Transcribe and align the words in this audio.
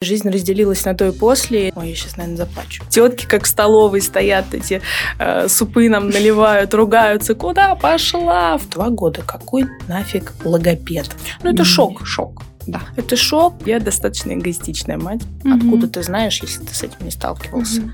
Жизнь 0.00 0.30
разделилась 0.30 0.84
на 0.84 0.94
то 0.94 1.08
и 1.08 1.10
после. 1.10 1.72
Ой, 1.74 1.88
я 1.88 1.94
сейчас, 1.96 2.16
наверное, 2.16 2.36
заплачу. 2.36 2.84
Тетки, 2.88 3.26
как 3.26 3.42
в 3.42 3.46
столовой, 3.48 4.00
стоят 4.00 4.54
эти 4.54 4.80
э, 5.18 5.48
супы 5.48 5.88
нам 5.88 6.10
наливают, 6.10 6.72
ругаются. 6.72 7.34
Куда 7.34 7.74
пошла? 7.74 8.58
В 8.58 8.68
два 8.68 8.90
года. 8.90 9.22
Какой 9.22 9.64
нафиг 9.88 10.34
логопед? 10.44 11.10
Ну, 11.42 11.50
это 11.50 11.64
шок, 11.64 12.06
шок. 12.06 12.44
Да. 12.68 12.82
Это 12.94 13.16
шок. 13.16 13.54
Я 13.66 13.80
достаточно 13.80 14.34
эгоистичная 14.34 14.98
мать. 14.98 15.22
Угу. 15.44 15.56
Откуда 15.56 15.88
ты 15.88 16.04
знаешь, 16.04 16.40
если 16.42 16.64
ты 16.64 16.72
с 16.72 16.84
этим 16.84 17.04
не 17.04 17.10
сталкивался? 17.10 17.80
Угу. 17.80 17.90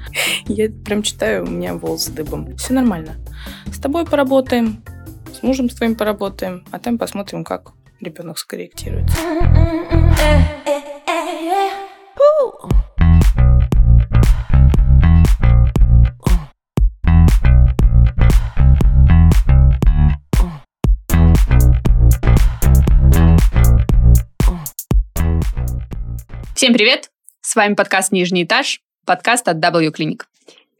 Я 0.52 0.68
прям 0.84 1.02
читаю, 1.02 1.46
у 1.46 1.50
меня 1.50 1.72
волосы 1.72 2.12
дыбом. 2.12 2.54
Все 2.58 2.74
нормально. 2.74 3.14
С 3.72 3.78
тобой 3.78 4.04
поработаем, 4.04 4.82
с 5.32 5.42
мужем 5.42 5.70
с 5.70 5.74
твоим 5.74 5.94
поработаем, 5.94 6.66
а 6.70 6.78
там 6.78 6.98
посмотрим, 6.98 7.44
как 7.44 7.72
ребенок 7.98 8.38
скорректируется. 8.38 9.16
Всем 26.64 26.72
привет! 26.72 27.10
С 27.42 27.56
вами 27.56 27.74
подкаст 27.74 28.10
«Нижний 28.10 28.44
этаж», 28.44 28.80
подкаст 29.04 29.46
от 29.48 29.58
W 29.58 29.92
Clinic. 29.92 30.22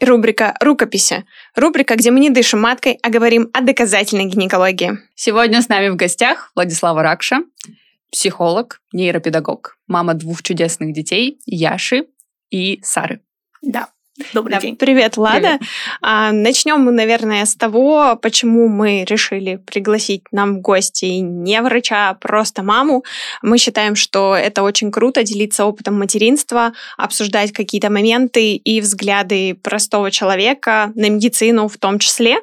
Рубрика 0.00 0.56
«Рукописи». 0.60 1.26
Рубрика, 1.54 1.96
где 1.96 2.10
мы 2.10 2.20
не 2.20 2.30
дышим 2.30 2.62
маткой, 2.62 2.98
а 3.02 3.10
говорим 3.10 3.50
о 3.52 3.60
доказательной 3.60 4.24
гинекологии. 4.24 4.96
Сегодня 5.14 5.60
с 5.60 5.68
нами 5.68 5.90
в 5.90 5.96
гостях 5.96 6.52
Владислава 6.54 7.02
Ракша, 7.02 7.42
психолог, 8.10 8.80
нейропедагог, 8.94 9.76
мама 9.86 10.14
двух 10.14 10.42
чудесных 10.42 10.94
детей, 10.94 11.38
Яши 11.44 12.06
и 12.48 12.80
Сары. 12.82 13.20
Да, 13.60 13.90
Добрый 14.32 14.54
да, 14.54 14.60
день. 14.60 14.76
Привет, 14.76 15.16
Лада. 15.16 15.40
Привет. 15.40 15.60
А, 16.00 16.30
начнем 16.30 16.78
мы, 16.78 16.92
наверное, 16.92 17.44
с 17.44 17.56
того, 17.56 18.16
почему 18.22 18.68
мы 18.68 19.04
решили 19.04 19.56
пригласить 19.56 20.22
нам 20.30 20.58
в 20.58 20.60
гости 20.60 21.06
не 21.06 21.60
врача, 21.60 22.10
а 22.10 22.14
просто 22.14 22.62
маму. 22.62 23.02
Мы 23.42 23.58
считаем, 23.58 23.96
что 23.96 24.36
это 24.36 24.62
очень 24.62 24.92
круто 24.92 25.24
делиться 25.24 25.64
опытом 25.64 25.98
материнства, 25.98 26.74
обсуждать 26.96 27.50
какие-то 27.50 27.90
моменты 27.90 28.54
и 28.54 28.80
взгляды 28.80 29.56
простого 29.60 30.12
человека 30.12 30.92
на 30.94 31.10
медицину 31.10 31.66
в 31.66 31.76
том 31.76 31.98
числе. 31.98 32.36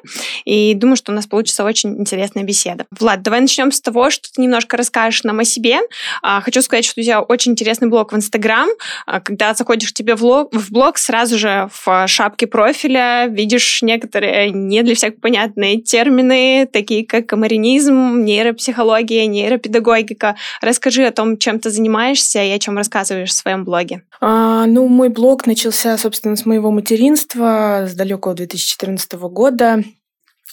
И 0.44 0.74
думаю, 0.74 0.96
что 0.96 1.10
у 1.10 1.14
нас 1.14 1.26
получится 1.26 1.64
очень 1.64 1.98
интересная 1.98 2.44
беседа. 2.44 2.84
Влад, 2.90 3.22
давай 3.22 3.40
начнем 3.40 3.72
с 3.72 3.80
того, 3.80 4.10
что 4.10 4.30
ты 4.30 4.42
немножко 4.42 4.76
расскажешь 4.76 5.22
нам 5.22 5.38
о 5.38 5.44
себе. 5.44 5.78
А, 6.20 6.42
хочу 6.42 6.60
сказать, 6.60 6.84
что 6.84 7.00
у 7.00 7.04
тебя 7.04 7.22
очень 7.22 7.52
интересный 7.52 7.88
блог 7.88 8.12
в 8.12 8.16
Инстаграм. 8.16 8.68
А, 9.06 9.20
когда 9.20 9.54
заходишь 9.54 9.94
тебе 9.94 10.16
в 10.16 10.48
блог, 10.70 10.98
сразу 10.98 11.38
же 11.38 11.61
в 11.70 12.06
шапке 12.08 12.46
профиля 12.46 13.26
видишь 13.26 13.82
некоторые 13.82 14.50
не 14.50 14.82
для 14.82 14.94
всех 14.94 15.20
понятные 15.20 15.80
термины, 15.80 16.68
такие 16.70 17.06
как 17.06 17.26
комаринизм, 17.26 18.24
нейропсихология, 18.24 19.26
нейропедагогика. 19.26 20.36
Расскажи 20.60 21.04
о 21.04 21.12
том, 21.12 21.36
чем 21.38 21.58
ты 21.58 21.70
занимаешься 21.70 22.42
и 22.42 22.50
о 22.50 22.58
чем 22.58 22.76
рассказываешь 22.76 23.30
в 23.30 23.34
своем 23.34 23.64
блоге. 23.64 24.02
А, 24.20 24.66
ну, 24.66 24.88
мой 24.88 25.08
блог 25.08 25.46
начался, 25.46 25.96
собственно, 25.98 26.36
с 26.36 26.46
моего 26.46 26.70
материнства, 26.70 27.86
с 27.88 27.94
далекого 27.94 28.34
2014 28.34 29.12
года. 29.12 29.82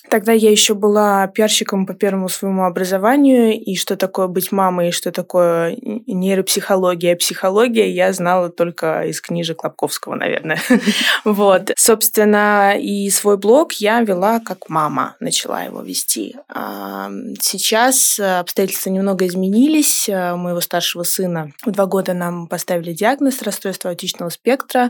Тогда 0.09 0.31
я 0.31 0.51
еще 0.51 0.73
была 0.73 1.27
пиарщиком 1.27 1.85
по 1.85 1.93
первому 1.93 2.29
своему 2.29 2.65
образованию, 2.65 3.59
и 3.59 3.75
что 3.75 3.95
такое 3.95 4.27
быть 4.27 4.51
мамой, 4.51 4.89
и 4.89 4.91
что 4.91 5.11
такое 5.11 5.77
нейропсихология, 5.81 7.15
психология, 7.15 7.91
я 7.91 8.13
знала 8.13 8.49
только 8.49 9.03
из 9.03 9.21
книжек 9.21 9.63
Лобковского, 9.63 10.15
наверное. 10.15 10.59
Вот. 11.25 11.71
Собственно, 11.77 12.75
и 12.77 13.09
свой 13.09 13.37
блог 13.37 13.73
я 13.73 14.01
вела 14.01 14.39
как 14.39 14.69
мама, 14.69 15.15
начала 15.19 15.63
его 15.63 15.81
вести. 15.81 16.35
Сейчас 17.41 18.19
обстоятельства 18.19 18.89
немного 18.89 19.27
изменились. 19.27 20.07
У 20.09 20.37
моего 20.37 20.61
старшего 20.61 21.03
сына 21.03 21.51
в 21.65 21.71
два 21.71 21.85
года 21.85 22.13
нам 22.13 22.47
поставили 22.47 22.93
диагноз 22.93 23.41
расстройства 23.41 23.91
аутичного 23.91 24.29
спектра. 24.29 24.89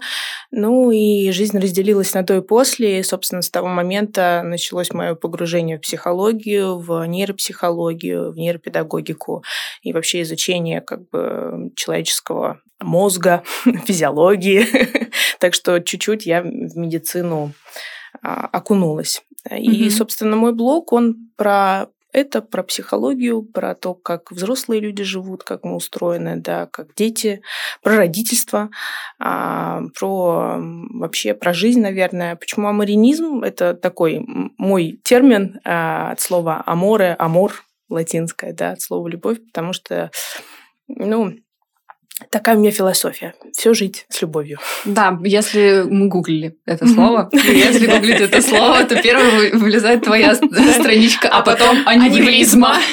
Ну 0.51 0.91
и 0.91 1.31
жизнь 1.31 1.57
разделилась 1.57 2.13
на 2.13 2.23
то 2.23 2.35
и 2.35 2.41
после. 2.41 2.99
И, 2.99 3.03
собственно, 3.03 3.41
с 3.41 3.49
того 3.49 3.67
момента 3.67 4.41
началось 4.43 4.91
мое 4.99 5.15
погружение 5.15 5.77
в 5.77 5.81
психологию, 5.81 6.77
в 6.77 7.05
нейропсихологию, 7.05 8.31
в 8.31 8.35
нейропедагогику 8.35 9.43
и 9.81 9.93
вообще 9.93 10.21
изучение 10.23 10.81
как 10.81 11.09
бы 11.09 11.71
человеческого 11.75 12.61
мозга, 12.81 13.43
физиологии. 13.85 14.65
так 15.39 15.53
что 15.53 15.79
чуть-чуть 15.79 16.25
я 16.25 16.41
в 16.41 16.77
медицину 16.77 17.53
а, 18.21 18.45
окунулась. 18.47 19.23
И, 19.57 19.89
собственно, 19.89 20.35
мой 20.35 20.53
блог, 20.53 20.91
он 20.91 21.15
про 21.37 21.87
это 22.11 22.41
про 22.41 22.63
психологию, 22.63 23.43
про 23.43 23.75
то, 23.75 23.93
как 23.93 24.31
взрослые 24.31 24.81
люди 24.81 25.03
живут, 25.03 25.43
как 25.43 25.63
мы 25.63 25.75
устроены, 25.75 26.37
да, 26.37 26.65
как 26.67 26.95
дети, 26.95 27.41
про 27.83 27.97
родительство, 27.97 28.69
а, 29.19 29.81
про 29.97 30.57
вообще 30.59 31.33
про 31.33 31.53
жизнь, 31.53 31.81
наверное. 31.81 32.35
Почему 32.35 32.67
аморинизм? 32.67 33.43
Это 33.43 33.73
такой 33.73 34.25
мой 34.57 34.99
термин 35.03 35.59
а, 35.63 36.11
от 36.11 36.21
слова 36.21 36.63
аморе, 36.65 37.15
амор 37.19 37.63
латинское, 37.89 38.53
да, 38.53 38.71
от 38.71 38.81
слова 38.81 39.07
любовь, 39.07 39.39
потому 39.45 39.73
что, 39.73 40.11
ну, 40.87 41.33
Такая 42.29 42.55
у 42.55 42.59
меня 42.59 42.71
философия. 42.71 43.33
Все 43.53 43.73
жить 43.73 44.05
с 44.09 44.21
любовью. 44.21 44.59
Да, 44.85 45.17
если 45.23 45.85
мы 45.89 46.07
гуглили 46.07 46.57
это 46.65 46.85
слово, 46.87 47.29
если 47.33 47.87
гуглить 47.87 48.19
это 48.21 48.41
слово, 48.41 48.83
то 48.83 49.01
первым 49.01 49.59
вылезает 49.59 50.03
твоя 50.03 50.35
страничка, 50.35 51.29
а 51.29 51.41
потом 51.41 51.77
аневризма. 51.85 52.75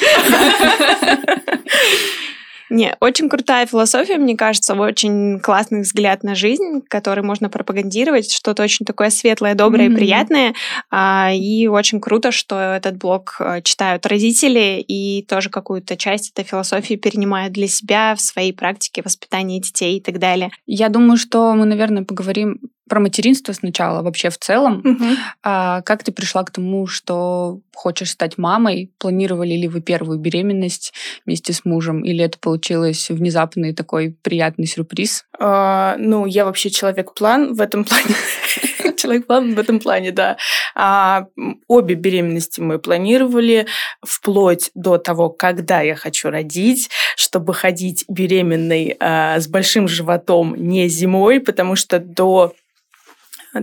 Не, 2.69 2.95
очень 2.99 3.29
крутая 3.29 3.65
философия, 3.65 4.17
мне 4.17 4.35
кажется, 4.35 4.75
очень 4.75 5.39
классный 5.39 5.81
взгляд 5.81 6.23
на 6.23 6.35
жизнь, 6.35 6.81
который 6.89 7.23
можно 7.23 7.49
пропагандировать, 7.49 8.31
что-то 8.31 8.63
очень 8.63 8.85
такое 8.85 9.09
светлое, 9.09 9.55
доброе 9.55 9.87
mm-hmm. 9.87 9.93
и 9.93 9.95
приятное. 9.95 10.53
А, 10.91 11.31
и 11.33 11.67
очень 11.67 12.01
круто, 12.01 12.31
что 12.31 12.59
этот 12.59 12.97
блог 12.97 13.37
э, 13.39 13.61
читают 13.61 14.05
родители 14.05 14.83
и 14.85 15.25
тоже 15.27 15.49
какую-то 15.49 15.95
часть 15.95 16.31
этой 16.31 16.43
философии 16.43 16.95
перенимают 16.95 17.53
для 17.53 17.67
себя 17.67 18.15
в 18.15 18.21
своей 18.21 18.53
практике 18.53 19.01
воспитания 19.01 19.59
детей 19.59 19.97
и 19.97 20.01
так 20.01 20.19
далее. 20.19 20.51
Я 20.65 20.89
думаю, 20.89 21.17
что 21.17 21.53
мы, 21.53 21.65
наверное, 21.65 22.03
поговорим 22.03 22.59
про 22.87 22.99
материнство 22.99 23.53
сначала, 23.53 24.01
вообще 24.01 24.29
в 24.29 24.37
целом. 24.37 24.79
Угу. 24.79 25.05
А, 25.43 25.81
как 25.81 26.03
ты 26.03 26.11
пришла 26.11 26.43
к 26.43 26.51
тому, 26.51 26.87
что 26.87 27.59
хочешь 27.75 28.11
стать 28.11 28.37
мамой? 28.37 28.91
Планировали 28.97 29.53
ли 29.53 29.67
вы 29.67 29.81
первую 29.81 30.19
беременность 30.19 30.93
вместе 31.25 31.53
с 31.53 31.65
мужем? 31.65 32.03
Или 32.03 32.23
это 32.23 32.37
получилось 32.39 33.09
внезапный 33.09 33.73
такой 33.73 34.15
приятный 34.21 34.65
сюрприз? 34.65 35.25
А, 35.39 35.95
ну, 35.97 36.25
я 36.25 36.45
вообще 36.45 36.69
человек-план 36.69 37.53
в 37.53 37.61
этом 37.61 37.83
плане. 37.83 38.15
Человек-план 38.97 39.53
в 39.53 39.59
этом 39.59 39.79
плане, 39.79 40.11
да. 40.11 40.37
А, 40.73 41.27
обе 41.67 41.95
беременности 41.95 42.59
мы 42.61 42.79
планировали 42.79 43.67
вплоть 44.03 44.71
до 44.73 44.97
того, 44.97 45.29
когда 45.29 45.81
я 45.81 45.95
хочу 45.95 46.29
родить, 46.29 46.89
чтобы 47.15 47.53
ходить 47.53 48.05
беременной 48.07 48.97
а, 48.99 49.39
с 49.39 49.47
большим 49.47 49.87
животом 49.87 50.55
не 50.55 50.87
зимой, 50.87 51.39
потому 51.39 51.75
что 51.75 51.99
до 51.99 52.53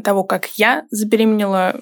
того, 0.03 0.25
как 0.25 0.47
я 0.56 0.84
забеременела, 0.91 1.81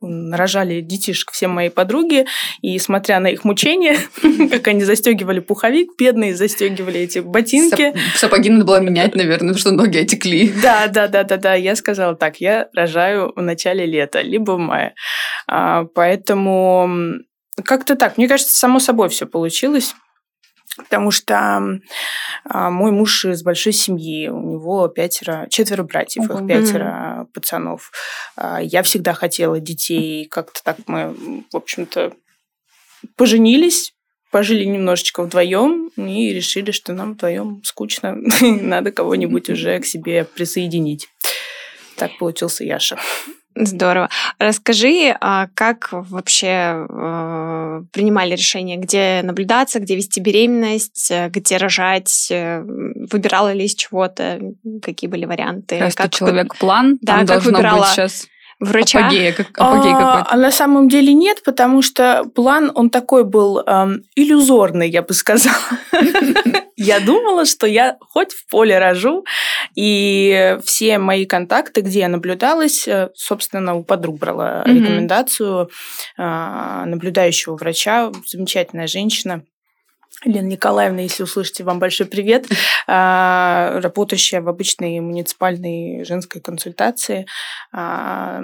рожали 0.00 0.80
детишек 0.80 1.30
все 1.30 1.48
мои 1.48 1.68
подруги, 1.68 2.26
и 2.60 2.78
смотря 2.78 3.20
на 3.20 3.28
их 3.28 3.44
мучения, 3.44 3.96
как 4.50 4.68
они 4.68 4.84
застегивали 4.84 5.40
пуховик, 5.40 5.90
бедные 5.98 6.34
застегивали 6.34 7.00
эти 7.00 7.20
ботинки. 7.20 7.94
Сапоги 8.14 8.50
надо 8.50 8.64
было 8.64 8.80
менять, 8.80 9.14
наверное, 9.14 9.54
потому 9.54 9.58
что 9.58 9.70
ноги 9.72 9.98
отекли. 9.98 10.52
Да, 10.62 10.88
да, 10.88 11.06
да, 11.06 11.22
да, 11.22 11.36
да. 11.36 11.54
Я 11.54 11.76
сказала 11.76 12.16
так, 12.16 12.40
я 12.40 12.68
рожаю 12.74 13.32
в 13.36 13.40
начале 13.40 13.86
лета, 13.86 14.20
либо 14.20 14.52
в 14.52 14.58
мае. 14.58 14.94
А, 15.46 15.84
поэтому 15.94 17.20
как-то 17.64 17.94
так. 17.94 18.18
Мне 18.18 18.26
кажется, 18.26 18.56
само 18.56 18.80
собой 18.80 19.08
все 19.08 19.26
получилось. 19.26 19.94
Потому 20.76 21.10
что 21.10 21.80
а, 22.44 22.70
мой 22.70 22.90
муж 22.90 23.24
из 23.24 23.42
большой 23.42 23.72
семьи, 23.72 24.28
у 24.28 24.40
него 24.40 24.88
пятеро, 24.88 25.46
четверо 25.48 25.82
братьев, 25.84 26.28
угу. 26.28 26.38
их 26.38 26.46
пятеро 26.46 27.28
пацанов. 27.32 27.90
А, 28.36 28.60
я 28.60 28.82
всегда 28.82 29.14
хотела 29.14 29.58
детей, 29.58 30.26
как-то 30.26 30.62
так 30.62 30.76
мы, 30.86 31.14
в 31.50 31.56
общем-то, 31.56 32.12
поженились, 33.16 33.94
пожили 34.30 34.64
немножечко 34.64 35.22
вдвоем 35.22 35.88
и 35.96 36.32
решили, 36.32 36.70
что 36.70 36.92
нам 36.92 37.14
вдвоем 37.14 37.62
скучно, 37.64 38.16
надо 38.40 38.92
кого-нибудь 38.92 39.48
уже 39.48 39.80
к 39.80 39.86
себе 39.86 40.24
присоединить. 40.24 41.08
Так 41.96 42.18
получился 42.18 42.64
Яша. 42.64 42.98
Здорово. 43.56 44.10
Расскажи, 44.38 45.16
а 45.20 45.48
как 45.54 45.88
вообще 45.90 46.86
э, 46.88 47.82
принимали 47.90 48.32
решение, 48.32 48.76
где 48.76 49.22
наблюдаться, 49.24 49.80
где 49.80 49.96
вести 49.96 50.20
беременность, 50.20 51.10
э, 51.10 51.30
где 51.30 51.56
рожать, 51.56 52.28
э, 52.30 52.62
выбирала 52.62 53.52
ли 53.52 53.64
из 53.64 53.74
чего-то, 53.74 54.40
какие 54.82 55.08
были 55.08 55.24
варианты? 55.24 55.78
Раз 55.78 55.94
как 55.94 56.10
человек-план, 56.10 56.98
да, 57.00 57.24
как 57.24 57.44
выбирала 57.44 57.80
быть 57.80 57.88
сейчас 57.88 58.26
врача? 58.60 59.06
Апогея, 59.06 59.32
как, 59.32 59.48
апогей 59.58 59.92
а. 59.94 60.26
А 60.28 60.36
на 60.36 60.50
самом 60.50 60.88
деле 60.90 61.14
нет, 61.14 61.42
потому 61.42 61.80
что 61.80 62.24
план, 62.34 62.70
он 62.74 62.90
такой 62.90 63.24
был 63.24 63.60
эм, 63.60 64.02
иллюзорный, 64.14 64.90
я 64.90 65.02
бы 65.02 65.14
сказала. 65.14 65.56
Я 66.76 67.00
думала, 67.00 67.46
что 67.46 67.66
я 67.66 67.96
хоть 68.00 68.32
в 68.32 68.46
поле 68.48 68.78
рожу, 68.78 69.24
и 69.74 70.58
все 70.64 70.98
мои 70.98 71.24
контакты, 71.24 71.80
где 71.80 72.00
я 72.00 72.08
наблюдалась, 72.08 72.86
э, 72.86 73.08
собственно, 73.14 73.74
у 73.74 73.82
подруг 73.82 74.18
брала 74.18 74.62
рекомендацию 74.64 75.70
а, 76.18 76.84
наблюдающего 76.84 77.56
врача, 77.56 78.12
замечательная 78.26 78.86
женщина, 78.86 79.42
Лена 80.24 80.46
Николаевна, 80.46 81.02
если 81.02 81.22
услышите, 81.22 81.62
вам 81.62 81.78
большой 81.78 82.06
привет, 82.06 82.46
а, 82.86 83.80
работающая 83.82 84.40
в 84.40 84.48
обычной 84.48 85.00
муниципальной 85.00 86.04
женской 86.04 86.40
консультации, 86.40 87.26
а, 87.72 88.40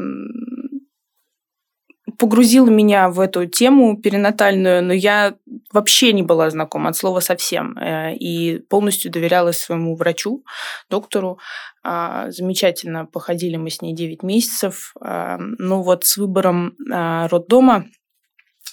погрузила 2.18 2.68
меня 2.68 3.08
в 3.08 3.20
эту 3.20 3.46
тему 3.46 3.96
перинатальную, 3.96 4.82
но 4.82 4.92
я 4.92 5.34
вообще 5.72 6.12
не 6.12 6.22
была 6.22 6.50
знакома 6.50 6.90
от 6.90 6.96
слова 6.96 7.20
совсем 7.20 7.76
э, 7.78 8.14
и 8.14 8.58
полностью 8.58 9.10
доверялась 9.10 9.58
своему 9.58 9.96
врачу, 9.96 10.44
доктору. 10.90 11.38
А, 11.84 12.30
замечательно 12.30 13.06
походили 13.06 13.56
мы 13.56 13.70
с 13.70 13.82
ней 13.82 13.94
9 13.94 14.22
месяцев. 14.22 14.94
Ну 15.00 15.82
вот 15.82 16.04
с 16.04 16.16
выбором 16.16 16.76
роддома 16.88 17.86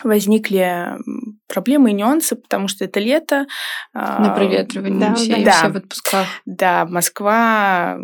возникли 0.04 0.98
проблемы 1.48 1.92
и 1.92 1.94
нюансы, 1.94 2.36
потому 2.36 2.68
что 2.68 2.86
это 2.86 3.00
лето. 3.00 3.48
А, 3.94 4.22
На 4.22 4.30
проветривание 4.30 5.10
да, 5.10 5.16
все, 5.16 5.44
да, 5.44 5.52
все 5.52 5.70
в 5.70 5.78
отпусках. 5.78 6.28
Да, 6.46 6.86
Москва 6.86 7.98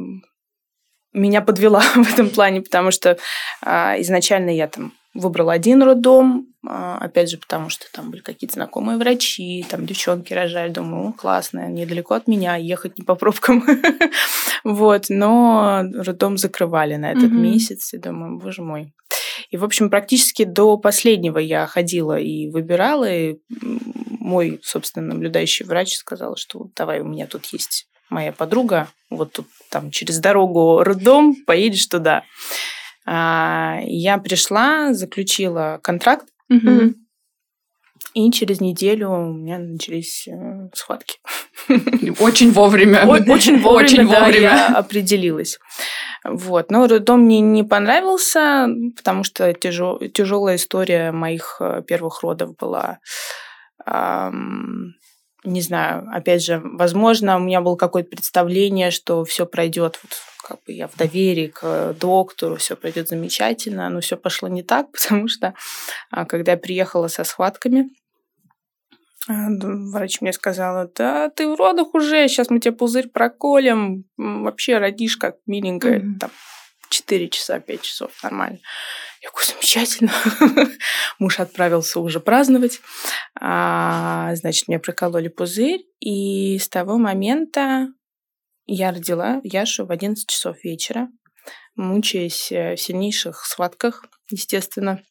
меня 1.14 1.42
подвела 1.42 1.82
в 1.96 2.14
этом 2.14 2.30
плане, 2.30 2.62
потому 2.62 2.92
что 2.92 3.18
а, 3.62 4.00
изначально 4.02 4.50
я 4.50 4.68
там 4.68 4.94
выбрала 5.16 5.54
один 5.54 5.82
роддом, 5.82 6.48
а, 6.68 6.98
опять 6.98 7.32
же, 7.32 7.38
потому 7.38 7.70
что 7.70 7.86
там 7.92 8.12
были 8.12 8.22
какие-то 8.22 8.56
знакомые 8.56 8.98
врачи, 8.98 9.66
там 9.70 9.86
девчонки 9.86 10.34
рожали, 10.34 10.72
думаю, 10.72 11.14
классно, 11.14 11.68
недалеко 11.70 12.14
от 12.14 12.28
меня, 12.28 12.56
ехать 12.56 12.98
не 12.98 13.04
по 13.04 13.16
пробкам. 13.16 13.66
вот, 14.64 15.06
но 15.10 15.84
роддом 15.94 16.38
закрывали 16.38 16.96
на 16.96 17.12
этот 17.12 17.32
месяц, 17.32 17.94
и 17.94 17.98
думаю, 17.98 18.38
боже 18.38 18.62
мой, 18.62 18.94
и, 19.50 19.58
в 19.58 19.64
общем, 19.64 19.90
практически 19.90 20.44
до 20.44 20.78
последнего 20.78 21.38
я 21.38 21.66
ходила 21.68 22.18
и 22.20 22.50
выбирала. 22.50 23.12
И 23.12 23.38
мой, 24.20 24.60
собственно, 24.64 25.14
наблюдающий 25.14 25.66
врач 25.66 25.96
сказал, 25.96 26.36
что 26.36 26.70
давай, 26.76 27.02
у 27.02 27.06
меня 27.06 27.28
тут 27.28 27.46
есть 27.48 27.88
моя 28.10 28.32
подруга, 28.32 28.90
вот 29.10 29.34
тут 29.34 29.48
там 29.70 29.92
через 29.92 30.20
дорогу 30.20 30.84
роддом, 30.84 31.36
поедешь 31.46 31.86
туда. 31.88 32.24
А, 33.06 33.80
я 33.84 34.18
пришла, 34.18 34.94
заключила 34.94 35.80
контракт, 35.84 36.26
угу. 36.50 36.96
и 38.14 38.32
через 38.32 38.62
неделю 38.62 39.12
у 39.12 39.34
меня 39.34 39.60
начались 39.60 40.28
э, 40.28 40.70
схватки. 40.74 41.20
Очень 42.20 42.52
вовремя. 42.52 43.06
Очень 43.06 43.62
вовремя, 43.62 43.86
Очень 43.86 44.10
да, 44.10 44.20
вовремя. 44.20 44.42
я 44.42 44.68
определилась. 44.70 45.60
Вот. 46.24 46.72
Но 46.72 46.88
роддом 46.88 47.22
мне 47.22 47.42
не 47.42 47.64
понравился, 47.64 48.68
потому 48.96 49.24
что 49.24 49.54
тяжел, 49.54 50.00
тяжелая 50.00 50.56
история 50.56 51.12
моих 51.12 51.58
э, 51.60 51.84
первых 51.86 52.24
родов 52.24 52.56
была. 52.58 53.00
Эм, 53.86 54.96
не 55.44 55.62
знаю, 55.62 56.08
опять 56.12 56.44
же, 56.44 56.60
возможно, 56.64 57.38
у 57.38 57.40
меня 57.40 57.62
было 57.62 57.76
какое-то 57.76 58.10
представление, 58.10 58.90
что 58.90 59.24
все 59.24 59.46
пройдет 59.46 60.00
вот, 60.02 60.14
как 60.46 60.64
бы 60.64 60.74
я 60.74 60.88
в 60.88 60.96
доверии 60.96 61.48
к 61.48 61.96
доктору, 62.00 62.58
все 62.58 62.76
пройдет 62.76 63.10
замечательно, 63.10 63.90
но 63.90 64.00
все 64.00 64.16
пошло 64.16 64.48
не 64.48 64.62
так, 64.62 64.92
потому 64.92 65.28
что 65.28 65.56
а, 66.12 66.26
когда 66.26 66.52
я 66.52 66.58
приехала 66.58 67.08
со 67.08 67.24
схватками, 67.24 67.90
а, 69.28 69.48
врач 69.50 70.22
мне 70.22 70.34
сказала, 70.34 70.90
да 70.96 71.30
ты 71.30 71.48
в 71.48 71.56
родах 71.56 71.96
уже, 71.96 72.28
сейчас 72.28 72.52
мы 72.52 72.60
тебе 72.60 72.74
пузырь 72.74 73.10
проколем, 73.10 74.06
вообще 74.18 74.78
родишь 74.78 75.18
как 75.18 75.38
миленькая, 75.48 76.00
mm-hmm. 76.00 76.20
там 76.20 76.30
4 76.90 77.30
часа, 77.30 77.60
5 77.60 77.82
часов, 77.82 78.12
нормально. 78.24 78.60
Я 79.24 79.32
говорю, 79.32 79.48
замечательно. 79.48 80.12
Муж 81.20 81.40
отправился 81.40 82.00
уже 82.00 82.20
праздновать. 82.20 82.80
А, 83.42 84.36
значит, 84.36 84.68
мне 84.68 84.78
прокололи 84.78 85.30
пузырь, 85.30 85.82
и 86.00 86.60
с 86.60 86.70
того 86.70 87.00
момента 87.00 87.88
я 88.66 88.92
родила 88.92 89.42
Яшу 89.44 89.86
в 89.86 89.92
11 89.92 90.28
часов 90.28 90.64
вечера, 90.64 91.10
мучаясь 91.76 92.52
э, 92.52 92.76
в 92.76 92.82
сильнейших 92.82 93.46
схватках, 93.46 94.06
естественно. 94.30 95.02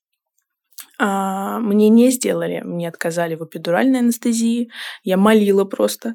А, 0.97 1.59
мне 1.59 1.89
не 1.89 2.11
сделали, 2.11 2.61
мне 2.65 2.89
отказали 2.89 3.35
в 3.35 3.45
эпидуральной 3.45 3.99
анестезии. 3.99 4.71
Я 5.03 5.17
молила 5.17 5.65
просто, 5.65 6.15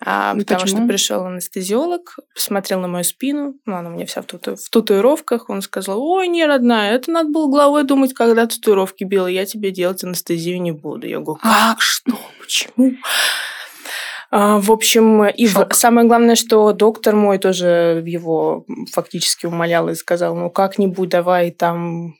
а, 0.00 0.34
потому 0.36 0.60
Почему? 0.60 0.78
что 0.78 0.88
пришел 0.88 1.24
анестезиолог, 1.24 2.18
посмотрел 2.32 2.80
на 2.80 2.88
мою 2.88 3.04
спину, 3.04 3.54
ну, 3.64 3.74
она 3.74 3.90
у 3.90 3.92
меня 3.92 4.06
вся 4.06 4.22
в, 4.22 4.26
тату... 4.26 4.54
в 4.54 4.70
татуировках, 4.70 5.50
он 5.50 5.60
сказал, 5.60 6.00
ой, 6.00 6.28
не, 6.28 6.46
родная, 6.46 6.94
это 6.94 7.10
надо 7.10 7.30
было 7.30 7.50
головой 7.50 7.82
думать, 7.84 8.14
когда 8.14 8.46
татуировки 8.46 9.02
белые, 9.02 9.34
я 9.34 9.44
тебе 9.44 9.72
делать 9.72 10.04
анестезию 10.04 10.62
не 10.62 10.72
буду. 10.72 11.08
Я 11.08 11.18
говорю, 11.18 11.40
как, 11.42 11.80
что, 11.80 12.16
почему? 12.40 12.92
А, 14.34 14.58
в 14.58 14.72
общем, 14.72 15.26
и 15.26 15.46
Шок. 15.46 15.74
самое 15.74 16.08
главное, 16.08 16.36
что 16.36 16.72
доктор 16.72 17.14
мой 17.14 17.36
тоже 17.36 18.02
его 18.06 18.64
фактически 18.90 19.44
умолял 19.44 19.90
и 19.90 19.94
сказал, 19.94 20.34
ну 20.34 20.48
как-нибудь 20.48 21.10
давай 21.10 21.50
там 21.50 22.14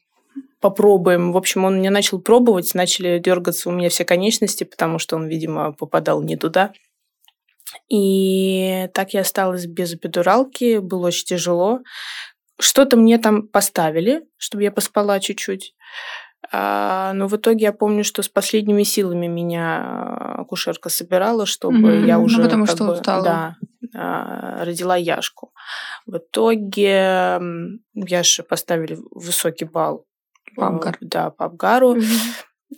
попробуем. 0.61 1.33
В 1.33 1.39
общем, 1.39 1.65
он 1.65 1.79
мне 1.79 1.89
начал 1.89 2.21
пробовать, 2.21 2.75
начали 2.75 3.19
дергаться 3.19 3.71
у 3.71 3.73
меня 3.73 3.89
все 3.89 4.05
конечности, 4.05 4.65
потому 4.65 4.99
что 4.99 5.17
он, 5.17 5.27
видимо, 5.27 5.73
попадал 5.73 6.23
не 6.23 6.37
туда. 6.37 6.75
И 7.89 8.89
так 8.93 9.15
я 9.15 9.23
осталась 9.23 9.65
без 9.65 9.95
эпидуралки, 9.95 10.81
было 10.81 11.07
очень 11.07 11.25
тяжело. 11.25 11.81
Что-то 12.61 12.99
мне 12.99 13.17
там 13.17 13.49
поставили, 13.49 14.27
чтобы 14.37 14.65
я 14.65 14.71
поспала 14.71 15.19
чуть-чуть. 15.19 15.75
А, 16.51 17.13
но 17.15 17.29
в 17.29 17.37
итоге 17.37 17.67
я 17.67 17.73
помню, 17.73 18.05
что 18.05 18.23
с 18.23 18.29
последними 18.29 18.83
силами 18.83 19.27
меня 19.27 20.37
акушерка 20.39 20.89
собирала, 20.89 21.47
чтобы 21.47 21.93
mm-hmm. 21.93 22.07
я 22.07 22.19
уже 22.19 22.39
ну, 22.39 22.45
потому 22.45 22.67
что 22.67 22.85
бы, 22.85 22.93
устала. 22.93 23.25
да, 23.25 23.57
а, 23.95 24.65
родила 24.65 24.97
Яшку. 24.97 25.53
В 26.07 26.17
итоге 26.17 27.41
Яше 27.95 28.43
поставили 28.43 28.99
высокий 29.11 29.65
балл 29.65 30.07
по 30.57 30.67
Абгару. 30.67 30.99
Да, 31.01 31.31
по 31.31 31.45
Абгару. 31.47 31.97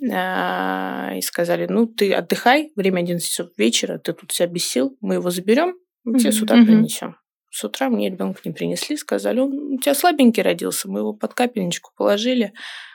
И 0.00 1.20
сказали, 1.22 1.66
ну, 1.68 1.86
ты 1.86 2.12
отдыхай, 2.12 2.72
время 2.74 3.00
11 3.00 3.26
часов 3.26 3.50
вечера, 3.56 3.98
ты 3.98 4.12
тут 4.12 4.32
себя 4.32 4.48
без 4.48 4.66
сил, 4.66 4.96
мы 5.00 5.14
его 5.14 5.30
заберем, 5.30 5.76
мы 6.02 6.18
тебе 6.18 6.32
с 6.32 6.42
утра 6.42 6.56
принесем. 6.56 7.16
С 7.50 7.62
утра 7.62 7.88
мне 7.88 8.10
ребенка 8.10 8.40
не 8.44 8.52
принесли, 8.52 8.96
сказали, 8.96 9.38
он 9.38 9.74
у 9.74 9.78
тебя 9.78 9.94
слабенький 9.94 10.42
родился, 10.42 10.90
мы 10.90 10.98
его 10.98 11.12
под 11.12 11.34
капельничку 11.34 11.92
положили, 11.96 12.52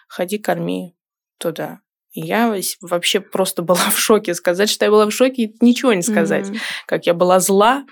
ходи, 0.09 0.37
корми 0.37 0.95
туда. 1.37 1.79
Я 2.11 2.53
вообще 2.81 3.21
просто 3.21 3.61
была 3.63 3.89
в 3.89 3.97
шоке. 3.97 4.33
Сказать, 4.33 4.69
что 4.69 4.85
я 4.85 4.91
была 4.91 5.05
в 5.05 5.11
шоке, 5.11 5.53
ничего 5.61 5.93
не 5.93 6.01
сказать. 6.01 6.47
Mm-hmm. 6.47 6.59
Как 6.87 7.05
я 7.05 7.13
была 7.13 7.39
зла, 7.39 7.85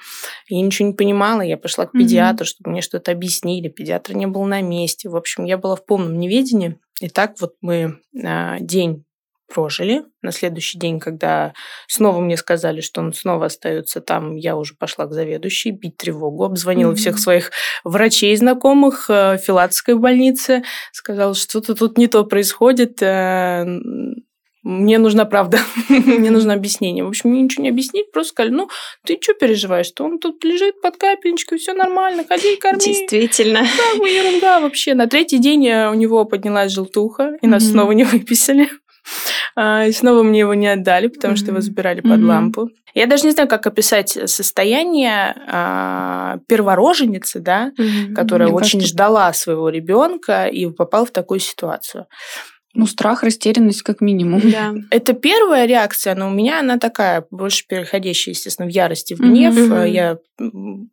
я 0.50 0.62
ничего 0.62 0.90
не 0.90 0.94
понимала. 0.96 1.42
Я 1.42 1.58
пошла 1.58 1.86
к 1.86 1.92
педиатру, 1.92 2.44
mm-hmm. 2.46 2.50
чтобы 2.50 2.72
мне 2.72 2.82
что-то 2.82 3.12
объяснили. 3.12 3.70
Педиатр 3.70 4.14
не 4.14 4.28
был 4.28 4.44
на 4.46 4.62
месте. 4.62 5.10
В 5.10 5.16
общем, 5.16 5.46
я 5.46 5.58
была 5.58 5.76
в 5.76 5.86
полном 5.86 6.20
неведении. 6.20 6.80
И 7.00 7.10
так 7.10 7.40
вот 7.40 7.54
мы 7.62 8.00
а, 8.24 8.60
день 8.60 9.06
прожили. 9.48 10.04
На 10.22 10.32
следующий 10.32 10.78
день, 10.78 11.00
когда 11.00 11.54
снова 11.88 12.20
мне 12.20 12.38
сказали, 12.38 12.82
что 12.82 13.02
он 13.02 13.14
снова 13.14 13.46
остается 13.46 14.02
там, 14.02 14.36
я 14.36 14.56
уже 14.56 14.76
пошла 14.76 15.06
к 15.06 15.14
заведующей 15.14 15.72
бить 15.72 15.98
тревогу, 15.98 16.44
обзвонила 16.44 16.92
mm-hmm. 16.92 16.96
всех 16.96 17.20
своих 17.20 17.52
врачей 17.84 18.36
знакомых 18.36 19.10
в 19.10 19.38
Филатской 19.38 19.96
больнице, 19.96 20.64
сказала, 20.92 21.34
что 21.34 21.48
что-то 21.58 21.76
тут 21.76 21.98
не 21.98 22.08
то 22.08 22.24
происходит, 22.24 23.02
э, 23.02 23.66
мне 24.64 24.98
нужна 24.98 25.26
правда, 25.26 25.60
мне 25.90 26.30
нужно 26.30 26.54
объяснение. 26.54 27.04
В 27.04 27.08
общем, 27.08 27.30
мне 27.30 27.42
ничего 27.42 27.64
не 27.64 27.70
объяснить, 27.70 28.12
просто 28.12 28.32
сказали, 28.32 28.54
ну, 28.54 28.70
ты 29.06 29.18
что 29.22 29.34
переживаешь, 29.34 29.86
что 29.86 30.04
он 30.04 30.20
тут 30.20 30.44
лежит 30.44 30.82
под 30.82 30.98
капельничкой, 30.98 31.58
все 31.58 31.74
нормально, 31.74 32.26
ходи, 32.28 32.58
корми. 32.58 32.80
Действительно. 32.80 33.62
Да, 33.62 34.06
ерунда 34.06 34.60
вообще. 34.60 34.94
На 34.94 35.08
третий 35.08 35.38
день 35.38 35.70
у 35.70 35.94
него 35.94 36.26
поднялась 36.26 36.74
желтуха, 36.74 37.38
и 37.42 37.48
нас 37.48 37.66
снова 37.66 37.94
не 37.94 38.04
выписали. 38.04 38.70
А, 39.60 39.86
и 39.88 39.92
снова 39.92 40.22
мне 40.22 40.42
его 40.42 40.54
не 40.54 40.68
отдали, 40.68 41.08
потому 41.08 41.36
что 41.36 41.48
его 41.48 41.62
забирали 41.62 42.02
под 42.02 42.22
лампу. 42.22 42.70
Я 42.94 43.08
даже 43.08 43.26
не 43.26 43.32
знаю, 43.32 43.50
как 43.50 43.66
описать 43.66 44.10
состояние 44.30 45.36
а, 45.48 46.38
первороженицы, 46.48 47.40
да, 47.40 47.72
которая 48.16 48.50
очень 48.50 48.82
ждала 48.82 49.34
своего 49.34 49.70
ребенка 49.70 50.46
и 50.46 50.68
попала 50.68 51.08
в 51.08 51.12
такую 51.12 51.40
ситуацию. 51.40 52.06
Ну, 52.78 52.86
страх, 52.86 53.24
растерянность 53.24 53.82
как 53.82 54.02
минимум. 54.02 54.40
Да. 54.52 54.76
Это 54.92 55.14
первая 55.14 55.66
реакция, 55.66 56.14
но 56.14 56.28
у 56.28 56.30
меня 56.30 56.60
она 56.60 56.78
такая, 56.78 57.26
больше 57.32 57.66
переходящая, 57.68 58.36
естественно, 58.36 58.70
в 58.70 58.72
ярости, 58.72 59.16
в 59.16 59.20
гнев. 59.20 59.56
Mm-hmm. 59.56 59.90
Я 59.90 60.20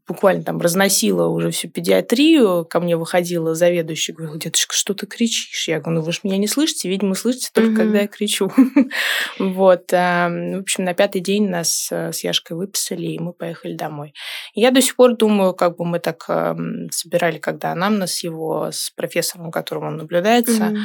буквально 0.08 0.42
там 0.44 0.62
разносила 0.62 1.26
уже 1.28 1.50
всю 1.50 1.68
педиатрию, 1.68 2.64
ко 2.64 2.80
мне 2.80 2.96
выходила 2.96 3.54
заведующая, 3.54 4.14
говорила, 4.14 4.38
деточка, 4.38 4.74
что 4.74 4.94
ты 4.94 5.06
кричишь? 5.06 5.68
Я 5.68 5.80
говорю, 5.80 5.98
ну 5.98 6.06
вы 6.06 6.12
же 6.12 6.20
меня 6.22 6.38
не 6.38 6.46
слышите, 6.46 6.88
видимо, 6.88 7.14
слышите 7.14 7.50
только 7.52 7.72
mm-hmm. 7.72 7.76
когда 7.76 8.00
я 8.00 8.06
кричу. 8.06 8.50
вот. 9.38 9.92
А, 9.92 10.30
в 10.30 10.60
общем, 10.60 10.84
на 10.84 10.94
пятый 10.94 11.20
день 11.20 11.50
нас 11.50 11.90
э, 11.92 12.12
с 12.12 12.24
Яшкой 12.24 12.56
выписали, 12.56 13.08
и 13.08 13.18
мы 13.18 13.34
поехали 13.34 13.76
домой. 13.76 14.14
Я 14.54 14.70
до 14.70 14.80
сих 14.80 14.96
пор 14.96 15.18
думаю, 15.18 15.52
как 15.52 15.76
бы 15.76 15.84
мы 15.84 15.98
так 15.98 16.24
собирали, 16.90 17.36
когда 17.36 17.72
анамнез 17.72 18.24
его 18.24 18.70
с 18.72 18.88
профессором, 18.96 19.50
которым 19.50 19.88
он 19.88 19.96
наблюдается, 19.98 20.62
mm-hmm 20.62 20.78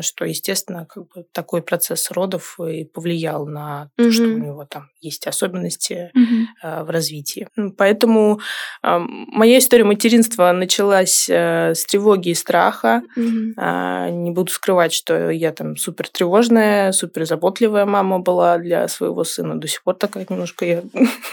что, 0.00 0.24
естественно, 0.24 0.86
как 0.86 1.08
бы 1.08 1.24
такой 1.32 1.62
процесс 1.62 2.10
родов 2.10 2.58
и 2.60 2.84
повлиял 2.84 3.46
на 3.46 3.90
то, 3.96 4.04
mm-hmm. 4.04 4.10
что 4.10 4.24
у 4.24 4.38
него 4.38 4.64
там 4.64 4.90
есть 5.00 5.26
особенности 5.26 6.10
mm-hmm. 6.16 6.84
в 6.84 6.90
развитии. 6.90 7.48
Поэтому 7.76 8.40
моя 8.82 9.58
история 9.58 9.84
материнства 9.84 10.52
началась 10.52 11.28
э, 11.28 11.74
с 11.74 11.84
тревоги 11.84 12.30
и 12.30 12.34
страха. 12.34 13.02
Mm-hmm. 13.16 14.10
Не 14.10 14.30
буду 14.30 14.50
скрывать, 14.50 14.92
что 14.92 15.30
я 15.30 15.52
там 15.52 15.76
супер 15.76 16.08
тревожная, 16.08 16.92
супер 16.92 17.26
заботливая 17.26 17.86
мама 17.86 18.18
была 18.18 18.58
для 18.58 18.88
своего 18.88 19.24
сына. 19.24 19.60
До 19.60 19.68
сих 19.68 19.82
пор 19.82 19.94
такая 19.94 20.26
немножко 20.28 20.64
я 20.64 20.82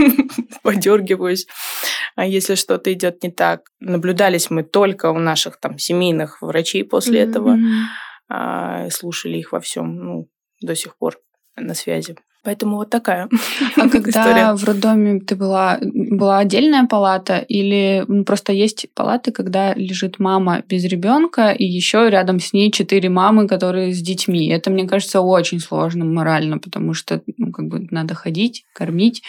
подергиваюсь, 0.63 1.48
если 2.17 2.55
что-то 2.55 2.91
идет 2.91 3.24
не 3.24 3.31
так. 3.31 3.62
Наблюдались 3.79 4.50
мы 4.50 4.63
только 4.63 5.12
у 5.12 5.20
наших 5.20 5.58
там 5.58 5.77
семейных 5.77 6.41
врачей 6.41 6.84
после 6.84 7.22
этого. 7.22 7.58
А, 8.33 8.89
слушали 8.89 9.38
их 9.38 9.51
во 9.51 9.59
всем, 9.59 9.95
ну, 9.95 10.29
до 10.61 10.73
сих 10.73 10.95
пор 10.95 11.19
на 11.57 11.73
связи. 11.73 12.15
Поэтому 12.43 12.77
вот 12.77 12.89
такая 12.89 13.29
А 13.75 13.89
когда 13.89 14.55
в 14.55 14.63
роддоме 14.63 15.19
ты 15.19 15.35
была, 15.35 15.77
была 15.81 16.39
отдельная 16.39 16.88
палата 16.88 17.38
или 17.38 18.05
просто 18.25 18.53
есть 18.53 18.88
палаты, 18.95 19.31
когда 19.31 19.73
лежит 19.73 20.17
мама 20.17 20.63
без 20.67 20.85
ребенка 20.85 21.51
и 21.51 21.65
еще 21.65 22.09
рядом 22.09 22.39
с 22.39 22.53
ней 22.53 22.71
четыре 22.71 23.09
мамы, 23.09 23.47
которые 23.47 23.93
с 23.93 24.01
детьми. 24.01 24.47
Это, 24.47 24.71
мне 24.71 24.88
кажется, 24.88 25.19
очень 25.19 25.59
сложно 25.59 26.05
морально, 26.05 26.57
потому 26.57 26.93
что 26.93 27.21
ну, 27.38 27.51
как 27.51 27.67
бы 27.67 27.85
надо 27.91 28.15
ходить, 28.15 28.63
кормить. 28.73 29.21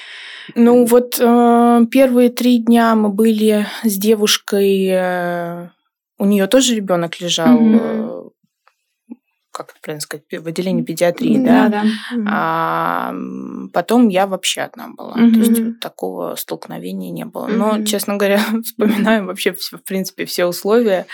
Ну 0.54 0.86
вот 0.86 1.18
э, 1.20 1.86
первые 1.90 2.30
три 2.30 2.58
дня 2.58 2.94
мы 2.94 3.08
были 3.08 3.66
с 3.82 3.98
девушкой, 3.98 4.86
э, 4.86 5.68
у 6.18 6.24
нее 6.24 6.46
тоже 6.46 6.76
ребенок 6.76 7.20
лежал. 7.20 7.58
Mm-hmm 7.58 8.31
как 9.52 9.70
это 9.70 9.78
правильно 9.82 10.00
сказать, 10.00 10.24
в 10.30 10.46
отделении 10.46 10.82
педиатрии, 10.82 11.36
да. 11.38 11.68
да. 11.68 11.82
да. 11.82 12.22
А, 12.26 13.14
потом 13.72 14.08
я 14.08 14.26
вообще 14.26 14.62
одна 14.62 14.88
была. 14.88 15.12
Угу. 15.12 15.32
То 15.32 15.38
есть 15.38 15.60
вот 15.60 15.80
такого 15.80 16.34
столкновения 16.36 17.10
не 17.10 17.24
было. 17.24 17.44
Угу. 17.44 17.52
Но, 17.52 17.84
честно 17.84 18.16
говоря, 18.16 18.40
вспоминаю 18.64 19.26
вообще, 19.26 19.52
в 19.52 19.82
принципе, 19.86 20.24
все 20.24 20.46
условия. 20.46 21.06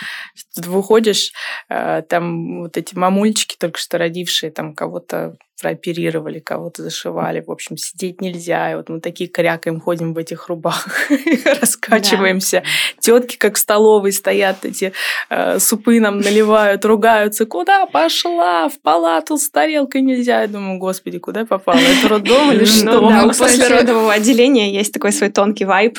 Ты 0.55 0.69
выходишь, 0.69 1.33
э, 1.69 2.01
там 2.03 2.61
вот 2.61 2.77
эти 2.77 2.95
мамульчики, 2.95 3.57
только 3.59 3.77
что 3.77 3.97
родившие, 3.97 4.51
там 4.51 4.73
кого-то 4.73 5.37
прооперировали, 5.59 6.39
кого-то 6.39 6.83
зашивали. 6.83 7.43
В 7.45 7.51
общем, 7.51 7.77
сидеть 7.77 8.21
нельзя. 8.21 8.71
И 8.71 8.75
вот 8.75 8.89
мы 8.89 8.99
такие 8.99 9.29
крякаем, 9.29 9.79
ходим 9.79 10.13
в 10.13 10.17
этих 10.17 10.47
рубах, 10.47 10.87
раскачиваемся. 11.61 12.63
Да. 12.63 12.99
Тетки, 12.99 13.37
как 13.37 13.55
в 13.55 13.59
столовой, 13.59 14.11
стоят, 14.11 14.65
эти 14.65 14.93
э, 15.29 15.59
супы 15.59 15.99
нам 15.99 16.19
наливают, 16.19 16.85
ругаются. 16.85 17.45
Куда 17.45 17.85
пошла? 17.85 18.69
В 18.69 18.79
палату 18.79 19.37
с 19.37 19.49
тарелкой 19.49 20.01
нельзя. 20.01 20.41
Я 20.41 20.47
думаю, 20.47 20.79
господи, 20.79 21.19
куда 21.19 21.41
я 21.41 21.45
попала? 21.45 21.77
Это 21.77 22.07
роддом 22.07 22.51
или 22.51 22.59
ну 22.59 22.65
что? 22.65 23.09
Да, 23.09 23.27
после 23.27 23.67
родового 23.67 24.13
отделения 24.13 24.71
есть 24.71 24.93
такой 24.93 25.11
свой 25.11 25.29
тонкий 25.29 25.65
вайб. 25.65 25.97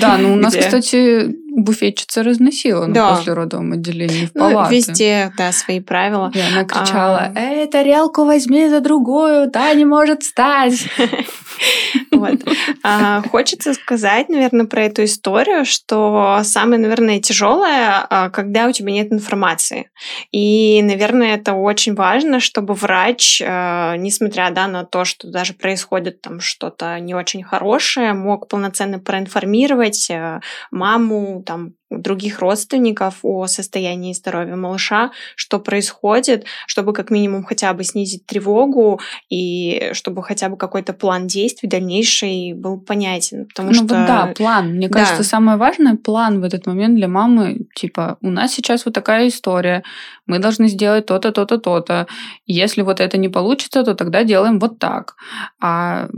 Да, 0.00 0.18
ну 0.18 0.34
у 0.34 0.36
нас, 0.36 0.54
кстати, 0.54 1.34
буфетчица 1.48 2.22
разносила 2.22 2.86
да. 2.86 3.10
на 3.10 3.16
послеродовом 3.16 3.72
отделении 3.72 4.26
в 4.26 4.32
палате. 4.32 4.70
Ну, 4.70 4.76
везде, 4.76 5.32
да, 5.36 5.52
свои 5.52 5.80
правила. 5.80 6.30
И 6.34 6.40
она 6.40 6.64
кричала, 6.64 7.32
а... 7.34 7.38
эй, 7.38 7.66
тарелку 7.66 8.24
возьми 8.24 8.68
за 8.68 8.80
другую, 8.80 9.50
та 9.50 9.72
не 9.74 9.84
может 9.84 10.22
встать. 10.22 10.86
Вот. 12.10 12.38
А, 12.82 13.22
хочется 13.22 13.74
сказать, 13.74 14.28
наверное, 14.28 14.66
про 14.66 14.84
эту 14.84 15.04
историю, 15.04 15.64
что 15.64 16.40
самое, 16.42 16.80
наверное, 16.80 17.20
тяжелое, 17.20 18.06
а, 18.08 18.30
когда 18.30 18.66
у 18.66 18.72
тебя 18.72 18.92
нет 18.92 19.12
информации. 19.12 19.90
И, 20.32 20.82
наверное, 20.82 21.36
это 21.36 21.54
очень 21.54 21.94
важно, 21.94 22.40
чтобы 22.40 22.74
врач, 22.74 23.42
а, 23.44 23.96
несмотря 23.96 24.50
да, 24.50 24.66
на 24.66 24.84
то, 24.84 25.04
что 25.04 25.28
даже 25.28 25.54
происходит 25.54 26.20
там 26.22 26.40
что-то 26.40 26.98
не 27.00 27.14
очень 27.14 27.42
хорошее, 27.42 28.12
мог 28.14 28.48
полноценно 28.48 28.98
проинформировать 28.98 30.10
маму, 30.70 31.42
там, 31.44 31.72
других 31.90 32.40
родственников 32.40 33.20
о 33.22 33.46
состоянии 33.46 34.12
здоровья 34.12 34.56
малыша, 34.56 35.10
что 35.36 35.58
происходит, 35.58 36.44
чтобы 36.66 36.92
как 36.92 37.10
минимум 37.10 37.44
хотя 37.44 37.72
бы 37.72 37.84
снизить 37.84 38.26
тревогу 38.26 39.00
и 39.30 39.90
чтобы 39.92 40.22
хотя 40.22 40.48
бы 40.48 40.56
какой-то 40.56 40.92
план 40.92 41.26
действий 41.26 41.68
дальнейший 41.68 42.52
был 42.52 42.78
понятен. 42.78 43.46
Потому 43.46 43.68
ну, 43.68 43.74
что... 43.74 43.82
Вот 43.82 44.06
да, 44.06 44.32
план. 44.36 44.74
Мне 44.74 44.88
да. 44.88 45.00
кажется, 45.00 45.24
самое 45.24 45.56
важное 45.56 45.96
план 45.96 46.40
в 46.40 46.44
этот 46.44 46.66
момент 46.66 46.96
для 46.96 47.08
мамы, 47.08 47.66
типа, 47.74 48.18
у 48.20 48.30
нас 48.30 48.52
сейчас 48.52 48.84
вот 48.84 48.94
такая 48.94 49.28
история, 49.28 49.82
мы 50.26 50.38
должны 50.38 50.68
сделать 50.68 51.06
то-то, 51.06 51.32
то-то, 51.32 51.58
то-то. 51.58 52.06
Если 52.46 52.82
вот 52.82 53.00
это 53.00 53.16
не 53.16 53.28
получится, 53.28 53.82
то 53.82 53.94
тогда 53.94 54.24
делаем 54.24 54.58
вот 54.58 54.78
так. 54.78 55.16
А 55.60 56.08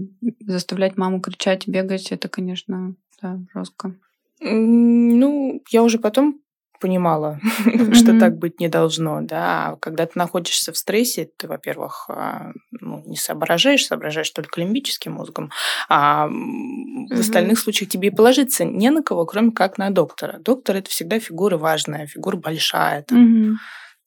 заставлять 0.40 0.96
маму 0.96 1.20
кричать, 1.20 1.68
бегать, 1.68 2.10
это, 2.10 2.28
конечно, 2.28 2.94
да, 3.22 3.38
жестко. 3.54 3.94
Ну, 4.40 5.62
я 5.70 5.82
уже 5.82 5.99
потом 5.99 6.40
понимала, 6.80 7.38
mm-hmm. 7.64 7.94
что 8.00 8.18
так 8.18 8.38
быть 8.38 8.59
не 8.59 8.68
должно, 8.68 9.20
да. 9.20 9.76
Когда 9.80 10.06
ты 10.06 10.12
находишься 10.14 10.73
в 10.73 10.78
стрессе, 10.78 11.28
ты, 11.37 11.47
во-первых, 11.47 12.06
а, 12.09 12.52
ну, 12.80 13.02
не 13.06 13.16
соображаешь, 13.16 13.87
соображаешь 13.87 14.30
только 14.30 14.61
лимбическим 14.61 15.12
мозгом, 15.12 15.50
а 15.88 16.26
mm-hmm. 16.26 17.14
в 17.14 17.20
остальных 17.20 17.59
случаях 17.59 17.90
тебе 17.90 18.09
и 18.09 18.11
положиться 18.11 18.64
не 18.64 18.90
на 18.90 19.02
кого, 19.02 19.26
кроме 19.26 19.52
как 19.52 19.78
на 19.78 19.90
доктора. 19.90 20.38
Доктор 20.38 20.76
это 20.76 20.90
всегда 20.90 21.20
фигура 21.20 21.59
важная, 21.59 22.06
фигура 22.06 22.37
большая, 22.37 23.02
там, 23.02 23.18
mm-hmm 23.18 23.54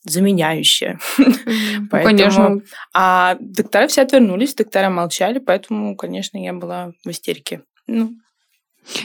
заменяющая. 0.06 1.00
Mm-hmm. 1.18 1.88
поэтому... 1.92 2.18
Конечно. 2.18 2.62
А 2.94 3.38
доктора 3.40 3.88
все 3.88 4.02
отвернулись, 4.02 4.54
доктора 4.54 4.90
молчали, 4.90 5.40
поэтому, 5.40 5.96
конечно, 5.96 6.38
я 6.38 6.52
была 6.52 6.92
в 7.06 7.10
истерике. 7.10 7.62
Ну, 7.88 8.13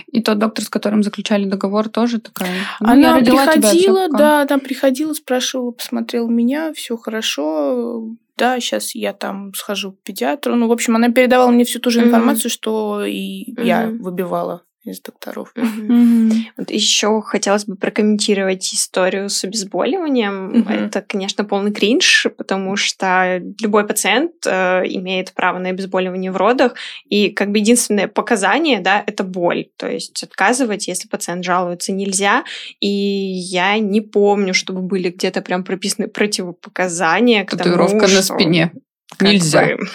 и 0.07 0.23
тот 0.23 0.39
доктор, 0.39 0.65
с 0.65 0.69
которым 0.69 1.03
заключали 1.03 1.45
договор, 1.45 1.89
тоже 1.89 2.21
такая. 2.21 2.51
Ну, 2.81 2.89
она 2.91 3.19
приходила, 3.19 4.09
тебя, 4.09 4.19
да, 4.19 4.43
она 4.43 4.59
приходила, 4.59 5.13
спрашивала, 5.13 5.73
посмотрела 5.73 6.29
меня, 6.29 6.73
все 6.73 6.97
хорошо. 6.97 8.09
Да, 8.37 8.61
сейчас 8.61 8.95
я 8.95 9.13
там 9.13 9.53
схожу 9.55 9.93
к 9.93 9.99
педиатру. 10.05 10.55
Ну, 10.55 10.69
в 10.69 10.73
общем, 10.73 10.95
она 10.95 11.11
передавала 11.11 11.51
мне 11.51 11.65
всю 11.65 11.81
ту 11.81 11.91
же 11.91 12.03
информацию, 12.03 12.51
mm-hmm. 12.51 12.55
что 12.55 13.05
и 13.05 13.53
mm-hmm. 13.53 13.65
я 13.65 13.87
выбивала 13.89 14.63
из 14.91 15.01
докторов. 15.01 15.53
Mm-hmm. 15.55 16.33
Вот 16.57 16.71
еще 16.71 17.23
хотелось 17.23 17.65
бы 17.65 17.77
прокомментировать 17.77 18.73
историю 18.73 19.29
с 19.29 19.45
обезболиванием. 19.45 20.51
Mm-hmm. 20.51 20.87
Это, 20.87 21.03
конечно, 21.03 21.45
полный 21.45 21.73
кринж, 21.73 22.27
потому 22.37 22.77
что 22.77 23.41
любой 23.61 23.87
пациент 23.87 24.33
э, 24.47 24.83
имеет 24.87 25.33
право 25.33 25.59
на 25.59 25.71
обезболивание 25.71 26.33
в 26.33 26.37
родах, 26.37 26.75
и 27.09 27.31
как 27.31 27.51
бы 27.51 27.59
единственное 27.59 28.09
показание, 28.09 28.81
да, 28.81 29.03
это 29.07 29.25
боль. 29.25 29.69
То 29.77 29.89
есть 29.89 30.23
отказывать, 30.23 30.89
если 30.89 31.09
пациент 31.09 31.45
жалуется, 31.45 31.93
нельзя. 31.93 32.45
И 32.81 32.89
я 32.89 33.79
не 33.79 34.01
помню, 34.01 34.55
чтобы 34.55 34.83
были 34.83 35.11
где-то 35.11 35.43
прям 35.43 35.65
прописаны 35.65 36.09
противопоказания 36.09 37.45
Татуировка 37.45 38.01
тому, 38.01 38.15
на 38.15 38.23
спине. 38.23 38.73
Нельзя. 39.21 39.77
Бы... 39.77 39.87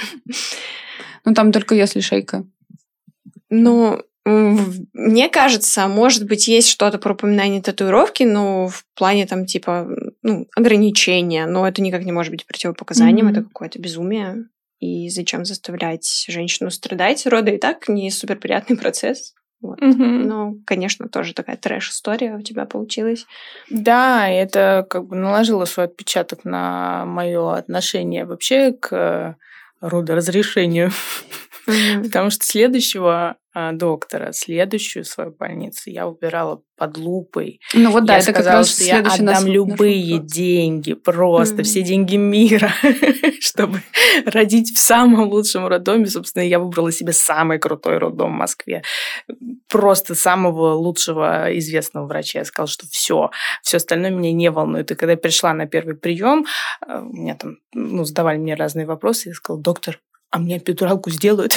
Ну, 1.26 1.34
там 1.34 1.52
только 1.52 1.76
если 1.76 2.00
шейка. 2.02 2.46
Ну, 3.50 4.02
мне 4.26 5.30
кажется, 5.30 5.88
может 5.88 6.26
быть, 6.26 6.48
есть 6.48 6.70
что-то 6.70 6.98
про 6.98 7.14
упоминание 7.14 7.62
татуировки, 7.62 8.24
но 8.24 8.68
в 8.68 8.86
плане 8.96 9.26
там 9.26 9.46
типа 9.46 9.88
ну, 10.22 10.48
ограничения, 10.56 11.46
но 11.46 11.68
это 11.68 11.82
никак 11.82 12.06
не 12.06 12.14
может 12.14 12.32
быть 12.32 12.46
противопоказанием, 12.46 13.28
mm-hmm. 13.28 13.32
это 13.32 13.44
какое-то 13.44 13.80
безумие. 13.80 14.46
И 14.80 15.10
зачем 15.10 15.46
заставлять 15.46 16.26
женщину 16.28 16.70
страдать? 16.70 17.26
Роды 17.26 17.56
и 17.56 17.58
так 17.58 17.88
не 17.90 18.12
супер 18.12 18.38
приятный 18.38 18.78
процесс. 18.82 19.34
Вот. 19.62 19.82
Mm-hmm. 19.82 20.26
Ну, 20.26 20.62
конечно, 20.66 21.08
тоже 21.08 21.34
такая 21.34 21.56
трэш-история 21.56 22.36
у 22.36 22.42
тебя 22.42 22.66
получилась. 22.66 23.26
Да, 23.70 24.28
это 24.28 24.86
как 24.90 25.08
бы 25.08 25.16
наложило 25.16 25.64
свой 25.66 25.86
отпечаток 25.86 26.44
на 26.44 27.06
мое 27.06 27.56
отношение 27.56 28.26
вообще 28.26 28.74
к 28.74 29.38
родоразрешению. 29.80 30.92
Потому 31.66 32.30
что 32.30 32.46
следующего 32.46 33.38
а, 33.56 33.72
доктора, 33.72 34.32
следующую 34.32 35.06
свою 35.06 35.32
больницу 35.32 35.92
я 35.92 36.08
убирала 36.08 36.64
под 36.76 36.98
лупой. 36.98 37.60
Ну 37.76 37.92
вот 37.92 38.06
да, 38.06 38.14
я 38.14 38.20
это 38.20 38.32
сказала, 38.32 38.46
как 38.46 38.60
раз 38.62 38.76
что 38.76 38.84
я 38.84 39.00
отдам 39.00 39.46
любые 39.46 40.18
деньги, 40.18 40.94
просто 40.94 41.58
mm-hmm. 41.58 41.64
все 41.64 41.84
деньги 41.84 42.16
мира, 42.16 42.72
чтобы 43.40 43.82
родить 44.26 44.76
в 44.76 44.80
самом 44.80 45.30
лучшем 45.30 45.68
роддоме. 45.68 46.08
Собственно, 46.08 46.42
я 46.42 46.58
выбрала 46.58 46.92
себе 46.92 47.14
самый 47.14 47.60
крутой 47.60 48.00
роддом 48.00 48.32
в 48.34 48.38
Москве. 48.38 48.82
Просто 49.70 50.16
самого 50.16 50.74
лучшего 50.74 51.56
известного 51.60 52.08
врача. 52.08 52.40
Я 52.40 52.46
сказала, 52.46 52.68
что 52.68 52.88
все, 52.88 53.30
все 53.62 53.78
остальное 53.78 54.10
меня 54.10 54.34
не 54.34 54.50
волнует. 54.50 54.90
И 54.90 54.96
когда 54.96 55.12
я 55.12 55.18
пришла 55.18 55.54
на 55.54 55.68
первый 55.68 55.96
прием, 55.96 56.48
э, 56.88 57.02
меня 57.04 57.36
там 57.36 57.58
ну, 57.72 58.04
задавали 58.04 58.40
мне 58.40 58.56
разные 58.56 58.88
вопросы, 58.88 59.30
я 59.30 59.36
сказала, 59.36 59.62
доктор, 59.62 60.00
а 60.34 60.40
мне 60.40 60.58
эпидуралку 60.58 61.12
сделают. 61.12 61.56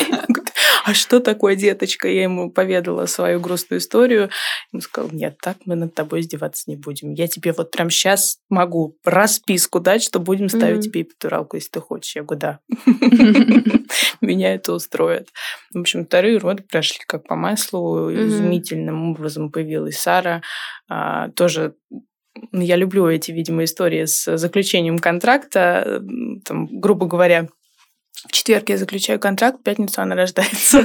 а 0.84 0.94
что 0.94 1.20
такое, 1.20 1.54
деточка? 1.54 2.08
Я 2.08 2.22
ему 2.22 2.50
поведала 2.50 3.04
свою 3.04 3.40
грустную 3.40 3.78
историю. 3.78 4.30
Он 4.72 4.80
сказал, 4.80 5.10
нет, 5.12 5.36
так 5.42 5.58
мы 5.66 5.74
над 5.74 5.94
тобой 5.94 6.20
издеваться 6.20 6.64
не 6.68 6.76
будем. 6.76 7.12
Я 7.12 7.28
тебе 7.28 7.52
вот 7.52 7.70
прям 7.70 7.90
сейчас 7.90 8.38
могу 8.48 8.96
расписку 9.04 9.80
дать, 9.80 10.02
что 10.02 10.18
будем 10.18 10.48
ставить 10.48 10.84
тебе 10.84 11.02
эпидуралку, 11.02 11.56
если 11.56 11.72
ты 11.72 11.80
хочешь. 11.80 12.16
Я 12.16 12.22
говорю, 12.22 12.40
да. 12.40 12.60
Меня 14.22 14.54
это 14.54 14.72
устроит. 14.72 15.28
В 15.74 15.80
общем, 15.80 16.06
вторые 16.06 16.38
роды 16.38 16.62
прошли 16.62 17.00
как 17.06 17.28
по 17.28 17.36
маслу. 17.36 18.10
Изумительным 18.10 19.10
образом 19.10 19.52
появилась 19.52 19.98
Сара. 19.98 20.40
А, 20.88 21.28
тоже 21.32 21.74
я 22.52 22.76
люблю 22.76 23.06
эти, 23.08 23.30
видимо, 23.30 23.64
истории 23.64 24.06
с 24.06 24.38
заключением 24.38 24.98
контракта. 24.98 26.02
Там, 26.46 26.66
грубо 26.80 27.06
говоря, 27.06 27.48
в 28.28 28.32
четверг 28.32 28.68
я 28.68 28.76
заключаю 28.76 29.18
контракт, 29.18 29.60
в 29.60 29.62
пятницу 29.62 30.02
она 30.02 30.14
рождается. 30.14 30.78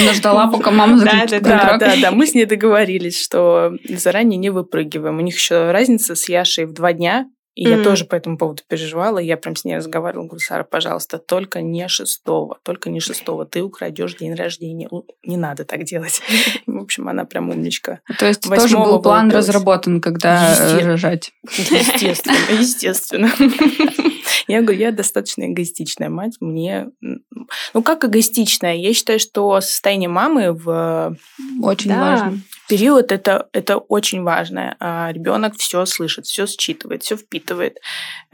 Она 0.00 0.12
ждала, 0.14 0.48
пока 0.48 0.70
мама 0.70 0.98
заключит 0.98 1.42
да, 1.42 1.50
контракт. 1.50 1.80
Да, 1.80 1.94
да, 1.94 2.00
да. 2.00 2.10
Мы 2.10 2.26
с 2.26 2.34
ней 2.34 2.46
договорились, 2.46 3.22
что 3.22 3.72
заранее 3.88 4.38
не 4.38 4.50
выпрыгиваем. 4.50 5.18
У 5.18 5.20
них 5.20 5.36
еще 5.36 5.70
разница 5.70 6.14
с 6.14 6.28
Яшей 6.28 6.66
в 6.66 6.72
два 6.72 6.92
дня. 6.92 7.26
И 7.54 7.66
mm-hmm. 7.66 7.78
я 7.78 7.84
тоже 7.84 8.06
по 8.06 8.14
этому 8.14 8.38
поводу 8.38 8.62
переживала. 8.66 9.18
Я 9.18 9.36
прям 9.36 9.56
с 9.56 9.64
ней 9.66 9.76
разговаривала. 9.76 10.24
Говорю, 10.24 10.40
Сара, 10.40 10.64
пожалуйста, 10.64 11.18
только 11.18 11.60
не 11.60 11.86
шестого. 11.86 12.58
Только 12.62 12.88
не 12.88 12.98
шестого. 12.98 13.44
Ты 13.44 13.62
украдешь 13.62 14.14
день 14.14 14.34
рождения. 14.34 14.88
Не 15.22 15.36
надо 15.36 15.66
так 15.66 15.84
делать. 15.84 16.22
В 16.66 16.78
общем, 16.78 17.10
она 17.10 17.26
прям 17.26 17.50
умничка. 17.50 18.00
То 18.18 18.26
есть 18.26 18.42
тоже 18.42 18.78
был 18.78 19.02
план 19.02 19.30
разработан, 19.30 20.00
когда 20.00 20.56
рожать? 20.80 21.32
Естественно, 21.42 22.58
естественно. 22.58 23.30
Я 24.48 24.62
говорю, 24.62 24.80
я 24.80 24.92
достаточно 24.92 25.44
эгоистичная 25.44 26.08
мать. 26.08 26.36
Мне... 26.40 26.88
Ну, 27.00 27.82
как 27.82 28.04
эгоистичная? 28.04 28.74
Я 28.74 28.94
считаю, 28.94 29.18
что 29.18 29.60
состояние 29.60 30.08
мамы 30.08 30.52
в... 30.52 31.16
Очень 31.60 31.90
да. 31.90 32.00
важно 32.00 32.40
период 32.72 33.12
это, 33.12 33.50
это 33.52 33.76
очень 33.76 34.22
важно. 34.22 34.76
А 34.80 35.12
ребенок 35.12 35.56
все 35.58 35.84
слышит, 35.84 36.24
все 36.24 36.46
считывает, 36.46 37.02
все 37.02 37.18
впитывает. 37.18 37.76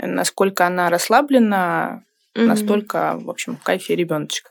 Насколько 0.00 0.64
она 0.64 0.90
расслаблена, 0.90 2.04
mm-hmm. 2.36 2.44
настолько, 2.44 3.18
в 3.20 3.30
общем, 3.30 3.56
в 3.56 3.62
кайфе 3.62 3.96
ребеночек. 3.96 4.44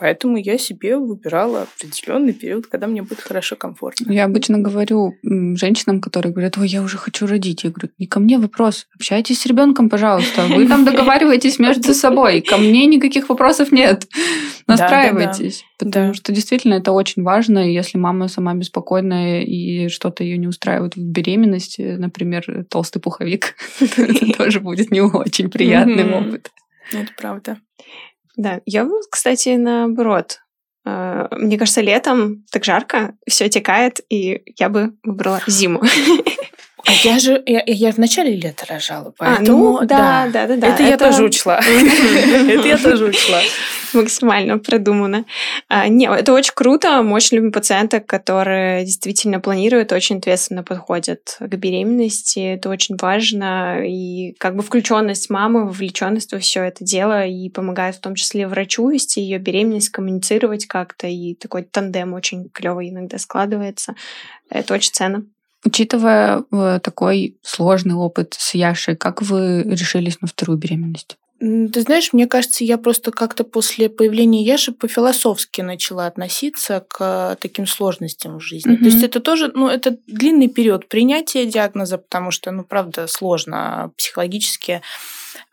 Поэтому 0.00 0.36
я 0.36 0.58
себе 0.58 0.96
выбирала 0.96 1.62
определенный 1.62 2.32
период, 2.32 2.68
когда 2.68 2.86
мне 2.86 3.02
будет 3.02 3.20
хорошо, 3.20 3.56
комфортно. 3.56 4.12
Я 4.12 4.26
обычно 4.26 4.58
говорю 4.58 5.14
женщинам, 5.22 6.00
которые 6.00 6.32
говорят, 6.32 6.56
ой, 6.56 6.68
я 6.68 6.82
уже 6.82 6.98
хочу 6.98 7.26
родить. 7.26 7.64
Я 7.64 7.70
говорю, 7.70 7.90
не 7.98 8.06
ко 8.06 8.20
мне 8.20 8.38
вопрос, 8.38 8.86
общайтесь 8.94 9.40
с 9.40 9.46
ребенком, 9.46 9.88
пожалуйста. 9.88 10.46
Вы 10.46 10.68
там 10.68 10.84
договариваетесь 10.84 11.58
между 11.58 11.94
собой. 11.94 12.42
Ко 12.42 12.58
мне 12.58 12.86
никаких 12.86 13.28
вопросов 13.28 13.72
нет. 13.72 14.06
Настраивайтесь. 14.68 15.64
Потому 15.78 16.14
что 16.14 16.32
действительно 16.32 16.74
это 16.74 16.92
очень 16.92 17.22
важно. 17.22 17.58
Если 17.58 17.98
мама 17.98 18.28
сама 18.28 18.54
беспокойная 18.54 19.42
и 19.42 19.88
что-то 19.88 20.22
ее 20.22 20.38
не 20.38 20.46
устраивает 20.46 20.94
в 20.94 21.02
беременности, 21.02 21.96
например, 21.98 22.66
толстый 22.70 23.00
пуховик, 23.00 23.56
это 23.80 24.32
тоже 24.36 24.60
будет 24.60 24.92
не 24.92 25.00
очень 25.00 25.50
приятный 25.50 26.08
опыт. 26.12 26.50
Это 26.92 27.12
правда. 27.16 27.60
Да, 28.36 28.60
я, 28.66 28.88
кстати, 29.10 29.56
наоборот. 29.56 30.40
А, 30.84 31.28
мне 31.32 31.58
кажется, 31.58 31.80
летом 31.80 32.44
так 32.50 32.64
жарко, 32.64 33.14
все 33.28 33.48
текает, 33.48 34.00
и 34.08 34.42
я 34.56 34.68
бы 34.68 34.94
выбрала 35.02 35.40
зиму. 35.46 35.82
А 36.88 36.92
я 37.06 37.18
же, 37.18 37.42
я, 37.44 37.62
я 37.66 37.92
в 37.92 37.98
начале 37.98 38.34
лета 38.34 38.64
рожала, 38.66 39.12
поэтому... 39.16 39.76
А, 39.76 39.80
ну, 39.82 39.86
да, 39.86 40.28
да, 40.32 40.46
да, 40.46 40.56
да. 40.56 40.68
Это, 40.68 40.82
это... 40.82 40.90
я 40.90 40.96
тоже 40.96 41.24
учла. 41.24 41.60
Это 42.48 42.66
я 42.66 42.78
тоже 42.78 43.04
учла. 43.04 43.40
Максимально 43.92 44.58
продумано. 44.58 45.24
А, 45.68 45.88
не, 45.88 46.06
это 46.06 46.32
очень 46.32 46.52
круто. 46.54 47.02
Мы 47.02 47.14
очень 47.14 47.36
любим 47.36 47.52
пациенток, 47.52 48.06
которые 48.06 48.84
действительно 48.84 49.40
планируют, 49.40 49.92
очень 49.92 50.18
ответственно 50.18 50.62
подходят 50.62 51.36
к 51.40 51.56
беременности. 51.56 52.38
Это 52.38 52.70
очень 52.70 52.96
важно. 52.96 53.82
И 53.86 54.34
как 54.38 54.56
бы 54.56 54.62
включенность 54.62 55.30
мамы, 55.30 55.66
вовлеченность 55.66 56.32
во 56.32 56.38
все 56.38 56.62
это 56.64 56.84
дело 56.84 57.26
и 57.26 57.48
помогает 57.50 57.96
в 57.96 58.00
том 58.00 58.14
числе 58.14 58.46
врачу 58.46 58.88
вести 58.88 59.20
ее 59.20 59.38
беременность, 59.38 59.90
коммуницировать 59.90 60.66
как-то. 60.66 61.06
И 61.06 61.34
такой 61.34 61.62
тандем 61.62 62.14
очень 62.14 62.48
клевый 62.50 62.90
иногда 62.90 63.18
складывается. 63.18 63.94
Это 64.50 64.74
очень 64.74 64.92
ценно. 64.92 65.24
Учитывая 65.64 66.44
э, 66.52 66.80
такой 66.82 67.38
сложный 67.42 67.94
опыт 67.94 68.34
с 68.38 68.54
Яшей, 68.54 68.96
как 68.96 69.22
вы 69.22 69.62
решились 69.64 70.20
на 70.20 70.28
вторую 70.28 70.58
беременность? 70.58 71.16
Ты 71.40 71.82
знаешь, 71.82 72.12
мне 72.12 72.26
кажется, 72.26 72.64
я 72.64 72.78
просто 72.78 73.12
как-то 73.12 73.44
после 73.44 73.88
появления 73.88 74.42
Яши 74.42 74.72
по-философски 74.72 75.60
начала 75.60 76.06
относиться 76.06 76.84
к 76.88 77.36
таким 77.40 77.64
сложностям 77.66 78.38
в 78.38 78.40
жизни. 78.40 78.74
Mm-hmm. 78.74 78.78
То 78.78 78.84
есть 78.84 79.02
это 79.04 79.20
тоже, 79.20 79.52
ну, 79.54 79.68
это 79.68 79.96
длинный 80.08 80.48
период 80.48 80.88
принятия 80.88 81.46
диагноза, 81.46 81.98
потому 81.98 82.32
что, 82.32 82.50
ну, 82.50 82.64
правда, 82.64 83.06
сложно 83.06 83.92
психологически 83.96 84.82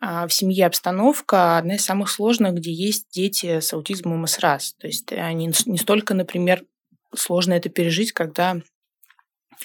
а, 0.00 0.26
в 0.26 0.32
семье 0.32 0.66
обстановка 0.66 1.58
одна 1.58 1.76
из 1.76 1.84
самых 1.84 2.10
сложных, 2.10 2.54
где 2.54 2.72
есть 2.72 3.06
дети 3.12 3.60
с 3.60 3.72
аутизмом 3.72 4.24
и 4.24 4.26
СРАС. 4.26 4.74
То 4.80 4.88
есть 4.88 5.12
они 5.12 5.52
не 5.66 5.78
столько, 5.78 6.14
например, 6.14 6.64
сложно 7.14 7.52
это 7.52 7.68
пережить, 7.68 8.10
когда 8.10 8.60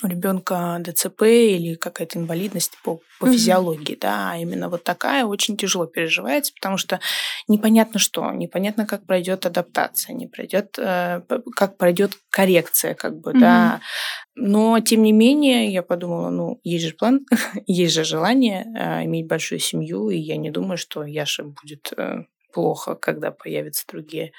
у 0.04 0.08
ребенка 0.08 0.78
ДЦП 0.80 1.24
или 1.24 1.76
какая-то 1.76 2.20
инвалидность 2.20 2.78
по, 2.84 3.00
по 3.20 3.26
mm-hmm. 3.26 3.32
физиологии, 3.34 3.98
да, 4.00 4.32
а 4.32 4.38
именно 4.38 4.70
вот 4.70 4.84
такая 4.84 5.26
очень 5.26 5.58
тяжело 5.58 5.86
переживается, 5.86 6.54
потому 6.54 6.78
что 6.78 7.00
непонятно 7.48 8.00
что, 8.00 8.32
непонятно, 8.32 8.86
как 8.86 9.06
пройдет 9.06 9.46
адаптация, 9.46 10.14
не 10.14 10.28
пройдет, 10.28 10.78
э, 10.78 11.22
как 11.56 11.78
пройдет 11.78 12.14
коррекция, 12.30 12.94
как 12.94 13.20
бы, 13.20 13.32
mm-hmm. 13.32 13.40
да. 13.40 13.82
Но 14.36 14.80
тем 14.80 15.04
не 15.04 15.12
менее, 15.12 15.72
я 15.72 15.84
подумала, 15.84 16.30
ну, 16.30 16.60
есть 16.64 16.86
же 16.86 16.94
план, 16.94 17.26
есть 17.68 17.94
же 17.94 18.04
желание 18.04 18.66
э, 18.76 19.06
иметь 19.06 19.28
большую 19.28 19.60
семью, 19.60 20.10
и 20.10 20.18
я 20.18 20.38
не 20.38 20.52
думаю, 20.52 20.78
что 20.78 21.04
Яша 21.04 21.44
будет 21.44 21.94
э, 21.98 22.26
плохо, 22.54 22.96
когда 22.96 23.32
появятся 23.32 23.86
другие. 23.88 24.32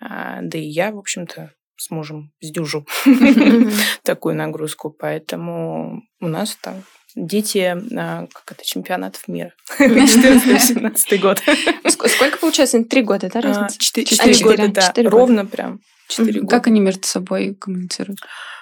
А, 0.00 0.40
да 0.42 0.58
и 0.58 0.62
я, 0.62 0.92
в 0.92 0.98
общем-то, 0.98 1.52
с 1.76 1.90
мужем 1.90 2.32
сдюжу 2.40 2.86
такую 4.02 4.36
нагрузку. 4.36 4.90
Поэтому 4.90 6.02
у 6.20 6.28
нас 6.28 6.56
там 6.60 6.82
дети, 7.16 7.76
а, 7.96 8.26
как 8.32 8.52
это, 8.52 8.64
чемпионатов 8.64 9.28
мира. 9.28 9.52
14-17 9.78 11.18
год. 11.18 11.42
Сколько 11.88 12.38
получается? 12.38 12.82
Три 12.84 13.02
года, 13.02 13.30
да, 13.32 13.40
разница? 13.40 13.78
Четыре 13.78 14.42
года, 14.42 14.68
да. 14.68 14.92
Ровно 15.08 15.46
прям. 15.46 15.80
Четыре 16.08 16.40
года. 16.40 16.50
Как 16.50 16.66
они 16.66 16.80
между 16.80 17.06
собой 17.06 17.54
коммуницируют? 17.54 18.20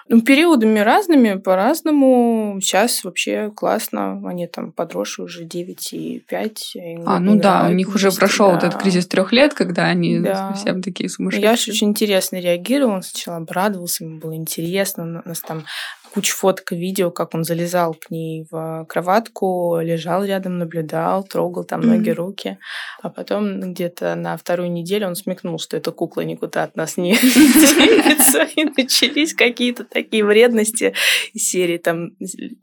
Ну, 0.09 0.21
периодами 0.21 0.81
разными, 0.81 1.39
по-разному. 1.39 2.59
Сейчас 2.61 3.05
вообще 3.05 3.51
классно. 3.55 4.21
Они 4.29 4.47
там 4.47 4.73
подросшие 4.73 5.27
уже 5.27 5.45
9 5.45 5.93
и 5.93 6.25
5. 6.29 6.77
А, 7.07 7.19
ну 7.19 7.37
да, 7.37 7.67
у 7.69 7.73
них 7.73 7.95
уже 7.95 8.11
прошел 8.11 8.51
да. 8.51 8.59
этот 8.59 8.81
кризис 8.81 9.07
трех 9.07 9.33
лет, 9.33 9.55
когда 9.55 9.85
они 9.85 10.19
да. 10.19 10.55
совсем 10.55 10.83
такие 10.83 11.09
сумасшедшие. 11.09 11.45
Я 11.45 11.53
очень 11.53 11.89
интересно 11.89 12.37
реагировал. 12.41 12.95
Он 12.95 13.03
сначала 13.03 13.39
обрадовался, 13.39 14.05
ему 14.05 14.19
было 14.19 14.35
интересно. 14.35 15.23
У 15.25 15.29
нас 15.29 15.41
там 15.41 15.65
куча 16.13 16.35
фоток 16.35 16.73
и 16.73 16.77
видео, 16.77 17.11
как 17.11 17.35
он 17.35 17.45
залезал 17.45 17.95
к 17.95 18.11
ней 18.11 18.47
в 18.51 18.85
кроватку, 18.89 19.79
лежал 19.81 20.25
рядом, 20.25 20.59
наблюдал, 20.59 21.25
трогал 21.25 21.65
там 21.65 21.81
ноги, 21.81 22.11
mm-hmm. 22.11 22.15
руки. 22.15 22.59
А 23.01 23.09
потом 23.09 23.73
где-то 23.73 24.15
на 24.15 24.37
вторую 24.37 24.71
неделю 24.71 25.09
он 25.09 25.17
смекнул, 25.17 25.59
что 25.59 25.77
эта 25.77 25.91
кукла 25.91 26.21
никуда 26.23 26.65
от 26.65 26.77
нас 26.77 26.97
не 26.97 27.15
двигается. 27.21 28.47
И 28.57 28.65
начались 28.65 29.35
какие-то 29.35 29.85
такие 29.85 30.25
вредности 30.25 30.95
из 31.33 31.49
серии. 31.49 31.79
Там 31.79 32.11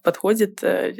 подходит, 0.03 0.63
э, 0.63 0.93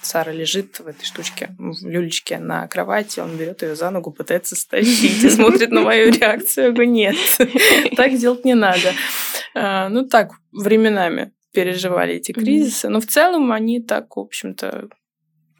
Сара 0.00 0.32
лежит 0.32 0.80
в 0.80 0.86
этой 0.86 1.04
штучке, 1.04 1.54
в 1.58 1.86
люлечке 1.86 2.38
на 2.38 2.66
кровати, 2.68 3.20
он 3.20 3.36
берет 3.36 3.62
ее 3.62 3.76
за 3.76 3.90
ногу, 3.90 4.12
пытается 4.12 4.56
стащить 4.56 5.22
и 5.22 5.28
смотрит 5.28 5.70
на 5.70 5.82
мою 5.82 6.10
реакцию. 6.10 6.66
Я 6.66 6.72
говорю, 6.72 6.90
нет, 6.90 7.16
так 7.96 8.16
делать 8.16 8.44
не 8.44 8.54
надо. 8.54 8.92
А, 9.54 9.88
ну 9.90 10.06
так, 10.08 10.32
временами 10.52 11.32
переживали 11.52 12.14
эти 12.14 12.32
кризисы. 12.32 12.88
Но 12.88 13.00
в 13.00 13.06
целом 13.06 13.52
они 13.52 13.80
так, 13.80 14.16
в 14.16 14.20
общем-то, 14.20 14.88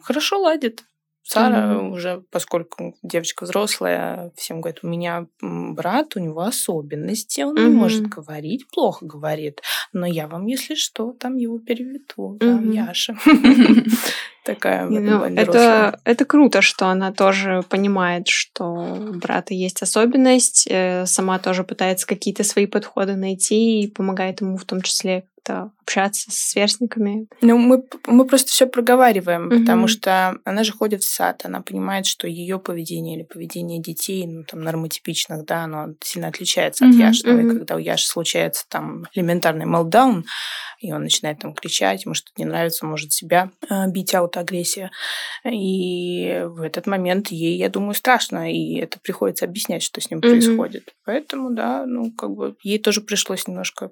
хорошо 0.00 0.40
ладят. 0.40 0.84
Сара 1.24 1.74
mm-hmm. 1.74 1.90
уже, 1.90 2.24
поскольку 2.32 2.96
девочка 3.02 3.44
взрослая, 3.44 4.32
всем 4.36 4.60
говорит, 4.60 4.80
у 4.82 4.88
меня 4.88 5.28
брат, 5.40 6.16
у 6.16 6.20
него 6.20 6.40
особенности, 6.40 7.42
он 7.42 7.56
mm-hmm. 7.56 7.68
не 7.68 7.70
может 7.70 8.06
говорить, 8.08 8.68
плохо 8.68 9.06
говорит, 9.06 9.62
но 9.92 10.04
я 10.04 10.26
вам, 10.26 10.46
если 10.46 10.74
что, 10.74 11.12
там 11.12 11.36
его 11.36 11.60
переведу, 11.60 12.38
mm-hmm. 12.40 12.74
Яша. 12.74 13.16
Такая 14.44 14.86
ну, 14.86 15.24
это, 15.24 16.00
это 16.04 16.24
круто, 16.24 16.62
что 16.62 16.86
она 16.86 17.12
тоже 17.12 17.62
понимает, 17.68 18.26
что 18.26 18.64
у 18.64 19.14
брата 19.14 19.54
есть 19.54 19.82
особенность, 19.82 20.66
э, 20.68 21.06
сама 21.06 21.38
тоже 21.38 21.62
пытается 21.62 22.06
какие-то 22.06 22.42
свои 22.42 22.66
подходы 22.66 23.14
найти 23.14 23.82
и 23.82 23.90
помогает 23.90 24.40
ему 24.40 24.56
в 24.56 24.64
том 24.64 24.82
числе 24.82 25.24
как-то 25.42 25.70
общаться 25.82 26.30
с 26.30 26.50
сверстниками. 26.50 27.26
Ну, 27.40 27.58
мы, 27.58 27.82
мы 28.06 28.24
просто 28.24 28.50
все 28.50 28.66
проговариваем, 28.66 29.46
угу. 29.46 29.60
потому 29.60 29.88
что 29.88 30.36
она 30.44 30.64
же 30.64 30.72
ходит 30.72 31.02
в 31.02 31.08
сад, 31.08 31.42
она 31.44 31.60
понимает, 31.60 32.06
что 32.06 32.28
ее 32.28 32.58
поведение 32.58 33.16
или 33.16 33.24
поведение 33.24 33.80
детей, 33.80 34.26
ну, 34.26 34.44
там, 34.44 34.62
нормотипичных, 34.62 35.44
да, 35.44 35.64
оно 35.64 35.94
сильно 36.00 36.28
отличается 36.28 36.84
угу, 36.84 36.94
от 36.94 36.98
Яшиного. 36.98 37.40
Угу. 37.40 37.46
И 37.46 37.58
когда 37.58 37.74
у 37.74 37.78
Яши 37.78 38.06
случается 38.06 38.64
там 38.68 39.06
элементарный 39.14 39.66
мелдаун, 39.66 40.24
и 40.78 40.92
он 40.92 41.02
начинает 41.02 41.38
там 41.38 41.54
кричать, 41.54 42.04
ему 42.04 42.14
что-то 42.14 42.40
не 42.40 42.44
нравится, 42.44 42.86
может 42.86 43.12
себя 43.12 43.50
э, 43.68 43.86
бить 44.32 44.36
аутоагрессия. 44.36 44.90
И 45.44 46.42
в 46.46 46.62
этот 46.62 46.86
момент 46.86 47.28
ей, 47.28 47.56
я 47.56 47.68
думаю, 47.68 47.94
страшно, 47.94 48.52
и 48.52 48.78
это 48.78 48.98
приходится 49.00 49.44
объяснять, 49.44 49.82
что 49.82 50.00
с 50.00 50.10
ним 50.10 50.20
mm-hmm. 50.20 50.30
происходит. 50.30 50.94
Поэтому, 51.04 51.50
да, 51.50 51.84
ну, 51.86 52.10
как 52.12 52.30
бы 52.30 52.56
ей 52.62 52.78
тоже 52.78 53.00
пришлось 53.00 53.46
немножко 53.46 53.90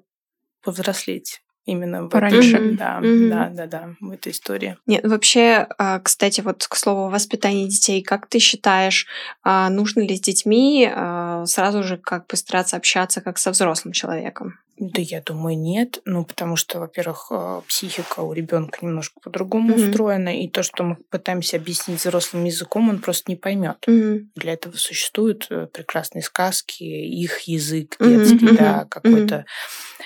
повзрослеть 0.63 1.41
именно 1.65 2.07
пораньше. 2.07 2.57
В, 2.57 2.75
да, 2.75 2.99
mm-hmm. 3.01 3.29
да, 3.29 3.49
да, 3.53 3.67
да, 3.67 3.95
в 3.99 4.09
этой 4.09 4.31
истории. 4.31 4.77
Нет, 4.87 5.05
вообще, 5.05 5.67
а, 5.77 5.99
кстати, 5.99 6.41
вот 6.41 6.65
к 6.67 6.75
слову 6.75 7.09
воспитания 7.09 7.67
детей, 7.67 8.01
как 8.01 8.27
ты 8.27 8.39
считаешь, 8.39 9.05
а, 9.43 9.69
нужно 9.69 10.01
ли 10.01 10.15
с 10.15 10.21
детьми 10.21 10.89
а, 10.91 11.20
сразу 11.45 11.83
же 11.83 11.97
как 11.97 12.27
бы 12.27 12.35
стараться 12.35 12.77
общаться 12.77 13.21
как 13.21 13.37
со 13.37 13.51
взрослым 13.51 13.93
человеком? 13.93 14.59
Да, 14.77 15.01
я 15.01 15.21
думаю, 15.21 15.57
нет. 15.57 16.01
Ну, 16.05 16.25
потому 16.25 16.55
что, 16.55 16.79
во-первых, 16.79 17.31
психика 17.67 18.21
у 18.21 18.33
ребенка 18.33 18.79
немножко 18.81 19.19
по-другому 19.21 19.75
mm-hmm. 19.75 19.89
устроена, 19.89 20.41
и 20.41 20.47
то, 20.47 20.63
что 20.63 20.83
мы 20.83 20.95
пытаемся 21.09 21.57
объяснить 21.57 21.99
взрослым 21.99 22.45
языком, 22.45 22.89
он 22.89 22.99
просто 22.99 23.29
не 23.29 23.35
поймет. 23.35 23.77
Mm-hmm. 23.87 24.19
Для 24.35 24.53
этого 24.53 24.75
существуют 24.75 25.47
э, 25.51 25.67
прекрасные 25.67 26.23
сказки, 26.23 26.83
их 26.83 27.41
язык 27.41 27.95
детский, 27.99 28.47
mm-hmm. 28.47 28.57
да, 28.57 28.85
какой-то 28.85 29.45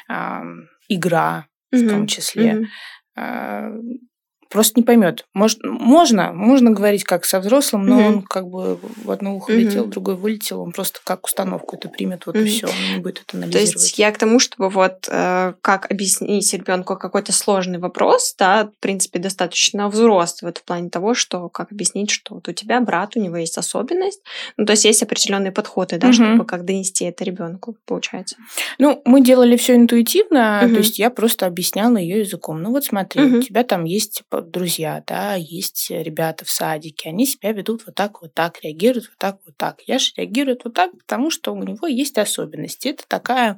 э, 0.09 0.41
игра 0.89 1.47
mm-hmm. 1.73 1.85
в 1.85 1.89
том 1.89 2.07
числе. 2.07 2.67
Mm-hmm 3.17 3.81
просто 4.49 4.79
не 4.79 4.83
поймет. 4.83 5.25
Может, 5.33 5.59
можно, 5.63 6.31
можно 6.33 6.71
говорить 6.71 7.03
как 7.03 7.25
со 7.25 7.39
взрослым, 7.39 7.85
но 7.85 7.99
mm-hmm. 7.99 8.07
он 8.07 8.21
как 8.23 8.47
бы 8.47 8.79
в 9.03 9.11
одно 9.11 9.35
ухо 9.35 9.53
mm-hmm. 9.53 9.57
летел, 9.57 9.83
в 9.85 9.89
другое 9.89 10.15
вылетел, 10.15 10.61
он 10.61 10.71
просто 10.71 10.99
как 11.03 11.25
установку 11.25 11.75
это 11.75 11.89
примет, 11.89 12.25
вот 12.25 12.35
mm-hmm. 12.35 12.43
и 12.43 12.49
все, 12.49 12.67
он 12.67 12.95
не 12.95 13.01
будет 13.01 13.23
это 13.25 13.37
анализировать. 13.37 13.73
То 13.73 13.79
есть 13.79 13.99
я 13.99 14.11
к 14.11 14.17
тому, 14.17 14.39
чтобы 14.39 14.69
вот 14.69 15.07
э, 15.09 15.53
как 15.61 15.91
объяснить 15.91 16.53
ребенку 16.53 16.95
какой-то 16.95 17.31
сложный 17.31 17.79
вопрос, 17.79 18.35
да, 18.37 18.65
в 18.65 18.79
принципе, 18.81 19.19
достаточно 19.19 19.89
взрослый 19.89 20.49
вот 20.49 20.59
в 20.59 20.63
плане 20.63 20.89
того, 20.89 21.13
что 21.13 21.49
как 21.49 21.71
объяснить, 21.71 22.11
что 22.11 22.35
вот 22.35 22.47
у 22.47 22.51
тебя 22.51 22.79
брат, 22.81 23.15
у 23.15 23.19
него 23.19 23.37
есть 23.37 23.57
особенность, 23.57 24.21
ну 24.57 24.65
то 24.65 24.71
есть 24.71 24.85
есть 24.85 25.03
определенные 25.03 25.51
подходы, 25.51 25.97
да, 25.97 26.09
mm-hmm. 26.09 26.13
чтобы 26.13 26.45
как 26.45 26.65
донести 26.65 27.05
это 27.05 27.23
ребенку, 27.23 27.75
получается. 27.85 28.37
Ну 28.79 29.01
мы 29.05 29.21
делали 29.21 29.57
все 29.57 29.75
интуитивно, 29.75 30.61
mm-hmm. 30.63 30.73
то 30.73 30.77
есть 30.77 30.99
я 30.99 31.09
просто 31.09 31.45
объясняла 31.45 31.97
ее 31.97 32.19
языком. 32.19 32.61
Ну 32.61 32.71
вот 32.71 32.85
смотри, 32.85 33.21
mm-hmm. 33.21 33.37
у 33.37 33.41
тебя 33.41 33.63
там 33.63 33.83
есть 33.85 34.23
друзья, 34.41 35.03
да, 35.05 35.35
есть 35.35 35.87
ребята 35.89 36.45
в 36.45 36.49
садике, 36.49 37.09
они 37.09 37.25
себя 37.25 37.51
ведут 37.51 37.83
вот 37.85 37.95
так, 37.95 38.21
вот 38.21 38.33
так, 38.33 38.63
реагируют 38.63 39.07
вот 39.07 39.17
так, 39.17 39.37
вот 39.45 39.55
так. 39.57 39.81
Яша 39.87 40.13
реагирует 40.17 40.61
вот 40.63 40.73
так, 40.73 40.91
потому 40.97 41.29
что 41.29 41.53
у 41.53 41.63
него 41.63 41.87
есть 41.87 42.17
особенности. 42.17 42.89
Это 42.89 43.03
такая, 43.07 43.57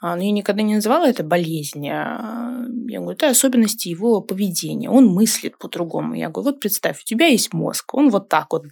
а, 0.00 0.16
ну, 0.16 0.22
я 0.22 0.30
никогда 0.30 0.62
не 0.62 0.74
называла 0.74 1.08
это 1.08 1.22
болезнь. 1.22 1.88
А, 1.88 2.64
я 2.88 3.00
говорю, 3.00 3.16
это 3.16 3.28
особенности 3.28 3.88
его 3.88 4.20
поведения. 4.20 4.90
Он 4.90 5.06
мыслит 5.06 5.58
по-другому. 5.58 6.14
Я 6.14 6.28
говорю, 6.28 6.52
вот 6.52 6.60
представь, 6.60 7.00
у 7.02 7.04
тебя 7.04 7.26
есть 7.26 7.52
мозг, 7.52 7.94
он 7.94 8.10
вот 8.10 8.28
так 8.28 8.52
вот 8.52 8.64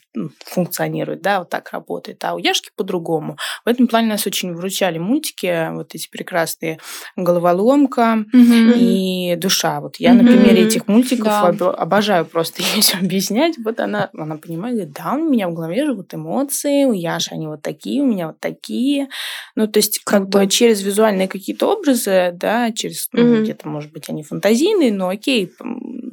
функционирует, 0.44 1.22
да, 1.22 1.40
вот 1.40 1.50
так 1.50 1.70
работает, 1.72 2.22
а 2.24 2.34
у 2.34 2.38
Яшки 2.38 2.70
по-другому. 2.76 3.36
В 3.64 3.68
этом 3.68 3.86
плане 3.86 4.08
нас 4.08 4.26
очень 4.26 4.54
вручали 4.54 4.98
мультики, 4.98 5.72
вот 5.72 5.94
эти 5.94 6.08
прекрасные 6.08 6.78
«Головоломка» 7.16 8.24
mm-hmm. 8.34 8.78
и 8.78 9.36
«Душа». 9.36 9.80
Вот 9.80 9.96
я 9.96 10.12
mm-hmm. 10.12 10.22
на 10.22 10.24
примере 10.24 10.66
этих 10.66 10.88
мультиков 10.88 11.35
да 11.52 11.70
обожаю 11.70 12.24
просто 12.26 12.62
ей 12.74 12.82
все 12.82 12.98
объяснять. 12.98 13.56
Вот 13.58 13.80
она, 13.80 14.10
она 14.16 14.36
понимает, 14.36 14.76
говорит, 14.76 14.94
да, 14.94 15.14
у 15.14 15.28
меня 15.28 15.48
в 15.48 15.54
голове 15.54 15.86
живут 15.86 16.14
эмоции, 16.14 16.84
у 16.84 16.92
Яши 16.92 17.34
они 17.34 17.46
вот 17.46 17.62
такие, 17.62 18.02
у 18.02 18.06
меня 18.06 18.28
вот 18.28 18.40
такие. 18.40 19.08
Ну, 19.54 19.66
то 19.66 19.78
есть, 19.78 20.00
как 20.04 20.28
бы 20.28 20.46
через 20.46 20.82
визуальные 20.82 21.28
какие-то 21.28 21.72
образы, 21.72 22.32
да, 22.34 22.72
через, 22.72 23.08
ну, 23.12 23.42
где-то, 23.42 23.68
может 23.68 23.92
быть, 23.92 24.08
они 24.08 24.22
фантазийные, 24.22 24.92
но 24.92 25.08
окей, 25.08 25.52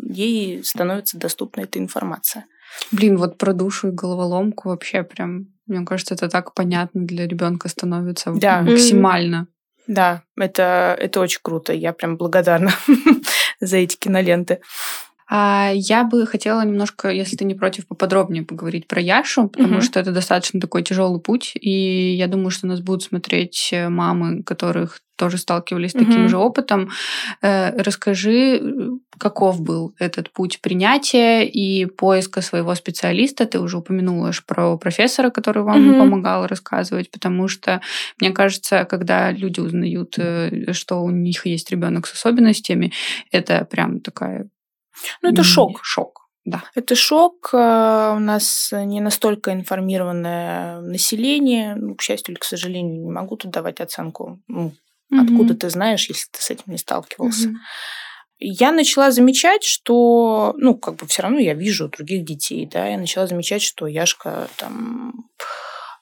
ей 0.10 0.64
становится 0.64 1.18
доступна 1.18 1.62
эта 1.62 1.80
информация. 1.80 2.46
Блин, 2.92 3.18
вот 3.18 3.38
про 3.38 3.54
душу 3.54 3.90
и 3.90 3.92
головоломку 3.92 4.70
вообще 4.70 5.04
прям, 5.04 5.48
мне 5.68 5.86
кажется, 5.86 6.16
это 6.16 6.30
так 6.30 6.54
понятно 6.54 7.06
для 7.06 7.28
ребенка 7.28 7.70
становится 7.70 8.32
да. 8.32 8.62
максимально. 8.62 9.48
Да, 9.88 10.24
это, 10.38 10.96
это 11.00 11.20
очень 11.20 11.40
круто. 11.42 11.74
Я 11.74 11.94
прям 11.94 12.18
благодарна 12.18 12.72
за 13.60 13.78
эти 13.78 13.98
киноленты. 13.98 14.62
А 15.30 15.72
я 15.74 16.04
бы 16.04 16.26
хотела 16.26 16.64
немножко, 16.64 17.10
если 17.10 17.36
ты 17.36 17.46
не 17.46 17.56
против, 17.56 17.88
поподробнее 17.88 18.44
поговорить 18.44 18.88
про 18.88 19.02
Яшу, 19.02 19.48
потому 19.48 19.76
угу. 19.76 19.82
что 19.82 20.00
это 20.00 20.12
достаточно 20.12 20.60
такой 20.60 20.84
тяжелый 20.84 21.22
путь, 21.22 21.54
и 21.60 22.14
я 22.16 22.28
думаю, 22.28 22.50
что 22.52 22.68
нас 22.68 22.82
будут 22.82 23.04
смотреть 23.04 23.70
э, 23.72 23.90
мамы, 23.90 24.44
которых 24.44 25.00
тоже 25.16 25.38
сталкивались 25.38 25.92
с 25.92 25.94
таким 25.94 26.26
mm 26.26 26.28
же 26.28 26.38
опытом. 26.38 26.90
Э, 27.42 27.72
расскажи, 27.82 28.62
каков 29.18 29.62
был 29.62 29.96
этот 30.00 30.32
путь 30.32 30.60
принятия 30.62 31.44
и 31.46 31.86
поиска 31.86 32.42
своего 32.42 32.74
специалиста. 32.76 33.46
Ты 33.46 33.60
уже 33.60 33.78
упомянула 33.78 34.32
про 34.48 34.78
профессора, 34.78 35.30
который 35.30 35.64
вам 35.64 35.92
mm 35.92 36.00
помогал 36.00 36.48
рассказывать, 36.48 37.12
потому 37.12 37.48
что, 37.48 37.82
мне 38.20 38.32
кажется, 38.32 38.86
когда 38.86 39.32
люди 39.32 39.60
узнают, 39.60 40.16
э, 40.18 40.74
что 40.74 41.04
у 41.04 41.12
них 41.12 41.46
есть 41.46 41.72
ребенок 41.72 42.08
с 42.08 42.14
особенностями, 42.14 42.92
это 43.32 43.66
прям 43.70 44.00
такая 44.00 44.50
ну, 45.22 45.32
это 45.32 45.44
шок. 45.44 45.80
Шок. 45.84 46.30
Да. 46.46 46.64
Это 46.76 46.96
шок. 46.96 47.50
Э, 47.54 48.14
у 48.16 48.20
нас 48.20 48.70
не 48.74 49.02
настолько 49.02 49.54
информированное 49.54 50.82
население. 50.82 51.76
Ну, 51.76 51.96
к 51.96 52.02
счастью 52.02 52.34
или 52.34 52.40
к 52.40 52.44
сожалению, 52.44 53.02
не 53.02 53.10
могу 53.10 53.38
тут 53.38 53.52
давать 53.52 53.80
оценку. 53.80 54.40
Ну, 54.48 54.74
угу. 55.12 55.22
Откуда 55.22 55.56
ты 55.56 55.70
знаешь, 55.70 56.08
если 56.10 56.28
ты 56.32 56.42
с 56.42 56.50
этим 56.50 56.66
не 56.68 56.78
сталкивался? 56.78 57.50
Угу. 57.50 57.58
Я 58.40 58.74
начала 58.74 59.12
замечать, 59.12 59.64
что, 59.64 60.54
ну, 60.58 60.76
как 60.76 60.96
бы 60.96 61.08
все 61.08 61.22
равно 61.22 61.40
я 61.40 61.54
вижу 61.54 61.88
других 61.88 62.26
детей, 62.26 62.66
да, 62.66 62.88
я 62.88 62.98
начала 62.98 63.26
замечать, 63.26 63.62
что 63.62 63.88
Яшка 63.88 64.50
там 64.58 65.30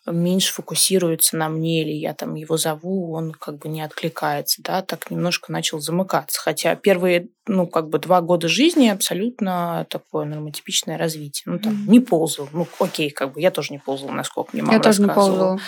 меньше 0.08 0.54
фокусируется 0.54 1.38
на 1.38 1.48
мне, 1.50 1.84
или 1.84 1.92
я 1.92 2.14
там 2.14 2.34
его 2.36 2.58
зову, 2.58 3.14
он 3.14 3.32
как 3.32 3.60
бы 3.60 3.70
не 3.70 3.82
откликается, 3.82 4.62
да, 4.64 4.82
так 4.82 5.12
немножко 5.12 5.52
начал 5.52 5.80
замыкаться. 5.80 6.40
Хотя 6.40 6.76
первые, 6.76 7.28
ну, 7.46 7.68
как 7.68 7.90
бы 7.90 8.00
два 8.00 8.22
года 8.22 8.48
жизни 8.48 8.88
абсолютно 8.88 9.86
такое 9.90 10.26
нормотипичное 10.26 10.98
развитие. 10.98 11.44
Ну, 11.46 11.60
там, 11.60 11.74
mm-hmm. 11.74 11.92
не 11.92 12.00
ползал. 12.00 12.50
Ну, 12.52 12.68
окей, 12.80 13.12
как 13.12 13.34
бы 13.34 13.42
я 13.42 13.52
тоже 13.52 13.74
не 13.74 13.80
ползала, 13.80 14.12
насколько 14.12 14.50
мне 14.54 14.64
мама 14.64 14.74
Я 14.74 14.80
тоже 14.82 15.04
не 15.04 15.08
ползала. 15.08 15.60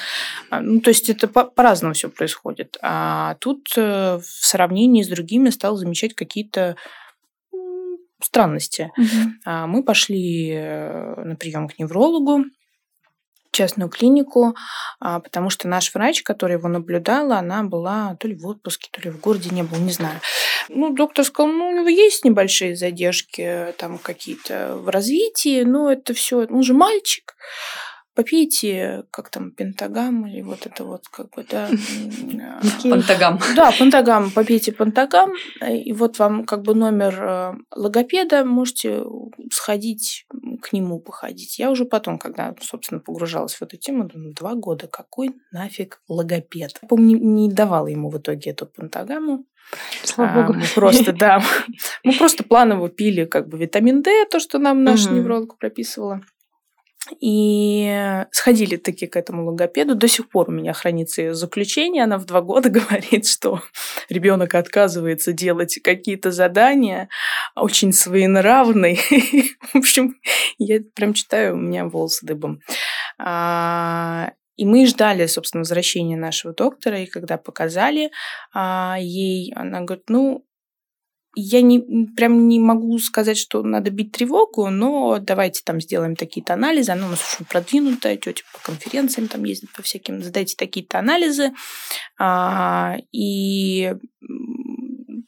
А, 0.50 0.62
ну, 0.62 0.82
то 0.82 0.90
есть 0.90 1.10
это 1.10 1.28
по- 1.28 1.46
по-разному 1.46 1.94
все 1.94 2.10
происходит. 2.10 2.78
А 2.82 3.36
тут 3.36 3.72
э, 3.78 4.18
в 4.18 4.26
сравнении 4.26 5.04
с 5.04 5.08
другими 5.08 5.52
стал 5.52 5.76
замечать 5.76 6.16
какие-то 6.16 6.76
странности. 8.20 8.92
Mm-hmm. 8.98 9.68
Мы 9.68 9.84
пошли 9.84 10.52
э, 10.54 11.24
на 11.24 11.36
прием 11.36 11.68
к 11.68 11.78
неврологу, 11.78 12.46
частную 13.54 13.90
клинику, 13.90 14.56
а, 15.00 15.20
потому 15.20 15.50
что 15.50 15.68
наш 15.68 15.94
врач, 15.94 16.24
который 16.24 16.54
его 16.54 16.68
наблюдала, 16.68 17.38
она 17.38 17.64
была 17.64 18.18
то 18.20 18.28
ли 18.28 18.36
в 18.36 18.46
отпуске, 18.46 18.90
то 18.92 19.02
ли 19.02 19.10
в 19.10 19.20
городе 19.20 19.50
не 19.52 19.64
был, 19.64 19.78
не 19.78 19.92
знаю. 19.92 20.20
Ну, 20.70 20.94
доктор 20.94 21.24
сказал, 21.24 21.52
ну, 21.52 21.70
у 21.70 21.72
него 21.72 21.88
есть 21.88 22.26
небольшие 22.26 22.76
задержки 22.76 23.74
там 23.78 23.98
какие-то 23.98 24.76
в 24.78 24.90
развитии, 24.90 25.64
но 25.64 25.92
это 25.92 26.14
все, 26.14 26.46
он 26.46 26.64
же 26.64 26.74
мальчик 26.74 27.36
попейте, 28.16 29.04
как 29.12 29.30
там, 29.30 29.52
пентагам 29.52 30.28
или 30.28 30.42
вот 30.42 30.66
это 30.66 30.84
вот, 30.84 31.08
как 31.10 31.30
бы, 31.32 31.46
да. 31.50 31.70
Пентагам. 32.84 33.40
Да, 33.56 33.72
пентагам, 33.72 34.32
попейте 34.32 34.72
пентагам, 34.72 35.32
и 35.68 35.94
вот 35.94 36.20
вам 36.20 36.46
как 36.46 36.62
бы 36.62 36.76
номер 36.76 37.24
э, 37.24 37.54
логопеда, 37.76 38.46
можете 38.46 39.04
сходить 39.52 40.26
к 40.62 40.74
нему 40.74 41.00
походить. 41.00 41.60
Я 41.60 41.72
уже 41.72 41.86
потом, 41.86 42.18
когда, 42.18 42.56
собственно, 42.62 43.00
погружалась 43.00 43.56
в 43.56 43.62
эту 43.62 43.78
тему, 43.78 44.06
думаю, 44.06 44.34
два 44.34 44.54
года, 44.56 44.88
какой 44.88 45.32
нафиг 45.52 46.02
логопед? 46.08 46.80
Я 46.82 46.88
помню, 46.88 47.18
не 47.18 47.52
давала 47.52 47.88
ему 47.88 48.10
в 48.10 48.18
итоге 48.18 48.52
эту 48.52 48.66
пентагамму, 48.66 49.46
Слава 50.04 50.32
а, 50.32 50.42
богу. 50.42 50.60
Мы 50.60 50.66
просто, 50.76 51.14
да, 51.14 51.42
мы 52.04 52.14
просто 52.14 52.44
планово 52.44 52.90
пили 52.90 53.26
как 53.26 53.48
бы 53.48 53.58
витамин 53.58 54.02
D, 54.02 54.26
то, 54.26 54.40
что 54.40 54.60
нам 54.60 54.84
наша 54.84 55.10
невролог 55.10 55.58
прописывала. 55.58 56.22
И 57.20 58.26
сходили 58.32 58.78
таки 58.78 59.08
к 59.08 59.16
этому 59.16 59.46
логопеду. 59.46 59.96
До 59.96 60.08
сих 60.08 60.30
пор 60.30 60.50
у 60.50 60.54
меня 60.54 60.74
хранится 60.74 61.22
ее 61.22 61.34
заключение. 61.34 62.04
Она 62.04 62.18
в 62.18 62.26
два 62.26 62.42
года 62.42 62.70
говорит, 62.70 63.28
что 63.28 63.62
ребенок 64.10 64.56
отказывается 64.56 65.34
делать 65.34 65.80
какие-то 65.84 66.32
задания, 66.32 67.10
очень 67.56 67.94
своенравный. 67.94 68.96
В 69.74 69.76
общем, 69.76 70.16
я 70.58 70.80
прям 70.96 71.14
читаю, 71.14 71.56
у 71.56 71.58
меня 71.58 71.86
волосы 71.86 72.26
дыбом. 72.26 72.60
А, 73.20 74.32
и 74.56 74.66
мы 74.66 74.86
ждали, 74.86 75.26
собственно, 75.26 75.62
возвращения 75.62 76.16
нашего 76.16 76.54
доктора, 76.54 77.00
и 77.00 77.06
когда 77.06 77.38
показали 77.38 78.12
а, 78.54 78.98
ей, 79.00 79.52
она 79.56 79.82
говорит, 79.82 80.06
ну, 80.10 80.46
я 81.36 81.62
не, 81.62 82.08
прям 82.16 82.48
не 82.48 82.60
могу 82.60 82.98
сказать, 83.00 83.38
что 83.38 83.64
надо 83.64 83.90
бить 83.90 84.12
тревогу, 84.12 84.70
но 84.70 85.18
давайте 85.20 85.62
там 85.64 85.82
сделаем 85.82 86.16
такие-то 86.16 86.54
анализы. 86.54 86.92
Она 86.92 87.08
у 87.08 87.10
нас 87.10 87.34
очень 87.34 87.46
продвинутая, 87.46 88.18
тетя 88.18 88.44
по 88.54 88.60
конференциям 88.60 89.28
там 89.28 89.44
ездит 89.44 89.72
по 89.72 89.82
всяким. 89.82 90.22
Задайте 90.22 90.56
такие-то 90.56 91.00
анализы 91.00 91.52
а, 92.20 92.98
и 93.12 93.96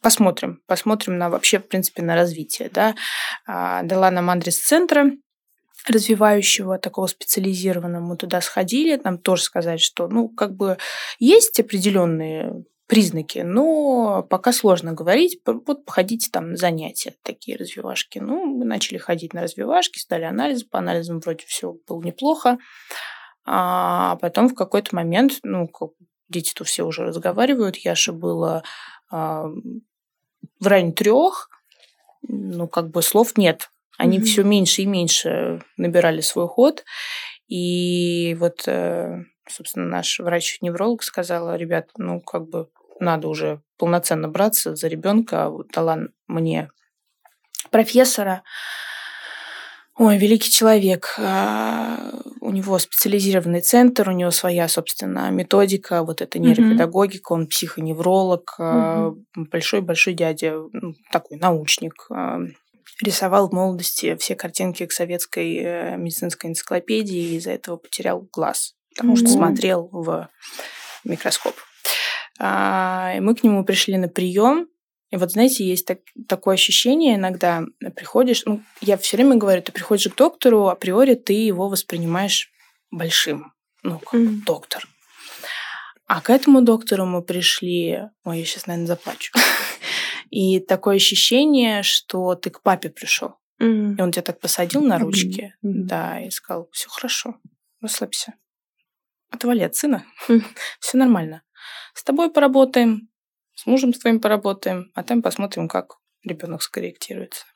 посмотрим, 0.00 0.60
посмотрим 0.66 1.18
на 1.18 1.28
вообще, 1.28 1.58
в 1.58 1.66
принципе, 1.66 2.02
на 2.02 2.14
развитие. 2.14 2.70
Да. 2.72 2.94
А, 3.46 3.82
дала 3.82 4.10
нам 4.10 4.30
адрес 4.30 4.58
центра 4.58 5.10
развивающего, 5.88 6.78
такого 6.78 7.06
специализированного. 7.06 8.02
Мы 8.02 8.16
туда 8.16 8.40
сходили, 8.40 9.00
нам 9.02 9.18
тоже 9.18 9.42
сказать, 9.42 9.80
что, 9.80 10.08
ну, 10.08 10.28
как 10.28 10.54
бы 10.54 10.78
есть 11.18 11.58
определенные 11.60 12.64
признаки, 12.86 13.40
но 13.40 14.22
пока 14.28 14.52
сложно 14.52 14.92
говорить. 14.92 15.40
Вот 15.44 15.84
походите 15.84 16.30
там 16.30 16.50
на 16.50 16.56
занятия, 16.56 17.14
такие 17.22 17.56
развивашки. 17.56 18.18
Ну, 18.18 18.44
мы 18.44 18.64
начали 18.64 18.98
ходить 18.98 19.34
на 19.34 19.42
развивашки, 19.42 19.98
сдали 19.98 20.24
анализы, 20.24 20.66
по 20.66 20.78
анализам 20.78 21.20
вроде 21.20 21.44
все 21.46 21.76
было 21.86 22.02
неплохо. 22.02 22.58
А 23.44 24.16
потом 24.16 24.48
в 24.48 24.54
какой-то 24.54 24.94
момент, 24.94 25.38
ну, 25.42 25.68
дети-то 26.28 26.64
все 26.64 26.84
уже 26.84 27.04
разговаривают, 27.04 27.76
Яше 27.76 28.12
было 28.12 28.62
а, 29.10 29.46
в 30.60 30.66
районе 30.66 30.92
трех, 30.92 31.48
ну, 32.22 32.68
как 32.68 32.90
бы 32.90 33.02
слов 33.02 33.36
нет. 33.36 33.70
Они 33.98 34.18
mm-hmm. 34.18 34.24
все 34.24 34.42
меньше 34.42 34.82
и 34.82 34.86
меньше 34.86 35.62
набирали 35.76 36.20
свой 36.20 36.48
ход. 36.48 36.84
И 37.48 38.36
вот, 38.38 38.66
э, 38.66 39.22
собственно, 39.48 39.86
наш 39.86 40.18
врач-невролог 40.18 41.02
сказала, 41.02 41.56
ребят, 41.56 41.90
ну, 41.96 42.20
как 42.20 42.48
бы 42.48 42.68
надо 43.00 43.28
уже 43.28 43.60
полноценно 43.78 44.28
браться 44.28 44.74
за 44.74 44.88
ребенка. 44.88 45.50
Вот 45.50 45.68
дала 45.68 45.98
мне 46.26 46.70
профессора. 47.70 48.42
Ой, 49.98 50.18
великий 50.18 50.50
человек. 50.50 51.14
А, 51.18 52.12
у 52.40 52.50
него 52.50 52.78
специализированный 52.78 53.62
центр, 53.62 54.08
у 54.08 54.12
него 54.12 54.30
своя, 54.30 54.68
собственно, 54.68 55.30
методика, 55.30 56.02
вот 56.02 56.20
это 56.20 56.38
нейропедагогика, 56.38 57.32
он 57.32 57.46
психоневролог, 57.46 58.56
большой-большой 59.34 60.12
mm-hmm. 60.12 60.16
дядя, 60.16 60.54
ну, 60.72 60.92
такой 61.10 61.38
научник. 61.38 61.94
А, 62.10 62.40
рисовал 63.02 63.48
в 63.48 63.52
молодости 63.52 64.16
все 64.16 64.34
картинки 64.34 64.86
к 64.86 64.92
советской 64.92 65.56
э, 65.56 65.96
медицинской 65.96 66.50
энциклопедии 66.50 67.32
и 67.32 67.36
из-за 67.36 67.52
этого 67.52 67.76
потерял 67.76 68.26
глаз, 68.32 68.74
потому 68.94 69.16
что 69.16 69.28
смотрел 69.28 69.88
в 69.92 70.28
микроскоп. 71.04 71.54
А, 72.38 73.14
и 73.16 73.20
мы 73.20 73.34
к 73.34 73.42
нему 73.42 73.64
пришли 73.64 73.96
на 73.96 74.08
прием. 74.08 74.68
И 75.10 75.16
вот, 75.16 75.32
знаете, 75.32 75.64
есть 75.64 75.86
так, 75.86 76.00
такое 76.28 76.54
ощущение 76.54 77.14
иногда, 77.14 77.64
приходишь, 77.94 78.44
ну, 78.44 78.62
я 78.80 78.96
все 78.96 79.16
время 79.16 79.36
говорю, 79.36 79.62
ты 79.62 79.72
приходишь 79.72 80.12
к 80.12 80.16
доктору, 80.16 80.66
априори 80.66 81.14
ты 81.14 81.32
его 81.32 81.68
воспринимаешь 81.68 82.50
большим, 82.90 83.52
ну, 83.82 83.98
как 84.00 84.20
mm-hmm. 84.20 84.44
доктор. 84.44 84.88
А 86.06 86.20
к 86.20 86.30
этому 86.30 86.62
доктору 86.62 87.04
мы 87.04 87.22
пришли, 87.22 88.02
ой, 88.24 88.40
я 88.40 88.44
сейчас, 88.44 88.66
наверное, 88.66 88.86
заплачу. 88.88 89.32
И 90.30 90.60
такое 90.60 90.96
ощущение, 90.96 91.82
что 91.82 92.34
ты 92.34 92.50
к 92.50 92.62
папе 92.62 92.90
пришел. 92.90 93.36
Mm-hmm. 93.60 93.96
И 93.96 94.02
он 94.02 94.12
тебя 94.12 94.22
так 94.22 94.40
посадил 94.40 94.82
на 94.82 94.98
ручки, 94.98 95.54
mm-hmm. 95.64 95.72
да, 95.86 96.20
и 96.20 96.30
сказал, 96.30 96.68
все 96.72 96.88
хорошо, 96.88 97.36
расслабься. 97.80 98.34
Отвали 99.30 99.62
от 99.62 99.74
сына, 99.74 100.04
mm-hmm. 100.28 100.42
все 100.80 100.98
нормально. 100.98 101.42
С 101.96 102.04
тобой 102.04 102.30
поработаем, 102.30 103.08
с 103.54 103.64
мужем 103.64 103.94
с 103.94 103.98
твоим 103.98 104.20
поработаем, 104.20 104.92
а 104.94 105.02
там 105.02 105.22
посмотрим, 105.22 105.66
как 105.66 105.96
ребенок 106.22 106.60
скорректируется. 106.62 107.46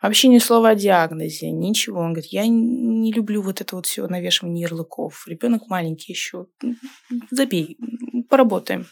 Вообще 0.00 0.28
ни 0.28 0.38
слова 0.38 0.70
о 0.70 0.74
диагнозе, 0.74 1.50
ничего. 1.50 2.00
Он 2.00 2.14
говорит, 2.14 2.32
я 2.32 2.46
не 2.46 3.12
люблю 3.12 3.42
вот 3.42 3.60
это 3.60 3.76
вот 3.76 3.84
все 3.84 4.06
навешивание 4.06 4.62
ярлыков. 4.62 5.28
Ребенок 5.28 5.68
маленький 5.68 6.12
еще. 6.12 6.46
Забей, 7.30 7.76
поработаем. 8.30 8.86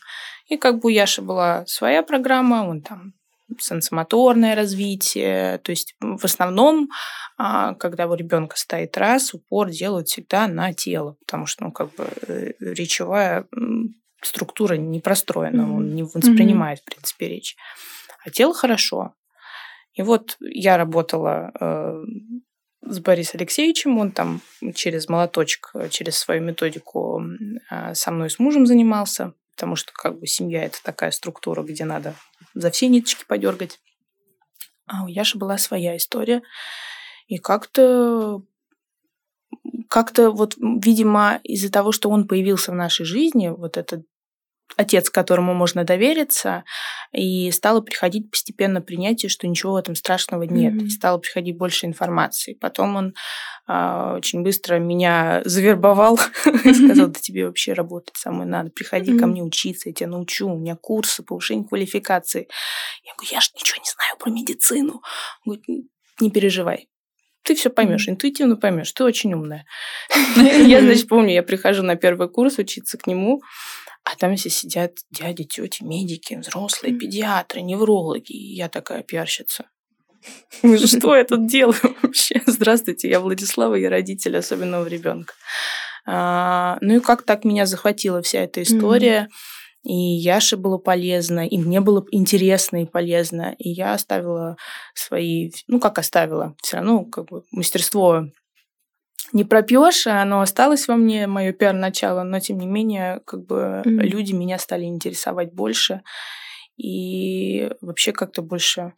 И 0.49 0.59
как 0.59 0.81
бы 0.81 0.89
у 0.89 0.93
Яши 0.93 1.23
была 1.23 1.65
своя 1.67 2.03
программа, 2.03 2.69
он 2.69 2.83
там 2.83 3.15
сенсомоторное 3.59 4.55
развитие. 4.55 5.59
То 5.59 5.71
есть 5.71 5.97
в 5.99 6.25
основном, 6.27 6.91
а, 7.39 7.75
когда 7.75 8.07
у 8.07 8.15
ребенка 8.15 8.59
стоит 8.59 8.99
раз, 8.99 9.33
упор 9.33 9.71
делают 9.71 10.09
всегда 10.09 10.47
на 10.47 10.75
тело, 10.75 11.17
потому 11.21 11.47
что 11.47 11.65
ну, 11.65 11.73
как 11.73 11.95
бы 11.95 12.07
э, 12.27 12.53
речевая 12.61 13.47
структура 14.27 14.75
не 14.75 15.01
простроена, 15.01 15.63
mm-hmm. 15.63 15.77
он 15.77 15.95
не 15.95 16.03
воспринимает, 16.03 16.79
mm-hmm. 16.79 16.83
в 16.83 16.85
принципе, 16.85 17.29
речь. 17.29 17.57
А 18.25 18.31
тело 18.31 18.55
хорошо. 18.55 19.15
И 19.95 20.03
вот 20.03 20.37
я 20.41 20.77
работала 20.77 21.53
э, 21.59 22.05
с 22.83 22.99
Борисом 23.01 23.41
Алексеевичем, 23.41 23.99
он 23.99 24.11
там 24.11 24.41
через 24.75 25.09
молоточек, 25.09 25.73
через 25.91 26.19
свою 26.19 26.43
методику 26.43 27.23
э, 27.71 27.95
со 27.95 28.11
мной 28.11 28.31
с 28.31 28.39
мужем 28.39 28.67
занимался, 28.67 29.35
потому 29.55 29.77
что 29.77 29.93
как 29.93 30.19
бы 30.19 30.27
семья 30.27 30.65
это 30.65 30.83
такая 30.83 31.11
структура, 31.11 31.63
где 31.63 31.85
надо 31.85 32.15
за 32.55 32.71
все 32.71 32.89
ниточки 32.89 33.25
подергать. 33.27 33.81
А 34.87 35.05
у 35.05 35.07
Яши 35.07 35.39
была 35.39 35.59
своя 35.59 35.97
история. 35.97 36.43
И 37.27 37.39
как-то 37.39 38.43
как-то 39.89 40.31
вот, 40.31 40.57
видимо, 40.59 41.41
из-за 41.45 41.71
того, 41.71 41.93
что 41.93 42.11
он 42.11 42.27
появился 42.27 42.73
в 42.73 42.75
нашей 42.75 43.07
жизни, 43.07 43.49
вот 43.49 43.77
этот 43.77 44.05
отец, 44.77 45.11
которому 45.11 45.55
можно 45.55 45.85
довериться, 45.85 46.65
и 47.13 47.51
стало 47.53 47.81
приходить 47.81 48.31
постепенно 48.31 48.81
принятие, 48.81 49.29
что 49.29 49.47
ничего 49.47 49.75
в 49.75 49.77
этом 49.77 49.95
страшного 49.95 50.43
нет, 50.43 50.75
mm-hmm. 50.75 50.87
и 50.87 50.91
стало 50.91 51.19
приходить 51.19 51.57
больше 51.57 51.87
информации. 51.87 52.55
Потом 52.55 52.97
он 52.97 53.15
э, 53.69 54.15
очень 54.17 54.43
быстро 54.43 54.79
меня 54.79 55.43
завербовал 55.45 56.19
и 56.65 56.75
сказал, 56.75 57.09
да 57.09 57.21
тебе 57.21 57.47
вообще 57.47 57.73
работать 57.73 58.17
самой 58.17 58.47
надо, 58.47 58.71
приходи 58.71 59.17
ко 59.17 59.27
мне 59.27 59.43
учиться, 59.43 59.89
я 59.89 59.95
тебя 59.95 60.09
научу, 60.09 60.49
у 60.49 60.59
меня 60.59 60.77
курсы 60.77 61.23
повышения 61.23 61.65
квалификации. 61.65 62.49
Я 63.05 63.13
говорю, 63.15 63.33
я 63.33 63.41
же 63.41 63.51
ничего 63.55 63.79
не 63.79 63.91
знаю 63.91 64.17
про 64.19 64.31
медицину. 64.31 65.03
Он 65.47 65.55
говорит, 65.55 65.87
не 66.21 66.31
переживай, 66.31 66.89
ты 67.45 67.55
все 67.55 67.71
поймешь, 67.71 68.09
интуитивно 68.09 68.57
поймешь, 68.57 68.91
ты 68.93 69.05
очень 69.05 69.35
умная. 69.35 69.67
Я, 70.37 70.81
значит, 70.81 71.09
помню, 71.09 71.35
я 71.35 71.43
прихожу 71.43 71.83
на 71.83 71.95
первый 71.95 72.29
курс 72.29 72.59
учиться 72.59 72.99
к 72.99 73.07
нему, 73.07 73.43
а 74.05 74.17
там 74.17 74.37
все 74.37 74.51
сидят 74.51 74.99
дяди, 75.11 75.45
тети, 75.45 75.83
медики, 75.83 76.35
взрослые, 76.35 76.95
педиатры, 76.95 77.63
неврологи. 77.63 78.33
И 78.33 78.55
я 78.55 78.69
такая 78.69 79.03
пиарщица. 79.03 79.65
Что 80.87 81.17
я 81.17 81.25
тут 81.25 81.47
делаю 81.47 81.97
вообще? 82.03 82.43
Здравствуйте, 82.47 83.09
я 83.09 83.21
Владислава, 83.21 83.75
я 83.75 83.91
родитель 83.91 84.37
особенного 84.37 84.87
ребенка. 84.87 85.35
А, 86.07 86.79
ну 86.83 86.97
и 86.97 87.01
как 87.01 87.23
так 87.23 87.45
меня 87.45 87.67
захватила 87.67 88.23
вся 88.23 88.41
эта 88.41 88.63
история. 88.63 89.29
И 89.83 89.95
Яше 89.95 90.57
было 90.57 90.79
полезно, 90.79 91.47
и 91.47 91.59
мне 91.59 91.81
было 91.81 92.07
интересно 92.11 92.83
и 92.83 92.87
полезно. 92.87 93.55
И 93.59 93.69
я 93.69 93.93
оставила 93.93 94.57
свои, 94.95 95.51
ну 95.67 95.79
как 95.79 95.99
оставила, 95.99 96.55
все 96.63 96.77
равно 96.77 97.05
как 97.05 97.27
бы 97.27 97.43
мастерство 97.53 98.27
не 99.33 99.45
пропьешь, 99.45 100.07
а 100.07 100.23
оно 100.23 100.41
осталось 100.41 100.89
во 100.89 100.97
мне, 100.97 101.27
мое 101.27 101.53
пиар-начало, 101.53 102.23
но 102.23 102.41
тем 102.41 102.59
не 102.59 102.67
менее, 102.67 103.21
как 103.25 103.47
бы 103.47 103.83
mm-hmm. 103.85 104.03
люди 104.03 104.33
меня 104.33 104.59
стали 104.59 104.85
интересовать 104.85 105.53
больше. 105.53 106.03
И 106.77 107.71
вообще 107.81 108.13
как-то 108.13 108.43
больше, 108.43 108.93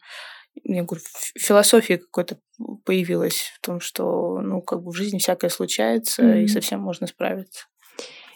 я 0.63 0.83
говорю, 0.83 1.03
философия 1.37 1.97
какой-то 1.97 2.39
появилась 2.85 3.53
в 3.55 3.61
том, 3.61 3.79
что, 3.79 4.39
ну, 4.41 4.61
как 4.61 4.81
бы 4.81 4.91
в 4.91 4.95
жизни 4.95 5.19
всякое 5.19 5.49
случается, 5.49 6.23
mm-hmm. 6.23 6.43
и 6.43 6.47
совсем 6.47 6.79
можно 6.79 7.07
справиться. 7.07 7.65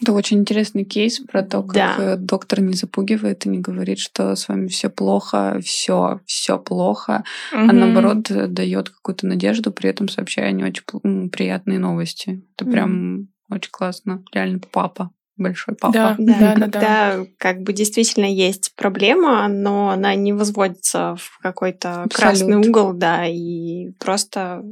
Это 0.01 0.13
очень 0.13 0.39
интересный 0.39 0.83
кейс 0.83 1.19
про 1.19 1.43
то, 1.43 1.61
как 1.61 1.73
да. 1.73 1.95
Э, 1.99 2.15
доктор 2.17 2.61
не 2.61 2.73
запугивает 2.73 3.45
и 3.45 3.49
не 3.49 3.59
говорит, 3.59 3.99
что 3.99 4.35
с 4.35 4.47
вами 4.47 4.67
все 4.67 4.89
плохо, 4.89 5.59
все, 5.63 6.21
все 6.25 6.57
плохо, 6.57 7.23
угу. 7.51 7.61
а 7.61 7.73
наоборот 7.73 8.23
дает 8.53 8.89
какую-то 8.89 9.27
надежду, 9.27 9.71
при 9.71 9.89
этом 9.89 10.09
сообщая 10.09 10.51
не 10.51 10.63
очень 10.63 11.29
приятные 11.29 11.79
новости. 11.79 12.43
Это 12.55 12.65
угу. 12.65 12.71
прям 12.71 13.27
очень 13.49 13.71
классно. 13.71 14.23
Реально 14.33 14.59
папа 14.71 15.11
большой 15.37 15.75
папа. 15.75 15.93
Да, 15.93 16.15
да, 16.17 16.39
да, 16.39 16.53
когда 16.53 16.79
да. 16.79 17.25
как 17.37 17.61
бы 17.61 17.73
действительно 17.73 18.25
есть 18.25 18.73
проблема, 18.75 19.47
но 19.47 19.89
она 19.89 20.15
не 20.15 20.33
возводится 20.33 21.15
в 21.17 21.39
какой-то 21.41 22.07
красный 22.13 22.57
угол, 22.57 22.93
да, 22.93 23.25
и 23.25 23.91
просто 23.99 24.63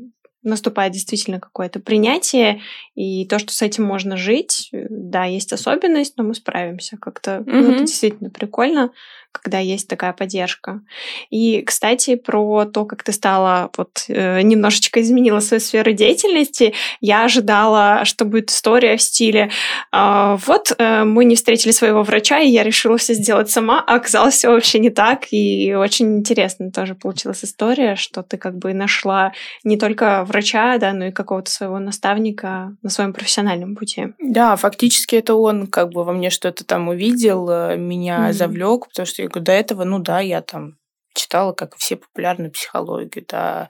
наступает 0.43 0.93
действительно 0.93 1.39
какое-то 1.39 1.79
принятие, 1.79 2.61
и 2.95 3.25
то, 3.25 3.39
что 3.39 3.53
с 3.53 3.61
этим 3.61 3.83
можно 3.83 4.17
жить, 4.17 4.69
э, 4.71 4.87
да, 4.89 5.25
есть 5.25 5.51
особенность, 5.53 6.15
но 6.17 6.23
мы 6.23 6.33
справимся. 6.33 6.97
Как-то 6.97 7.37
mm-hmm. 7.37 7.43
ну, 7.51 7.71
это 7.71 7.83
действительно 7.83 8.29
прикольно 8.29 8.91
когда 9.31 9.59
есть 9.59 9.87
такая 9.87 10.13
поддержка. 10.13 10.81
И, 11.29 11.61
кстати, 11.61 12.15
про 12.15 12.65
то, 12.65 12.85
как 12.85 13.03
ты 13.03 13.11
стала 13.11 13.69
вот 13.77 14.05
э, 14.07 14.41
немножечко 14.41 15.01
изменила 15.01 15.39
свою 15.39 15.61
сферу 15.61 15.91
деятельности, 15.91 16.73
я 16.99 17.23
ожидала, 17.23 18.05
что 18.05 18.25
будет 18.25 18.49
история 18.49 18.97
в 18.97 19.01
стиле 19.01 19.51
э, 19.93 20.37
вот 20.45 20.75
э, 20.77 21.03
мы 21.03 21.25
не 21.25 21.35
встретили 21.35 21.71
своего 21.71 22.03
врача, 22.03 22.39
и 22.39 22.49
я 22.49 22.63
решила 22.63 22.97
все 22.97 23.13
сделать 23.13 23.49
сама, 23.49 23.83
а 23.85 23.95
оказалось 23.95 24.35
все 24.35 24.49
вообще 24.49 24.79
не 24.79 24.89
так, 24.89 25.27
и 25.31 25.73
очень 25.73 26.17
интересно 26.19 26.71
тоже 26.71 26.95
получилась 26.95 27.43
история, 27.43 27.95
что 27.95 28.23
ты 28.23 28.37
как 28.37 28.57
бы 28.57 28.73
нашла 28.73 29.33
не 29.63 29.77
только 29.77 30.23
врача, 30.25 30.77
да, 30.77 30.93
но 30.93 31.05
и 31.05 31.11
какого-то 31.11 31.51
своего 31.51 31.79
наставника 31.79 32.75
на 32.81 32.89
своем 32.89 33.13
профессиональном 33.13 33.75
пути. 33.75 34.07
Да, 34.19 34.55
фактически 34.55 35.15
это 35.15 35.35
он 35.35 35.67
как 35.67 35.89
бы 35.91 36.03
во 36.03 36.13
мне 36.13 36.29
что-то 36.29 36.65
там 36.65 36.89
увидел, 36.89 37.49
э, 37.49 37.77
меня 37.77 38.29
mm-hmm. 38.29 38.33
завлек, 38.33 38.87
потому 38.87 39.05
что 39.05 39.18
я 39.23 39.29
говорю, 39.29 39.45
до 39.45 39.51
этого, 39.51 39.83
ну 39.83 39.99
да, 39.99 40.19
я 40.19 40.41
там 40.41 40.77
читала, 41.13 41.53
как 41.53 41.75
и 41.75 41.79
все, 41.79 41.97
популярную 41.97 42.51
психологию, 42.51 43.25
да, 43.27 43.69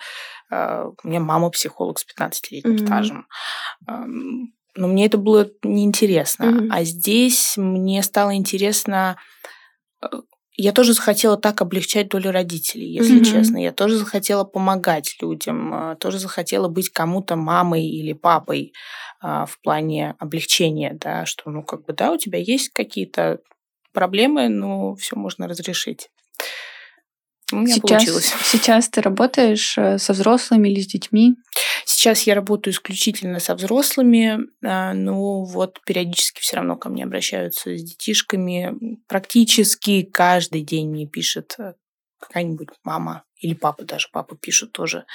а, 0.52 0.88
у 1.04 1.08
меня 1.08 1.20
мама 1.20 1.50
психолог 1.50 2.00
с 2.00 2.06
15-летним 2.06 2.76
mm-hmm. 2.76 2.86
стажем. 2.86 3.28
Но 4.76 4.88
мне 4.88 5.08
это 5.08 5.18
было 5.18 5.50
неинтересно. 5.64 6.44
Mm-hmm. 6.44 6.68
А 6.72 6.84
здесь 6.84 7.58
мне 7.58 8.04
стало 8.04 8.36
интересно 8.36 9.18
э, 10.02 10.08
я 10.62 10.74
тоже 10.74 10.94
захотела 10.94 11.38
так 11.38 11.62
облегчать 11.62 12.10
долю 12.10 12.32
родителей, 12.32 12.92
если 12.92 13.22
mm-hmm. 13.22 13.32
честно. 13.32 13.58
Я 13.64 13.72
тоже 13.72 13.98
захотела 13.98 14.44
помогать 14.44 15.16
людям, 15.22 15.74
э, 15.74 15.96
тоже 15.96 16.20
захотела 16.20 16.68
быть 16.68 16.90
кому-то 16.90 17.36
мамой 17.36 17.86
или 17.86 18.14
папой 18.14 18.74
а, 19.22 19.46
в 19.46 19.60
плане 19.62 20.16
облегчения, 20.20 20.98
да, 21.00 21.26
что, 21.26 21.50
ну, 21.50 21.64
как 21.64 21.86
бы, 21.86 21.94
да, 21.94 22.12
у 22.12 22.18
тебя 22.18 22.40
есть 22.40 22.70
какие-то 22.70 23.40
проблемы, 23.94 24.50
но 24.50 24.96
все 24.96 25.16
можно 25.16 25.48
разрешить. 25.48 26.10
У 27.52 27.58
меня 27.58 27.76
сейчас, 27.76 27.90
получилось. 27.90 28.34
Сейчас 28.44 28.90
ты 28.90 29.02
работаешь 29.02 29.76
э, 29.78 29.98
со 29.98 30.14
взрослыми 30.14 30.70
или 30.70 30.82
с 30.82 30.88
детьми? 30.88 31.36
Сейчас 31.86 32.24
я 32.24 32.36
работаю 32.36 32.74
исключительно 32.74 33.40
со 33.40 33.56
взрослыми, 33.56 34.40
а, 34.64 34.94
но 34.94 35.44
вот 35.44 35.80
периодически 35.86 36.42
все 36.42 36.58
равно 36.58 36.76
ко 36.76 36.90
мне 36.90 37.04
обращаются 37.04 37.76
с 37.76 37.84
детишками. 37.84 39.00
Практически 39.08 40.04
каждый 40.04 40.62
день 40.62 40.90
мне 40.90 41.08
пишет 41.08 41.56
э, 41.58 41.74
какая-нибудь 42.20 42.70
мама 42.84 43.24
или 43.40 43.54
папа 43.54 43.86
даже, 43.86 44.10
папа 44.12 44.36
пишет 44.36 44.74
тоже 44.74 45.06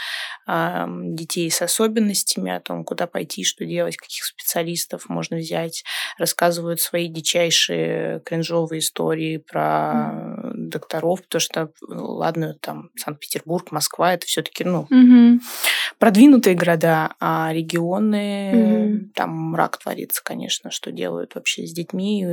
э, 0.49 0.87
детей 0.89 1.51
с 1.51 1.61
особенностями, 1.61 2.51
о 2.51 2.61
том, 2.61 2.85
куда 2.85 3.07
пойти, 3.07 3.45
что 3.45 3.67
делать, 3.67 3.97
каких 3.97 4.25
специалистов 4.25 5.09
можно 5.09 5.37
взять, 5.37 5.85
рассказывают 6.19 6.81
свои 6.81 7.09
дичайшие 7.09 8.21
кринжовые 8.25 8.79
истории 8.79 9.37
про 9.37 10.11
mm. 10.13 10.53
докторов, 10.55 11.23
потому 11.23 11.41
что, 11.41 11.71
ладно, 11.83 12.57
там 12.61 12.91
Санкт-Петербург, 12.97 13.71
Москва, 13.71 14.15
это 14.15 14.27
все-таки, 14.27 14.65
ну, 14.65 14.87
mm-hmm. 14.91 15.41
продвинутые 15.99 16.55
города, 16.55 17.15
а 17.21 17.53
регионы, 17.53 18.53
mm-hmm. 18.55 18.99
там 19.15 19.31
мрак 19.31 19.77
творится, 19.79 20.23
конечно, 20.25 20.71
что 20.71 20.93
делают 20.93 21.35
вообще 21.35 21.67
с 21.67 21.73
детьми, 21.73 22.27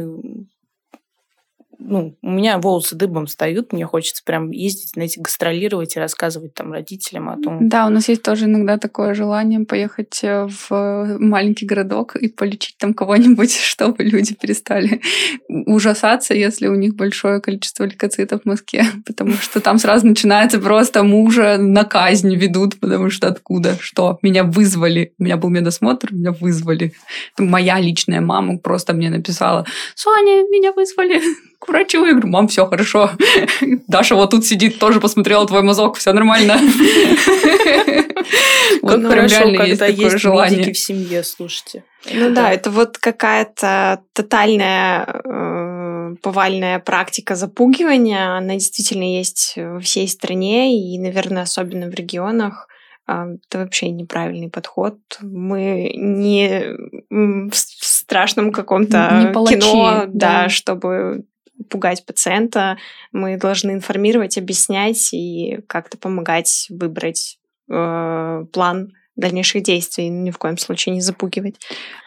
ну, 1.84 2.16
у 2.22 2.30
меня 2.30 2.58
волосы 2.60 2.96
дыбом 2.96 3.26
встают, 3.26 3.74
мне 3.74 3.86
хочется 3.86 4.24
прям 4.24 4.52
ездить 4.52 4.96
на 4.96 5.04
эти 5.04 5.20
гастролировать 5.20 5.96
и 5.96 6.00
рассказывать 6.00 6.54
там 6.54 6.72
родителям 6.72 7.30
о 7.30 7.38
том. 7.38 7.68
Да, 7.68 7.88
у 7.88 7.90
нас 7.90 8.08
есть 8.08 8.24
тоже 8.24 8.46
иногда 8.46 8.78
такое 8.78 9.14
желание 9.14 9.62
поехать 9.62 10.20
э, 10.24 10.48
в 10.48 11.18
маленький 11.20 11.66
городок 11.66 12.16
и 12.16 12.28
полечить 12.28 12.78
там 12.78 12.94
кого-нибудь, 12.94 13.56
чтобы 13.62 14.04
люди 14.04 14.36
перестали 14.36 15.02
ужасаться, 15.48 16.34
если 16.34 16.68
у 16.68 16.76
них 16.76 16.96
большое 16.96 17.42
количество 17.42 17.84
лейкоцитов 17.84 18.44
в 18.44 18.46
Москве, 18.46 18.86
потому 19.06 19.34
что 19.34 19.60
там 19.60 19.78
сразу 19.78 20.08
начинается 20.08 20.60
просто 20.60 21.04
мужа 21.04 21.58
на 21.58 21.84
казнь 21.84 22.36
ведут, 22.36 22.80
потому 22.80 23.10
что 23.10 23.28
откуда, 23.28 23.78
что, 23.80 24.20
меня 24.22 24.44
вызвали, 24.44 25.14
у 25.18 25.24
меня 25.24 25.38
был 25.38 25.50
медосмотр, 25.50 26.14
меня 26.14 26.32
вызвали. 26.32 26.94
Моя 27.38 27.80
личная 27.80 28.22
мама 28.22 28.58
просто 28.58 28.94
мне 28.94 29.10
написала, 29.10 29.66
Соня, 29.96 30.44
меня 30.50 30.72
вызвали 30.74 31.22
к 31.62 31.68
врачу. 31.68 32.04
Я 32.06 32.14
говорю, 32.14 32.28
мам, 32.28 32.48
все 32.48 32.66
хорошо. 32.66 33.12
Даша 33.88 34.16
вот 34.16 34.32
тут 34.32 34.46
сидит, 34.46 34.80
тоже 34.80 35.00
посмотрела 35.00 35.46
твой 35.46 35.62
мазок, 35.62 35.98
все 35.98 36.12
нормально. 36.12 36.58
Как 38.82 39.04
хорошо, 39.04 39.54
когда 39.56 39.86
есть 39.86 40.26
медики 40.26 40.74
в 40.74 40.80
семье, 40.80 41.24
слушайте. 41.24 41.84
Ну 42.12 42.34
да, 42.34 42.52
это 42.52 42.72
вот 42.72 42.98
какая-то 42.98 44.02
тотальная 44.14 45.06
э, 45.24 46.16
повальная 46.24 46.80
практика 46.80 47.36
запугивания. 47.36 48.38
Она 48.38 48.56
действительно 48.56 49.04
есть 49.04 49.54
во 49.56 49.80
всей 49.80 50.08
стране 50.08 50.76
и, 50.76 50.98
наверное, 50.98 51.44
особенно 51.44 51.92
в 51.92 51.94
регионах. 51.94 52.68
А, 53.06 53.28
это 53.28 53.60
вообще 53.60 53.90
неправильный 53.90 54.50
подход. 54.50 54.96
Мы 55.22 55.94
не 55.96 56.76
в 57.10 57.56
страшном 57.56 58.52
каком-то 58.52 59.32
кино, 59.48 60.06
да, 60.08 60.44
да, 60.44 60.50
чтобы 60.50 61.26
пугать 61.70 62.06
пациента. 62.06 62.78
Мы 63.12 63.38
должны 63.38 63.72
информировать, 63.72 64.38
объяснять 64.38 65.14
и 65.14 65.60
как-то 65.68 65.98
помогать 65.98 66.68
выбрать 66.70 67.40
э, 67.70 68.46
план 68.52 68.94
дальнейших 69.16 69.64
действий, 69.64 70.10
ни 70.10 70.32
в 70.32 70.38
коем 70.38 70.58
случае 70.58 70.96
не 70.96 71.02
запугивать. 71.02 71.56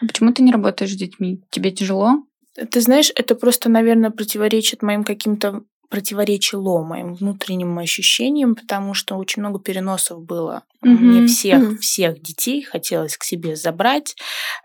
А 0.01 0.07
почему 0.07 0.33
ты 0.33 0.43
не 0.43 0.51
работаешь 0.51 0.91
с 0.91 0.95
детьми? 0.95 1.41
Тебе 1.49 1.71
тяжело? 1.71 2.23
Ты 2.71 2.81
знаешь, 2.81 3.11
это 3.15 3.35
просто, 3.35 3.69
наверное, 3.69 4.11
противоречит 4.11 4.81
моим 4.81 5.03
каким-то 5.03 5.63
противоречило 5.95 6.83
моим 6.83 7.13
внутренним 7.13 7.79
ощущениям, 7.79 8.53
потому 8.55 8.93
что 8.93 9.15
очень 9.15 9.41
много 9.41 9.61
переносов 9.61 10.21
было. 10.21 10.63
Mm-hmm. 10.83 10.89
Мне 10.89 11.27
всех, 11.27 11.61
mm-hmm. 11.61 11.77
всех 11.77 12.21
детей 12.21 12.63
хотелось 12.63 13.15
к 13.15 13.23
себе 13.23 13.55
забрать, 13.55 14.17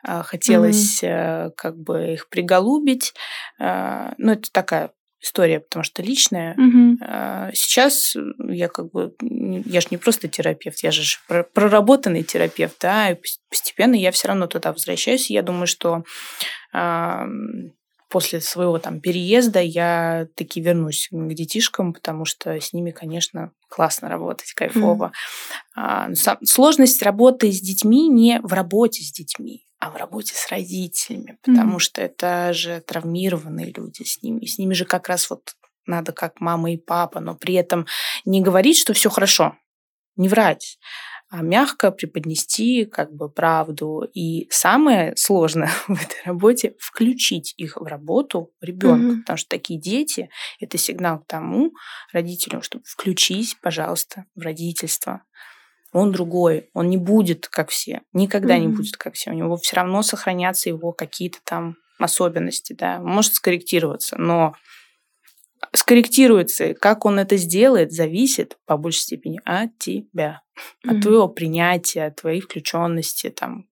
а, 0.03 0.25
хотелось 0.25 1.05
mm-hmm. 1.05 1.53
как 1.57 1.79
бы 1.79 2.15
их 2.15 2.29
приголубить. 2.31 3.15
А, 3.61 4.13
ну, 4.19 4.33
это 4.33 4.51
такая 4.51 4.91
история, 5.21 5.61
потому 5.61 5.85
что 5.85 6.03
личная. 6.03 6.55
Угу. 6.55 7.55
Сейчас 7.55 8.17
я 8.49 8.69
как 8.69 8.91
бы, 8.91 9.15
я 9.21 9.81
же 9.83 9.89
не 9.91 9.99
просто 9.99 10.29
терапевт, 10.29 10.83
я 10.83 10.91
же 10.91 11.03
проработанный 11.53 12.23
терапевт, 12.25 12.77
да, 12.81 13.11
и 13.11 13.17
постепенно 13.51 13.95
я 13.95 14.11
все 14.13 14.29
равно 14.29 14.47
туда 14.47 14.73
возвращаюсь. 14.73 15.31
И 15.31 15.35
я 15.35 15.43
думаю, 15.43 15.67
что 15.67 16.05
после 18.11 18.41
своего 18.41 18.79
там 18.79 19.01
переезда 19.01 19.61
я 19.61 20.27
таки 20.35 20.61
вернусь 20.61 21.09
к 21.11 21.29
детишкам, 21.33 21.95
потому 21.95 22.25
что 22.25 22.61
с 22.61 22.73
ними, 22.73 22.91
конечно, 22.91 23.53
классно 23.69 24.09
работать, 24.09 24.53
кайфово. 24.53 25.13
Mm. 25.79 26.45
Сложность 26.45 27.03
работы 27.03 27.51
с 27.53 27.61
детьми 27.61 28.09
не 28.09 28.41
в 28.43 28.53
работе 28.53 29.03
с 29.03 29.13
детьми, 29.13 29.65
а 29.79 29.91
в 29.91 29.97
работе 29.97 30.35
с 30.35 30.49
родителями, 30.49 31.39
потому 31.43 31.77
mm. 31.77 31.79
что 31.81 32.03
это 32.03 32.53
же 32.53 32.81
травмированные 32.81 33.73
люди 33.73 34.03
с 34.03 34.23
ними. 34.23 34.45
С 34.45 34.59
ними 34.59 34.75
же 34.75 34.85
как 34.85 35.09
раз 35.09 35.31
вот 35.31 35.55
надо 35.87 36.13
как 36.13 36.41
мама 36.41 36.73
и 36.73 36.77
папа, 36.77 37.21
но 37.21 37.37
при 37.37 37.55
этом 37.55 37.87
не 38.25 38.43
говорить, 38.43 38.77
что 38.77 38.93
все 38.93 39.09
хорошо, 39.09 39.57
не 40.17 40.29
врать, 40.29 40.79
а 40.79 41.10
мягко 41.33 41.91
преподнести 41.93 42.85
как 42.85 43.13
бы 43.13 43.29
правду. 43.29 44.09
И 44.15 44.49
самое 44.51 45.15
сложное 45.17 45.71
в 45.89 45.93
этой 45.93 46.23
работе 46.25 46.75
включить 46.79 47.55
их 47.57 47.77
в 47.77 47.85
работу 47.85 48.53
ребенка, 48.61 49.15
mm-hmm. 49.15 49.21
потому 49.21 49.37
что 49.37 49.49
такие 49.49 49.81
дети 49.81 50.29
это 50.59 50.77
сигнал 50.79 51.21
к 51.21 51.27
тому 51.27 51.73
родителям, 52.13 52.63
чтобы 52.63 52.85
включись, 52.87 53.57
пожалуйста, 53.63 54.25
в 54.35 54.41
родительство. 54.41 55.23
Он 55.93 56.13
другой, 56.13 56.71
он 56.73 56.89
не 56.89 56.99
будет 56.99 57.49
как 57.49 57.71
все, 57.71 58.03
никогда 58.13 58.57
mm-hmm. 58.57 58.61
не 58.61 58.69
будет 58.69 58.97
как 58.97 59.15
все. 59.15 59.31
У 59.31 59.35
него 59.35 59.57
все 59.57 59.77
равно 59.77 60.03
сохранятся 60.03 60.69
его 60.69 60.93
какие-то 60.93 61.39
там 61.45 61.77
особенности, 61.99 62.73
да, 62.73 62.99
может 63.01 63.35
скорректироваться, 63.35 64.17
но 64.17 64.55
скорректируется. 65.73 66.75
Как 66.75 67.05
он 67.05 67.19
это 67.19 67.37
сделает, 67.37 67.93
зависит 67.93 68.59
по 68.67 68.77
большей 68.77 69.01
степени 69.01 69.41
от 69.45 69.79
тебя, 69.79 70.43
mm-hmm. 70.85 70.97
от 70.97 71.03
твоего 71.03 71.29
принятия, 71.29 72.07
от 72.07 72.17
твоей 72.17 72.41
включенности. 72.41 73.31
Там. 73.31 73.67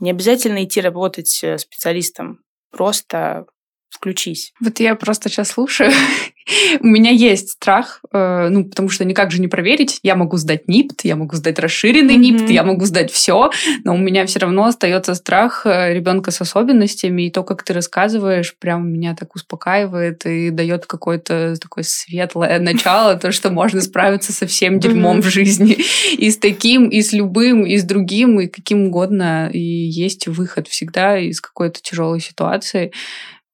Не 0.00 0.10
обязательно 0.10 0.64
идти 0.64 0.80
работать 0.80 1.40
э, 1.42 1.58
специалистом, 1.58 2.40
просто 2.70 3.46
включись. 3.90 4.52
Вот 4.60 4.80
я 4.80 4.94
просто 4.94 5.28
сейчас 5.28 5.48
слушаю. 5.48 5.90
У 6.80 6.86
меня 6.86 7.10
есть 7.10 7.50
страх, 7.50 8.00
э, 8.12 8.48
ну, 8.48 8.64
потому 8.64 8.88
что 8.88 9.04
никак 9.04 9.30
же 9.30 9.40
не 9.40 9.48
проверить. 9.48 10.00
Я 10.02 10.16
могу 10.16 10.36
сдать 10.36 10.68
НИПТ, 10.68 11.04
я 11.04 11.16
могу 11.16 11.36
сдать 11.36 11.58
расширенный 11.58 12.14
mm-hmm. 12.14 12.18
НИПТ, 12.18 12.50
я 12.50 12.62
могу 12.62 12.84
сдать 12.86 13.12
все, 13.12 13.50
но 13.84 13.94
у 13.94 13.98
меня 13.98 14.26
все 14.26 14.38
равно 14.40 14.64
остается 14.64 15.14
страх 15.14 15.62
э, 15.64 15.92
ребенка 15.94 16.30
с 16.30 16.40
особенностями, 16.40 17.26
и 17.26 17.30
то, 17.30 17.42
как 17.42 17.62
ты 17.62 17.72
рассказываешь, 17.72 18.56
прям 18.58 18.90
меня 18.90 19.14
так 19.14 19.34
успокаивает 19.34 20.24
и 20.26 20.50
дает 20.50 20.86
какое-то 20.86 21.56
такое 21.60 21.84
светлое 21.84 22.58
начало, 22.60 23.16
то, 23.16 23.32
что 23.32 23.50
можно 23.50 23.80
справиться 23.80 24.32
со 24.32 24.46
всем 24.46 24.80
дерьмом 24.80 25.18
mm-hmm. 25.18 25.22
в 25.22 25.30
жизни. 25.30 25.76
И 26.16 26.30
с 26.30 26.38
таким, 26.38 26.88
и 26.88 27.02
с 27.02 27.12
любым, 27.12 27.64
и 27.64 27.76
с 27.76 27.84
другим, 27.84 28.40
и 28.40 28.46
каким 28.46 28.86
угодно. 28.86 29.48
И 29.52 29.58
есть 29.58 30.26
выход 30.26 30.68
всегда 30.68 31.18
из 31.18 31.40
какой-то 31.40 31.80
тяжелой 31.80 32.20
ситуации. 32.20 32.92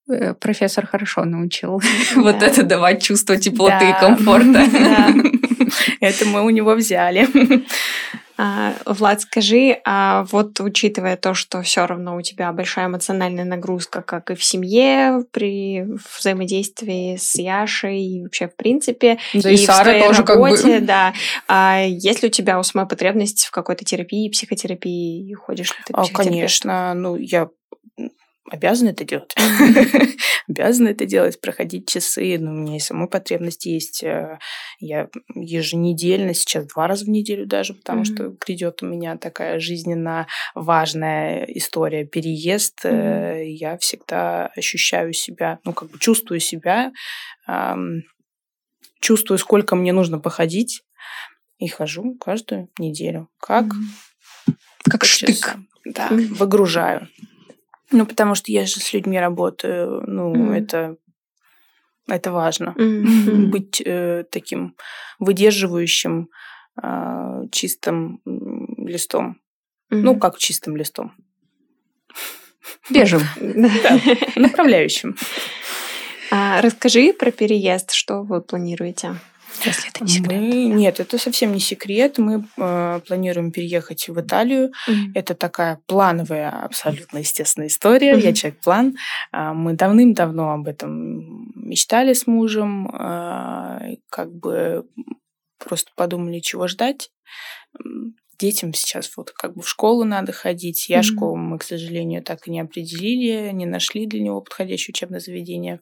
Э, 0.09 0.35
профессор 0.35 0.87
хорошо 0.87 1.25
научил 1.25 1.83
вот 2.17 2.43
это 2.43 2.63
давать 2.63 3.03
чувство 3.03 3.37
теплоты 3.37 3.91
и 3.91 4.01
комфорта. 4.01 4.65
Это 6.01 6.27
мы 6.27 6.45
у 6.45 6.51
него 6.51 6.75
взяли. 6.75 7.29
А, 8.39 8.75
Влад, 8.85 9.23
скажи, 9.23 9.79
а 9.87 10.27
вот 10.31 10.61
учитывая 10.61 11.17
то, 11.17 11.33
что 11.33 11.63
все 11.63 11.87
равно 11.87 12.17
у 12.17 12.21
тебя 12.21 12.53
большая 12.53 12.87
эмоциональная 12.87 13.47
нагрузка, 13.47 14.03
как 14.03 14.31
и 14.31 14.35
в 14.35 14.45
семье, 14.45 15.25
при 15.33 15.87
взаимодействии 16.19 17.17
с 17.17 17.37
Яшей 17.37 18.03
и 18.03 18.23
вообще 18.23 18.49
в 18.49 18.55
принципе, 18.55 19.19
да 19.33 19.51
и, 19.51 19.55
и 19.55 19.57
Сара 19.57 19.81
в 19.81 19.85
твоей 19.85 20.03
тоже 20.03 20.23
работе, 20.23 20.63
как 20.63 20.81
бы... 20.81 20.87
да. 20.87 21.15
А 21.49 21.83
есть 21.83 22.23
ли 22.23 22.29
у 22.29 22.31
тебя 22.31 22.59
у 22.59 22.63
самой 22.63 22.87
потребность 22.87 23.47
в 23.47 23.51
какой-то 23.51 23.87
терапии, 23.87 24.29
психотерапии? 24.29 25.33
Ходишь 25.33 25.71
ли 25.71 25.77
ты 25.87 25.95
к 25.95 26.13
Конечно, 26.13 26.93
ну 26.93 27.17
я 27.17 27.49
обязаны 28.51 28.91
это 28.91 29.05
делать. 29.05 29.35
обязаны 30.49 30.89
это 30.89 31.07
делать, 31.07 31.41
проходить 31.41 31.89
часы. 31.89 32.39
Но 32.39 32.51
ну, 32.51 32.57
у 32.57 32.61
меня 32.63 32.77
и 32.77 32.81
самой 32.81 33.09
потребность 33.09 33.67
есть. 33.67 34.03
Э, 34.03 34.39
я 34.79 35.09
еженедельно, 35.35 36.35
сейчас 36.35 36.67
два 36.67 36.87
раза 36.87 37.05
в 37.05 37.09
неделю 37.09 37.47
даже, 37.47 37.75
потому 37.75 38.05
что 38.05 38.35
грядет 38.45 38.83
у 38.83 38.87
меня 38.87 39.17
такая 39.17 39.59
жизненно 39.59 40.27
важная 40.55 41.45
история, 41.45 42.05
переезд. 42.05 42.85
Э, 42.85 43.43
я 43.45 43.79
всегда 43.79 44.47
ощущаю 44.57 45.13
себя, 45.13 45.59
ну, 45.65 45.73
как 45.73 45.91
бы 45.91 45.99
чувствую 45.99 46.41
себя, 46.41 46.93
чувствую, 49.01 49.39
сколько 49.39 49.77
мне 49.77 49.93
нужно 49.93 50.19
походить, 50.19 50.83
и 51.59 51.69
хожу 51.69 52.17
каждую 52.17 52.69
неделю. 52.79 53.29
Как? 53.39 53.67
Как 54.85 55.05
штык. 55.05 55.57
Да, 55.85 56.09
выгружаю. 56.11 57.09
Ну, 57.91 58.07
потому 58.07 58.35
что 58.35 58.51
я 58.51 58.67
же 58.67 58.81
с 58.81 58.93
людьми 58.93 59.19
работаю, 59.19 60.03
ну, 60.07 60.35
mm-hmm. 60.35 60.55
это 60.55 60.97
это 62.09 62.33
важно. 62.33 62.75
Mm-hmm. 62.77 63.47
Быть 63.51 63.83
э, 63.85 64.25
таким 64.31 64.77
выдерживающим 65.19 66.29
э, 66.83 67.43
чистым 67.51 68.21
листом. 68.25 69.41
Mm-hmm. 69.91 70.01
Ну, 70.01 70.19
как 70.19 70.39
чистым 70.39 70.77
листом. 70.77 71.13
Да, 72.91 74.01
направляющим. 74.35 75.17
А, 76.33 76.61
расскажи 76.61 77.13
про 77.13 77.31
переезд, 77.31 77.93
что 77.93 78.23
вы 78.23 78.41
планируете? 78.41 79.17
Если 79.65 79.89
это 79.89 80.05
не 80.05 80.11
секрет. 80.11 80.41
Мы... 80.41 80.65
Нет, 80.67 81.01
это 81.01 81.19
совсем 81.19 81.53
не 81.53 81.61
секрет. 81.61 82.19
Мы 82.19 82.45
э, 82.57 83.01
планируем 83.07 83.53
переехать 83.53 84.09
в 84.09 84.21
Италию. 84.21 84.73
Mm-hmm. 84.89 85.13
Это 85.15 85.35
такая 85.35 85.81
плановая, 85.87 86.51
абсолютно 86.51 87.19
естественная 87.19 87.69
история. 87.69 88.15
Mm-hmm. 88.15 88.21
Я 88.21 88.33
человек-план. 88.33 88.97
Э, 89.33 89.53
мы 89.53 89.75
давным-давно 89.75 90.53
об 90.53 90.69
этом 90.69 91.53
мечтали 91.55 92.13
с 92.13 92.27
мужем. 92.27 92.89
Э, 92.89 93.97
как 94.11 94.33
бы 94.33 94.87
просто 95.59 95.91
подумали, 95.97 96.41
чего 96.41 96.69
ждать. 96.69 97.11
Детям 98.39 98.75
сейчас 98.75 99.11
вот 99.17 99.31
как 99.31 99.55
бы 99.55 99.63
в 99.63 99.69
школу 99.69 100.05
надо 100.05 100.33
ходить. 100.33 100.89
Яшку 100.89 101.35
mm-hmm. 101.35 101.41
мы, 101.41 101.59
к 101.59 101.63
сожалению, 101.63 102.23
так 102.23 102.47
и 102.47 102.51
не 102.51 102.61
определили, 102.61 103.51
не 103.53 103.67
нашли 103.67 104.07
для 104.07 104.21
него 104.21 104.41
подходящее 104.41 104.93
учебное 104.93 105.21
заведение 105.21 105.81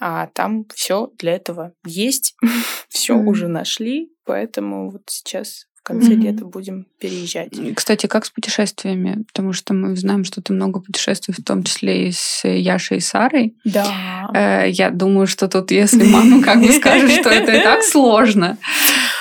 а 0.00 0.26
там 0.28 0.64
все 0.74 1.10
для 1.18 1.34
этого 1.34 1.74
есть, 1.84 2.34
все 2.88 3.14
уже 3.14 3.48
нашли, 3.48 4.12
поэтому 4.24 4.90
вот 4.90 5.02
сейчас 5.06 5.66
в 5.82 5.86
конце 5.86 6.12
mm-hmm. 6.12 6.20
лета 6.20 6.44
будем 6.44 6.86
переезжать. 6.98 7.52
Кстати, 7.74 8.06
как 8.06 8.26
с 8.26 8.30
путешествиями? 8.30 9.24
Потому 9.26 9.54
что 9.54 9.72
мы 9.72 9.96
знаем, 9.96 10.24
что 10.24 10.42
ты 10.42 10.52
много 10.52 10.80
путешествуешь, 10.80 11.38
в 11.38 11.44
том 11.44 11.62
числе 11.62 12.08
и 12.08 12.12
с 12.12 12.46
Яшей 12.46 12.98
и 12.98 13.00
Сарой. 13.00 13.54
Да. 13.64 14.30
Э, 14.34 14.68
я 14.68 14.90
думаю, 14.90 15.26
что 15.26 15.48
тут, 15.48 15.70
если 15.70 16.04
мама 16.04 16.42
как 16.42 16.60
бы 16.60 16.70
скажет, 16.72 17.10
что 17.12 17.30
это 17.30 17.52
и 17.52 17.62
так 17.62 17.82
сложно, 17.82 18.58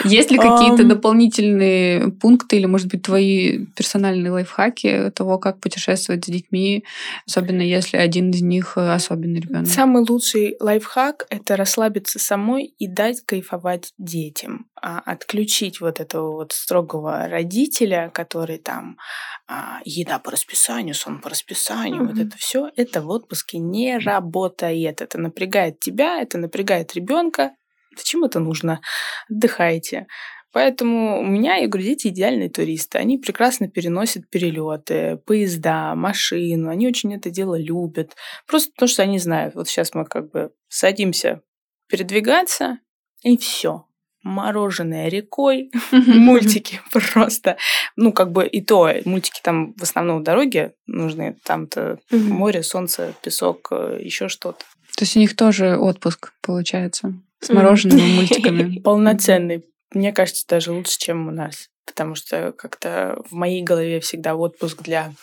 есть 0.04 0.32
ли 0.32 0.38
какие-то 0.38 0.84
дополнительные 0.84 2.12
пункты 2.12 2.58
или, 2.58 2.66
может 2.66 2.88
быть, 2.88 3.04
твои 3.04 3.66
персональные 3.78 4.32
лайфхаки 4.32 5.12
того, 5.16 5.38
как 5.38 5.60
путешествовать 5.60 6.26
с 6.26 6.28
детьми, 6.28 6.84
особенно 7.26 7.62
если 7.62 7.98
один 7.98 8.32
из 8.32 8.42
них 8.42 8.78
особенный 8.78 9.40
ребенок? 9.40 9.68
Самый 9.68 10.06
лучший 10.08 10.58
лайфхак– 10.60 11.26
это 11.30 11.56
расслабиться 11.56 12.20
самой 12.20 12.74
и 12.78 12.88
дать 12.88 13.22
кайфовать 13.26 13.94
детям. 13.98 14.68
А 14.82 15.00
отключить 15.00 15.82
вот 15.82 16.00
этого 16.00 16.32
вот 16.32 16.49
строгого 16.54 17.28
родителя, 17.28 18.12
который 18.14 18.58
там 18.58 18.98
а, 19.48 19.80
еда 19.86 20.20
по 20.20 20.32
расписанию, 20.32 20.96
сон 20.96 21.22
по 21.22 21.30
расписанию, 21.30 22.04
mm-hmm. 22.04 22.08
вот 22.08 22.20
это 22.20 22.38
все, 22.38 22.70
это 22.76 23.02
в 23.02 23.10
отпуске 23.10 23.58
не 23.58 23.98
работает. 23.98 25.02
Это 25.02 25.18
напрягает 25.18 25.80
тебя, 25.80 26.22
это 26.22 26.38
напрягает 26.38 26.94
ребенка, 26.94 27.52
Зачем 28.00 28.24
это 28.24 28.40
нужно? 28.40 28.82
Отдыхайте. 29.30 30.08
Поэтому 30.52 31.20
у 31.20 31.26
меня, 31.26 31.58
я 31.58 31.68
говорю, 31.68 31.86
дети 31.86 32.08
идеальные 32.08 32.50
туристы. 32.50 32.98
Они 32.98 33.18
прекрасно 33.18 33.70
переносят 33.70 34.30
перелеты, 34.30 35.18
поезда, 35.26 35.94
машину. 35.96 36.70
Они 36.70 36.88
очень 36.88 37.14
это 37.14 37.30
дело 37.30 37.60
любят. 37.60 38.16
Просто 38.48 38.72
потому, 38.72 38.90
что 38.90 39.04
они 39.04 39.20
знают. 39.20 39.54
Вот 39.54 39.68
сейчас 39.68 39.94
мы 39.94 40.06
как 40.06 40.32
бы 40.32 40.52
садимся 40.68 41.42
передвигаться, 41.88 42.80
и 43.22 43.38
все. 43.38 43.86
Мороженое 44.24 45.08
рекой, 45.08 45.72
мультики 45.92 46.82
просто. 46.92 47.58
Ну, 47.96 48.12
как 48.12 48.32
бы 48.32 48.46
и 48.46 48.62
то, 48.62 48.92
мультики 49.06 49.40
там 49.44 49.74
в 49.74 49.84
основном 49.84 50.24
дороге 50.24 50.74
нужны. 50.88 51.38
Там-то 51.44 52.00
море, 52.12 52.64
солнце, 52.64 53.14
песок, 53.24 53.70
э, 53.72 54.00
еще 54.02 54.28
что-то. 54.28 54.66
То 54.96 55.04
есть 55.04 55.16
у 55.16 55.20
них 55.20 55.36
тоже 55.36 55.78
отпуск 55.78 56.34
получается? 56.42 57.14
С 57.40 57.50
морожеными 57.50 58.02
мультиками. 58.16 58.80
Полноценный. 58.80 59.64
Мне 59.94 60.12
кажется, 60.12 60.46
даже 60.48 60.72
лучше, 60.72 60.98
чем 61.00 61.28
у 61.28 61.32
нас. 61.32 61.70
Потому 61.86 62.16
что 62.16 62.52
как-то 62.52 63.22
в 63.30 63.34
моей 63.34 63.64
голове 63.64 64.00
всегда 64.00 64.36
отпуск 64.36 64.84
для 64.84 65.14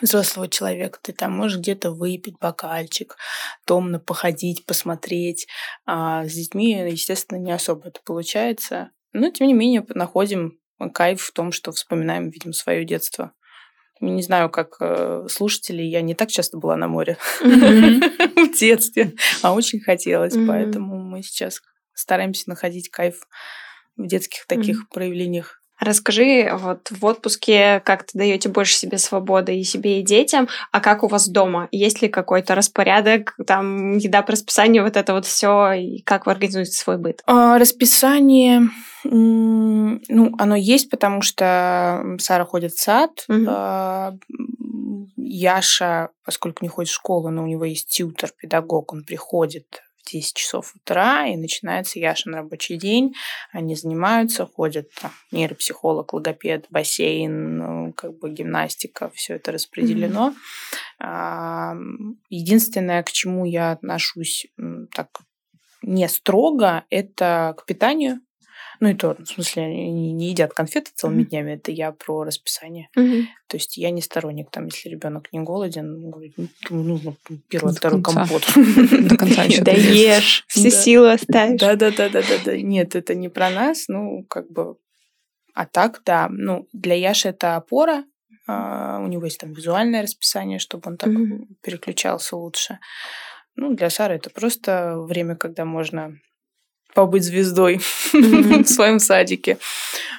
взрослого 0.00 0.48
человека. 0.48 0.98
Ты 1.02 1.12
там 1.12 1.32
можешь 1.32 1.58
где-то 1.58 1.90
выпить 1.90 2.38
бокальчик, 2.40 3.16
томно 3.64 3.98
походить, 3.98 4.64
посмотреть. 4.64 5.46
А 5.86 6.24
с 6.24 6.32
детьми, 6.32 6.72
естественно, 6.90 7.38
не 7.38 7.52
особо 7.52 7.88
это 7.88 8.00
получается. 8.04 8.90
Но, 9.12 9.30
тем 9.30 9.46
не 9.46 9.54
менее, 9.54 9.84
находим 9.88 10.58
кайф 10.94 11.22
в 11.22 11.32
том, 11.32 11.52
что 11.52 11.72
вспоминаем, 11.72 12.30
видим 12.30 12.52
свое 12.52 12.84
детство. 12.84 13.32
Не 14.00 14.22
знаю, 14.22 14.48
как 14.48 14.76
э, 14.80 15.26
слушатели, 15.28 15.82
я 15.82 16.02
не 16.02 16.14
так 16.14 16.30
часто 16.30 16.56
была 16.56 16.76
на 16.76 16.86
море 16.86 17.18
в 17.40 18.56
детстве, 18.56 19.14
а 19.42 19.52
очень 19.52 19.80
хотелось, 19.80 20.34
поэтому 20.46 20.98
мы 20.98 21.22
сейчас 21.24 21.60
стараемся 21.94 22.48
находить 22.48 22.90
кайф 22.90 23.26
в 23.96 24.06
детских 24.06 24.46
таких 24.46 24.88
проявлениях. 24.88 25.60
Расскажи, 25.80 26.50
вот 26.52 26.90
в 26.90 27.04
отпуске 27.04 27.80
как 27.84 28.04
то 28.04 28.10
даете 28.14 28.48
больше 28.48 28.76
себе 28.76 28.98
свободы 28.98 29.58
и 29.58 29.64
себе, 29.64 30.00
и 30.00 30.02
детям, 30.02 30.48
а 30.72 30.80
как 30.80 31.04
у 31.04 31.08
вас 31.08 31.28
дома? 31.28 31.68
Есть 31.70 32.02
ли 32.02 32.08
какой-то 32.08 32.54
распорядок, 32.54 33.36
там, 33.46 33.96
еда 33.98 34.22
по 34.22 34.32
расписанию, 34.32 34.82
вот 34.82 34.96
это 34.96 35.12
вот 35.12 35.24
все, 35.24 35.72
и 35.72 36.02
как 36.02 36.26
вы 36.26 36.32
организуете 36.32 36.72
свой 36.72 36.98
быт? 36.98 37.22
А, 37.26 37.58
расписание, 37.58 38.68
ну, 39.04 40.34
оно 40.38 40.56
есть, 40.56 40.90
потому 40.90 41.22
что 41.22 42.16
Сара 42.18 42.44
ходит 42.44 42.72
в 42.72 42.80
сад, 42.80 43.24
угу. 43.28 44.18
Яша, 45.16 46.08
поскольку 46.24 46.64
не 46.64 46.68
ходит 46.68 46.90
в 46.90 46.94
школу, 46.94 47.30
но 47.30 47.44
у 47.44 47.46
него 47.46 47.64
есть 47.64 47.88
тьютер, 47.88 48.30
педагог, 48.36 48.92
он 48.92 49.04
приходит 49.04 49.82
10 50.10 50.34
часов 50.34 50.74
утра, 50.74 51.26
и 51.26 51.36
начинается 51.36 51.98
Яшин 51.98 52.34
рабочий 52.34 52.76
день. 52.76 53.14
Они 53.52 53.74
занимаются, 53.74 54.46
ходят 54.46 54.90
там, 55.00 55.12
нейропсихолог, 55.32 56.12
логопед, 56.12 56.66
бассейн, 56.70 57.58
ну, 57.58 57.92
как 57.92 58.18
бы 58.18 58.30
гимнастика, 58.30 59.10
все 59.14 59.34
это 59.34 59.52
распределено. 59.52 60.34
Mm-hmm. 61.00 62.16
Единственное, 62.28 63.02
к 63.02 63.12
чему 63.12 63.44
я 63.44 63.72
отношусь 63.72 64.46
так 64.94 65.08
не 65.82 66.08
строго, 66.08 66.84
это 66.90 67.54
к 67.56 67.64
питанию. 67.64 68.20
Ну 68.80 68.88
и 68.88 68.94
то, 68.94 69.16
в 69.18 69.26
смысле, 69.26 69.64
они 69.64 70.12
не 70.12 70.30
едят 70.30 70.52
конфеты 70.52 70.90
целыми 70.94 71.22
mm-hmm. 71.22 71.26
днями, 71.26 71.52
это 71.52 71.72
я 71.72 71.92
про 71.92 72.24
расписание. 72.24 72.88
Mm-hmm. 72.96 73.24
То 73.48 73.56
есть 73.56 73.76
я 73.76 73.90
не 73.90 74.00
сторонник, 74.00 74.50
там, 74.50 74.66
если 74.66 74.88
ребенок 74.88 75.32
не 75.32 75.40
голоден, 75.40 76.10
говорит, 76.10 76.34
ну, 76.36 76.48
нужно 76.82 77.16
первый, 77.48 77.74
второй 77.74 78.02
компот. 78.02 78.42
До 78.54 79.16
конца 79.16 79.44
еще. 79.44 79.62
Да 79.62 79.72
ешь, 79.72 80.44
все 80.46 80.70
силы 80.70 81.12
оставишь. 81.12 81.60
Да-да-да-да-да. 81.60 82.56
Нет, 82.56 82.94
это 82.94 83.14
не 83.14 83.28
про 83.28 83.50
нас, 83.50 83.86
ну, 83.88 84.24
как 84.28 84.50
бы... 84.50 84.76
А 85.54 85.66
так, 85.66 86.02
да, 86.04 86.28
ну, 86.30 86.68
для 86.72 86.94
Яши 86.94 87.30
это 87.30 87.56
опора, 87.56 88.04
а, 88.46 89.00
у 89.00 89.08
него 89.08 89.24
есть 89.24 89.40
там 89.40 89.52
визуальное 89.52 90.02
расписание, 90.02 90.58
чтобы 90.58 90.90
он 90.90 90.96
так 90.96 91.10
переключался 91.62 92.36
лучше. 92.36 92.78
Ну, 93.56 93.74
для 93.74 93.90
Сары 93.90 94.14
это 94.14 94.30
просто 94.30 94.96
время, 94.98 95.34
когда 95.34 95.64
можно 95.64 96.16
побыть 96.94 97.24
звездой 97.24 97.78
в 98.12 98.64
своем 98.64 98.98
садике, 98.98 99.58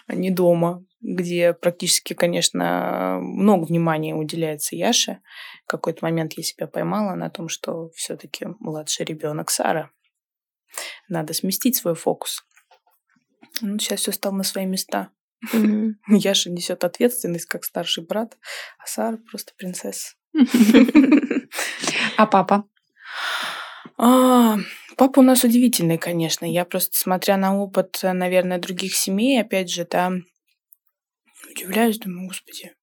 а 0.07 0.15
не 0.15 0.31
дома, 0.31 0.83
где 1.01 1.53
практически, 1.53 2.13
конечно, 2.13 3.19
много 3.21 3.65
внимания 3.65 4.15
уделяется 4.15 4.75
Яше. 4.75 5.19
В 5.65 5.69
какой-то 5.69 5.99
момент 6.03 6.33
я 6.33 6.43
себя 6.43 6.67
поймала 6.67 7.15
на 7.15 7.29
том, 7.29 7.47
что 7.47 7.89
все-таки 7.95 8.47
младший 8.59 9.05
ребенок 9.05 9.49
Сара. 9.49 9.91
Надо 11.07 11.33
сместить 11.33 11.75
свой 11.75 11.95
фокус. 11.95 12.43
Ну, 13.61 13.79
сейчас 13.79 14.01
все 14.01 14.11
стало 14.11 14.35
на 14.35 14.43
свои 14.43 14.65
места. 14.65 15.09
Яша 16.07 16.49
несет 16.49 16.83
ответственность 16.83 17.45
как 17.45 17.63
старший 17.63 18.03
брат, 18.03 18.37
а 18.77 18.87
Сара 18.87 19.17
просто 19.29 19.53
принцесса. 19.57 20.15
А 22.17 22.25
папа? 22.27 22.67
Папа 24.99 25.21
у 25.21 25.23
нас 25.23 25.45
удивительный, 25.45 25.97
конечно. 25.97 26.43
Я 26.43 26.65
просто, 26.65 26.97
смотря 26.97 27.37
на 27.37 27.57
опыт, 27.57 28.01
наверное, 28.03 28.59
других 28.59 28.93
семей, 28.93 29.39
опять 29.39 29.71
же, 29.71 29.85
там 29.85 30.25
удивляюсь, 31.49 31.99
думаю, 31.99 32.27
господи, 32.27 32.73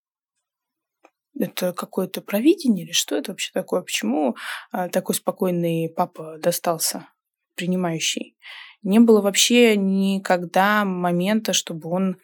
это 1.38 1.74
какое-то 1.74 2.22
провидение 2.22 2.86
или 2.86 2.92
что 2.92 3.16
это 3.16 3.32
вообще 3.32 3.52
такое? 3.52 3.82
Почему 3.82 4.34
а, 4.72 4.88
такой 4.88 5.14
спокойный 5.14 5.92
папа 5.94 6.38
достался, 6.38 7.06
принимающий? 7.54 8.38
Не 8.82 8.98
было 8.98 9.20
вообще 9.20 9.76
никогда 9.76 10.86
момента, 10.86 11.52
чтобы 11.52 11.90
он 11.90 12.16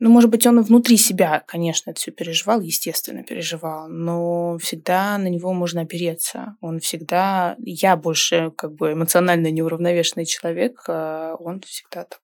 ну, 0.00 0.10
может 0.10 0.30
быть, 0.30 0.46
он 0.46 0.62
внутри 0.62 0.96
себя, 0.96 1.42
конечно, 1.46 1.90
это 1.90 1.98
все 1.98 2.12
переживал, 2.12 2.60
естественно, 2.60 3.24
переживал, 3.24 3.88
но 3.88 4.56
всегда 4.58 5.18
на 5.18 5.26
него 5.28 5.52
можно 5.52 5.82
опереться. 5.82 6.56
Он 6.60 6.78
всегда... 6.78 7.56
Я 7.58 7.96
больше 7.96 8.52
как 8.56 8.74
бы 8.74 8.92
эмоционально 8.92 9.50
неуравновешенный 9.50 10.24
человек, 10.24 10.84
а 10.88 11.34
он 11.40 11.60
всегда 11.62 12.04
так... 12.04 12.20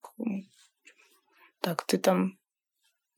Так, 1.61 1.85
ты 1.87 1.99
там 1.99 2.39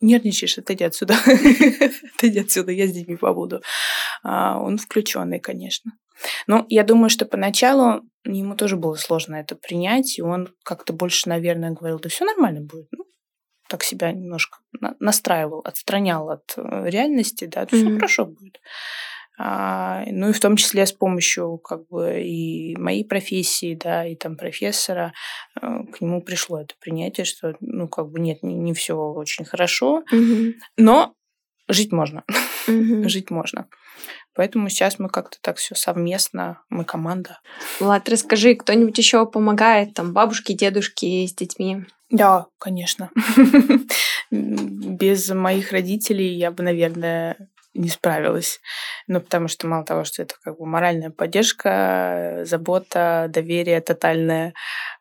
нервничаешь, 0.01 0.57
отойди 0.57 0.85
отсюда. 0.85 1.17
отойди 2.17 2.39
отсюда, 2.39 2.73
я 2.73 2.87
с 2.87 2.93
детьми 2.93 3.17
побуду. 3.17 3.61
А 4.23 4.59
он 4.59 4.79
включенный, 4.79 5.41
конечно. 5.41 5.93
Но 6.47 6.65
я 6.69 6.83
думаю, 6.83 7.11
что 7.11 7.27
поначалу 7.27 8.03
ему 8.25 8.57
тоже 8.57 8.77
было 8.77 8.95
сложно 8.95 9.37
это 9.37 9.55
принять, 9.55 10.19
и 10.19 10.23
он 10.23 10.55
как-то 10.65 10.93
больше, 10.93 11.29
наверное, 11.29 11.73
говорил, 11.73 11.99
да 11.99 12.09
все 12.09 12.25
нормально 12.25 12.63
будет. 12.63 12.89
Ну, 12.93 13.06
так 13.69 13.83
себя 13.83 14.13
немножко 14.13 14.59
настраивал, 15.01 15.61
отстранял 15.65 16.31
от 16.31 16.55
э, 16.57 16.89
реальности, 16.89 17.47
да, 17.47 17.67
то 17.67 17.77
mm-hmm. 17.77 17.81
все 17.81 17.95
хорошо 17.95 18.27
будет. 18.27 18.61
А, 19.39 20.03
ну 20.07 20.31
и 20.31 20.33
в 20.33 20.41
том 20.41 20.57
числе 20.57 20.87
с 20.87 20.93
помощью 20.93 21.59
как 21.59 21.87
бы 21.89 22.23
и 22.23 22.75
моей 22.77 23.05
профессии, 23.05 23.75
да, 23.75 24.07
и 24.07 24.15
там 24.15 24.37
профессора 24.37 25.13
э, 25.61 25.85
к 25.93 26.01
нему 26.01 26.23
пришло 26.23 26.61
это 26.61 26.75
принятие, 26.81 27.27
что 27.27 27.55
ну 27.61 27.87
как 27.89 28.09
бы 28.11 28.19
нет, 28.19 28.43
не, 28.43 28.55
не 28.55 28.73
все 28.73 28.95
очень 28.95 29.45
хорошо, 29.45 30.05
mm-hmm. 30.11 30.55
но 30.79 31.15
жить 31.69 31.93
можно, 31.93 32.25
mm-hmm. 32.67 33.09
жить 33.09 33.31
можно. 33.31 33.69
Поэтому 34.37 34.69
сейчас 34.69 34.99
мы 34.99 35.09
как-то 35.09 35.39
так 35.41 35.57
все 35.57 35.75
совместно, 35.75 36.61
мы 36.69 36.85
команда. 36.85 37.41
Влад, 37.81 38.09
расскажи, 38.09 38.55
кто-нибудь 38.55 38.99
еще 38.99 39.27
помогает, 39.27 39.95
там, 39.95 40.13
бабушки, 40.13 40.53
дедушки 40.53 41.27
с 41.27 41.35
детьми? 41.35 41.85
Да, 42.11 42.47
конечно. 42.59 43.11
Без 44.31 45.31
моих 45.31 45.73
родителей 45.73 46.37
я 46.37 46.51
бы, 46.51 46.63
наверное, 46.63 47.37
не 47.77 47.89
справилась. 47.89 48.61
Ну, 49.07 49.21
потому 49.21 49.49
что 49.49 49.67
мало 49.67 49.85
того, 49.85 50.05
что 50.05 50.23
это 50.23 50.35
как 50.43 50.59
бы 50.59 50.67
моральная 50.67 51.11
поддержка, 51.11 52.43
забота, 52.45 53.27
доверие 53.29 53.81
тотальное. 53.81 54.55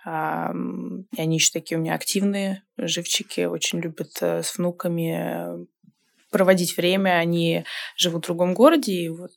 И 0.06 0.10
они 0.10 1.36
еще 1.36 1.52
такие 1.52 1.78
у 1.78 1.82
меня 1.82 1.96
активные, 1.96 2.64
живчики, 2.78 3.46
очень 3.46 3.80
любят 3.80 4.12
э, 4.22 4.44
с 4.44 4.58
внуками 4.58 5.66
проводить 6.36 6.76
время. 6.76 7.12
Они 7.12 7.64
живут 7.96 8.24
в 8.24 8.28
другом 8.28 8.54
городе, 8.54 8.92
и 8.92 9.08
вот 9.08 9.32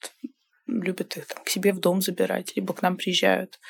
любят 0.66 1.16
их 1.16 1.26
там, 1.26 1.44
к 1.44 1.48
себе 1.48 1.72
в 1.72 1.78
дом 1.78 2.02
забирать, 2.02 2.56
либо 2.56 2.74
к 2.74 2.82
нам 2.82 2.96
приезжают, 2.96 3.60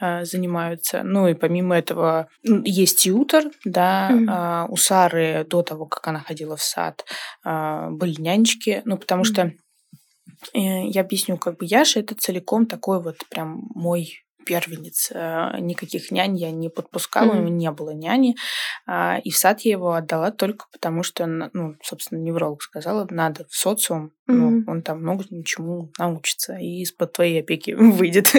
э, 0.00 0.24
занимаются. 0.24 1.02
Ну 1.02 1.26
и 1.26 1.34
помимо 1.34 1.76
этого 1.76 2.28
есть 2.44 3.00
тьютер, 3.00 3.50
да, 3.64 4.10
mm-hmm. 4.12 4.66
у 4.68 4.76
Сары 4.76 5.44
до 5.50 5.62
того, 5.62 5.86
как 5.86 6.06
она 6.06 6.20
ходила 6.20 6.56
в 6.56 6.62
сад, 6.62 7.04
э, 7.44 7.88
были 7.90 8.20
нянечки, 8.20 8.82
ну 8.84 8.98
потому 8.98 9.24
mm-hmm. 9.24 9.24
что 9.24 9.52
я 10.52 11.00
объясню, 11.00 11.38
как 11.38 11.56
бы 11.58 11.66
Яша 11.66 11.98
это 11.98 12.14
целиком 12.14 12.66
такой 12.66 13.02
вот 13.02 13.16
прям 13.30 13.68
мой 13.74 14.25
первенец. 14.46 15.10
Э, 15.12 15.58
никаких 15.58 16.10
нянь 16.10 16.36
я 16.38 16.50
не 16.50 16.70
подпускала, 16.70 17.32
mm-hmm. 17.32 17.38
у 17.38 17.42
него 17.42 17.48
не 17.48 17.70
было 17.70 17.90
няни. 17.90 18.36
А, 18.86 19.18
и 19.22 19.30
в 19.30 19.36
сад 19.36 19.60
я 19.60 19.72
его 19.72 19.92
отдала 19.92 20.30
только 20.30 20.66
потому, 20.72 21.02
что, 21.02 21.26
ну, 21.26 21.74
собственно, 21.82 22.20
невролог 22.20 22.62
сказала, 22.62 23.06
надо 23.10 23.44
в 23.50 23.54
социум, 23.54 24.12
mm-hmm. 24.28 24.34
ну, 24.34 24.64
он 24.66 24.82
там 24.82 25.02
много 25.02 25.24
ничему 25.30 25.90
научится 25.98 26.56
и 26.56 26.82
из-под 26.82 27.12
твоей 27.12 27.40
опеки 27.40 27.72
выйдет. 27.78 28.32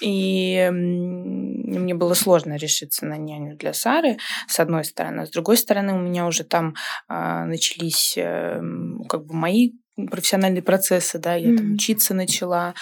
И 0.00 0.68
мне 0.72 1.94
было 1.94 2.14
сложно 2.14 2.56
решиться 2.56 3.06
на 3.06 3.16
няню 3.16 3.56
для 3.56 3.72
Сары, 3.72 4.18
с 4.48 4.58
одной 4.58 4.84
стороны. 4.84 5.26
С 5.26 5.30
другой 5.30 5.56
стороны, 5.56 5.94
у 5.94 6.00
меня 6.00 6.26
уже 6.26 6.44
там 6.44 6.74
а, 7.08 7.46
начались 7.46 8.14
эм, 8.16 9.04
как 9.08 9.24
бы 9.26 9.34
мои 9.34 9.72
профессиональные 9.96 10.62
процессы, 10.62 11.18
да, 11.18 11.34
я 11.34 11.50
mm-hmm. 11.50 11.56
там 11.56 11.74
учиться 11.74 12.14
начала, 12.14 12.74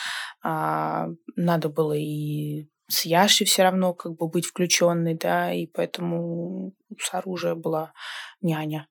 а, 0.43 1.09
надо 1.37 1.69
было 1.69 1.95
и 1.97 2.69
с 2.89 3.05
Яшей 3.05 3.47
все 3.47 3.63
равно 3.63 3.95
как 3.95 4.17
бы 4.17 4.29
быть 4.29 4.47
включенной, 4.47 5.15
да, 5.15 5.53
и 5.53 5.67
поэтому 5.67 6.75
с 6.99 7.15
оружием 7.15 7.61
была 7.61 7.93
няня. 8.41 8.89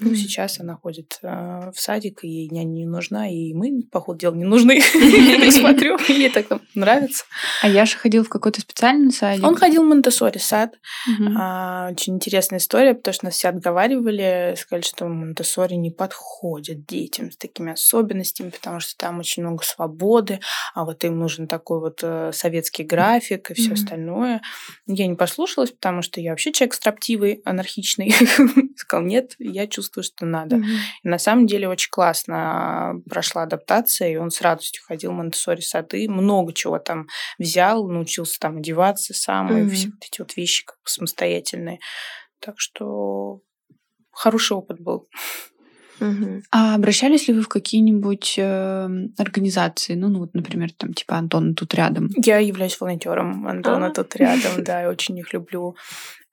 Ну, 0.00 0.10
mm-hmm. 0.10 0.14
сейчас 0.16 0.58
она 0.58 0.74
ходит 0.74 1.20
э, 1.22 1.70
в 1.72 1.80
садик, 1.80 2.24
и 2.24 2.28
ей 2.28 2.48
няня 2.50 2.72
не 2.72 2.86
нужна, 2.86 3.30
и 3.30 3.52
мы, 3.52 3.82
по 3.92 4.00
ходу 4.00 4.18
дела, 4.18 4.34
не 4.34 4.44
нужны. 4.44 4.80
Я 4.94 5.52
смотрю, 5.52 5.98
ей 6.08 6.30
так 6.30 6.46
нравится. 6.74 7.24
А 7.62 7.68
Яша 7.68 7.96
ходил 7.96 8.24
в 8.24 8.28
какой-то 8.28 8.60
специальный 8.60 9.12
садик? 9.12 9.44
Он 9.44 9.54
ходил 9.54 9.84
в 9.84 9.86
монте 9.86 10.10
сад. 10.10 10.74
А, 11.36 11.90
очень 11.92 12.14
интересная 12.14 12.58
история, 12.58 12.94
потому 12.94 13.14
что 13.14 13.26
нас 13.26 13.34
все 13.34 13.48
отговаривали, 13.48 14.56
сказали, 14.58 14.82
что 14.82 15.06
монте 15.06 15.44
не 15.76 15.90
подходит 15.92 16.86
детям 16.86 17.30
с 17.30 17.36
такими 17.36 17.72
особенностями, 17.72 18.50
потому 18.50 18.80
что 18.80 18.96
там 18.96 19.20
очень 19.20 19.44
много 19.44 19.62
свободы, 19.62 20.40
а 20.74 20.84
вот 20.84 21.04
им 21.04 21.20
нужен 21.20 21.46
такой 21.46 21.78
вот 21.78 22.00
э, 22.02 22.32
советский 22.32 22.82
график 22.82 23.52
и 23.52 23.54
все 23.54 23.74
остальное. 23.74 24.42
Я 24.86 25.06
не 25.06 25.14
послушалась, 25.14 25.70
потому 25.70 26.02
что 26.02 26.20
я 26.20 26.30
вообще 26.30 26.52
человек 26.52 26.74
строптивый, 26.74 27.42
анархичный. 27.44 28.12
Сказал, 28.76 29.06
нет, 29.06 29.36
я 29.38 29.68
чувствую 29.68 29.83
чувствую, 29.84 30.04
что 30.04 30.26
надо. 30.26 30.56
Mm-hmm. 30.56 30.78
И 31.02 31.08
на 31.08 31.18
самом 31.18 31.46
деле 31.46 31.68
очень 31.68 31.90
классно 31.90 32.94
прошла 33.08 33.42
адаптация, 33.42 34.12
и 34.12 34.16
он 34.16 34.30
с 34.30 34.40
радостью 34.40 34.82
ходил 34.86 35.12
в 35.12 35.14
монте 35.14 35.60
сады, 35.60 36.08
много 36.08 36.52
чего 36.52 36.78
там 36.78 37.06
взял, 37.38 37.86
научился 37.88 38.38
там 38.40 38.58
одеваться 38.58 39.14
сам, 39.14 39.50
mm-hmm. 39.50 39.66
и 39.66 39.70
все 39.70 39.88
вот 39.88 40.04
эти 40.04 40.20
вот 40.20 40.36
вещи 40.36 40.64
как 40.64 40.76
бы 40.76 40.88
самостоятельные. 40.88 41.78
Так 42.40 42.54
что 42.58 43.40
хороший 44.10 44.56
опыт 44.56 44.80
был. 44.80 45.08
Угу. 46.00 46.42
А 46.50 46.74
обращались 46.74 47.28
ли 47.28 47.34
вы 47.34 47.42
в 47.42 47.48
какие-нибудь 47.48 48.34
э, 48.38 48.88
организации? 49.18 49.94
Ну, 49.94 50.08
ну, 50.08 50.20
вот, 50.20 50.34
например, 50.34 50.72
там, 50.72 50.92
типа 50.92 51.16
Антона 51.16 51.54
тут 51.54 51.74
рядом. 51.74 52.10
Я 52.16 52.38
являюсь 52.38 52.80
волонтером 52.80 53.46
Антона 53.46 53.86
А-а-а. 53.86 53.94
тут 53.94 54.16
рядом, 54.16 54.64
да, 54.64 54.82
я 54.82 54.88
очень 54.88 55.18
их 55.18 55.32
люблю. 55.32 55.76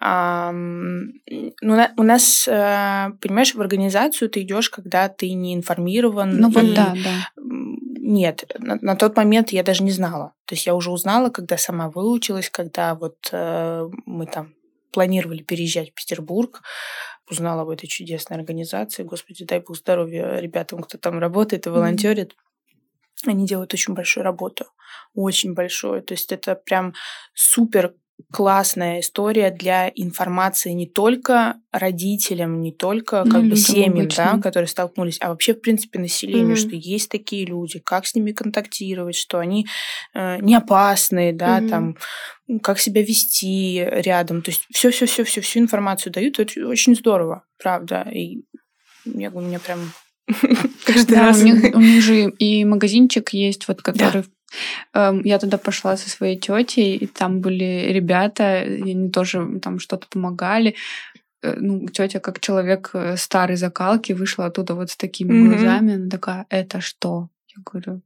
А, 0.04 0.52
ну, 0.52 1.88
у 1.98 2.04
нас, 2.04 2.48
э, 2.48 3.12
понимаешь, 3.22 3.54
в 3.54 3.62
организацию 3.62 4.30
ты 4.30 4.42
идешь, 4.42 4.70
когда 4.72 5.08
ты 5.10 5.32
не 5.34 5.54
информирован. 5.54 6.38
Ну, 6.38 6.50
вот 6.50 6.74
да, 6.74 6.96
да. 7.04 7.44
Нет, 8.04 8.46
на, 8.58 8.80
на 8.82 8.96
тот 8.96 9.16
момент 9.16 9.52
я 9.52 9.62
даже 9.62 9.84
не 9.84 9.92
знала. 9.92 10.34
То 10.46 10.56
есть 10.56 10.66
я 10.66 10.74
уже 10.74 10.90
узнала, 10.90 11.30
когда 11.30 11.56
сама 11.56 11.90
выучилась, 11.90 12.50
когда 12.50 12.96
вот 12.96 13.30
э, 13.32 13.90
мы 14.08 14.26
там 14.26 14.54
планировали 14.92 15.44
переезжать 15.44 15.92
в 15.92 15.94
Петербург, 15.94 16.62
узнала 17.32 17.62
об 17.64 17.70
этой 17.70 17.88
чудесной 17.88 18.38
организации. 18.38 19.04
Господи, 19.04 19.46
дай 19.46 19.60
бог 19.60 19.78
здоровья 19.78 20.38
ребятам, 20.40 20.84
кто 20.84 20.98
там 20.98 21.20
работает 21.20 21.66
и 21.66 21.70
волонтерит. 21.70 22.36
Они 23.26 23.46
делают 23.46 23.74
очень 23.74 23.94
большую 23.94 24.24
работу. 24.24 24.66
Очень 25.14 25.54
большую. 25.54 26.02
То 26.02 26.14
есть 26.14 26.32
это 26.32 26.56
прям 26.56 26.94
супер 27.34 27.96
классная 28.32 29.00
история 29.00 29.52
для 29.52 29.92
информации 29.96 30.72
не 30.72 30.88
только 30.88 31.56
родителям, 31.72 32.62
не 32.62 32.72
только 32.72 33.24
ну, 33.26 33.32
как 33.32 33.42
ну, 33.44 33.50
бы 33.50 33.56
семьям, 33.56 34.08
да, 34.08 34.38
которые 34.38 34.68
столкнулись, 34.68 35.18
а 35.22 35.30
вообще, 35.30 35.54
в 35.54 35.62
принципе, 35.62 36.00
населению, 36.00 36.56
mm-hmm. 36.56 36.68
что 36.68 36.76
есть 36.76 37.10
такие 37.10 37.46
люди, 37.46 37.80
как 37.80 38.06
с 38.06 38.16
ними 38.16 38.32
контактировать, 38.32 39.16
что 39.16 39.40
они 39.40 39.68
э, 40.14 40.38
не 40.42 40.56
опасные, 40.56 41.34
да, 41.34 41.60
mm-hmm. 41.60 41.70
там 41.70 41.98
как 42.62 42.80
себя 42.80 43.02
вести 43.02 43.82
рядом. 43.82 44.42
То 44.42 44.52
есть 44.52 44.64
все, 44.72 44.92
все, 44.92 45.06
все, 45.06 45.24
все, 45.24 45.42
всю 45.42 45.60
информацию 45.60 46.12
дают. 46.12 46.40
Это 46.40 46.68
очень 46.68 46.96
здорово, 46.96 47.46
правда. 47.58 48.08
И 48.12 48.44
я 49.06 49.30
говорю, 49.30 49.48
мне 49.48 49.60
прям 49.60 49.94
каждый 50.86 51.16
да, 51.16 51.28
раз. 51.28 51.42
У 51.42 51.46
них, 51.46 51.64
у 51.76 51.80
них 51.80 52.04
же 52.04 52.30
и 52.30 52.66
магазинчик 52.66 53.32
есть, 53.34 53.68
вот 53.68 53.82
который 53.82 54.24
да. 54.24 54.30
Эм, 54.94 55.22
я 55.24 55.40
туда 55.40 55.58
пошла 55.58 55.98
со 55.98 56.10
своей 56.10 56.38
тетей, 56.40 56.98
и 56.98 57.08
там 57.08 57.42
были 57.42 57.92
ребята, 57.92 58.64
и 58.64 58.82
они 58.92 59.10
тоже 59.10 59.60
там 59.62 59.80
что-то 59.80 60.08
помогали. 60.08 60.76
Э, 61.44 61.56
ну, 61.60 61.88
тетя, 61.88 62.20
как 62.20 62.40
человек 62.40 62.92
э, 62.94 63.18
старой 63.18 63.56
закалки, 63.56 64.14
вышла 64.14 64.46
оттуда 64.46 64.76
вот 64.76 64.92
с 64.92 64.98
такими 64.98 65.34
mm-hmm. 65.34 65.50
глазами. 65.50 65.96
Она 65.96 66.10
такая, 66.10 66.46
это 66.50 66.82
что? 66.82 67.30
Я 67.56 67.62
говорю, 67.66 68.02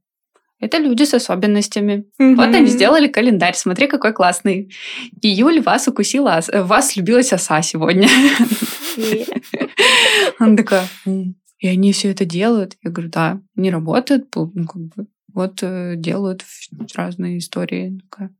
это 0.58 0.78
люди 0.78 1.04
с 1.04 1.14
особенностями. 1.14 2.06
Mm-hmm. 2.18 2.34
Вот 2.36 2.54
они 2.54 2.66
сделали 2.66 3.08
календарь. 3.08 3.54
Смотри, 3.54 3.86
какой 3.88 4.12
классный. 4.12 4.72
Июль 5.22 5.60
вас 5.60 5.88
укусила, 5.88 6.40
вас 6.52 6.96
любилась 6.96 7.32
оса 7.32 7.62
сегодня. 7.62 8.08
Она 10.38 10.56
такая, 10.56 10.88
и 11.58 11.68
они 11.68 11.92
все 11.92 12.10
это 12.10 12.24
делают. 12.24 12.76
Я 12.82 12.90
говорю, 12.90 13.10
да, 13.10 13.40
не 13.54 13.70
работает, 13.70 14.34
ну, 14.34 14.66
как 14.66 14.82
бы, 14.82 15.06
вот 15.36 15.62
э, 15.62 15.96
делают 15.96 16.44
разные 16.94 17.38
истории. 17.38 18.00
Такая, 18.10 18.34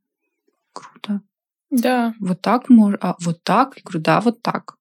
круто. 0.73 1.21
Да. 1.69 2.15
Вот 2.19 2.41
так 2.41 2.69
можно, 2.69 2.97
а 2.99 3.15
вот 3.19 3.43
так? 3.43 3.77
Я 3.77 3.83
говорю, 3.83 3.99
да, 4.01 4.19
вот 4.19 4.41
так. 4.41 4.77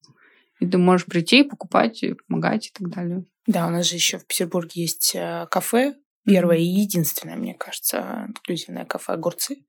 И 0.59 0.67
ты 0.67 0.79
можешь 0.79 1.07
прийти, 1.07 1.43
покупать, 1.43 2.03
помогать 2.27 2.69
и 2.69 2.71
так 2.73 2.89
далее. 2.89 3.25
Да, 3.47 3.67
у 3.67 3.71
нас 3.71 3.87
же 3.87 3.97
еще 3.97 4.19
в 4.19 4.27
Петербурге 4.27 4.81
есть 4.81 5.13
э, 5.15 5.47
кафе, 5.51 5.95
первое 6.25 6.57
mm-hmm. 6.57 6.63
и 6.63 6.81
единственное, 6.81 7.37
мне 7.37 7.55
кажется, 7.55 8.25
инклюзивное 8.29 8.87
кафе 8.87 9.13
«Огурцы». 9.13 9.67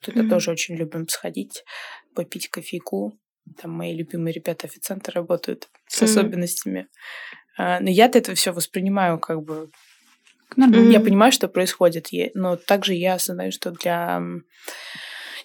Туда 0.00 0.22
mm-hmm. 0.22 0.30
тоже 0.30 0.50
очень 0.52 0.76
любим 0.76 1.06
сходить, 1.06 1.64
попить 2.14 2.48
кофейку. 2.48 3.18
Там 3.60 3.72
мои 3.72 3.94
любимые 3.94 4.32
ребята-официанты 4.32 5.12
работают 5.12 5.68
с 5.86 6.00
mm-hmm. 6.00 6.04
особенностями. 6.06 6.88
А, 7.58 7.78
но 7.80 7.90
я-то 7.90 8.16
это 8.16 8.34
все 8.34 8.52
воспринимаю 8.52 9.18
как 9.18 9.42
бы... 9.42 9.70
Нормально. 10.56 10.90
Я 10.90 11.00
понимаю, 11.00 11.32
что 11.32 11.48
происходит, 11.48 12.08
но 12.34 12.56
также 12.56 12.94
я 12.94 13.14
осознаю, 13.14 13.52
что 13.52 13.70
для 13.70 14.22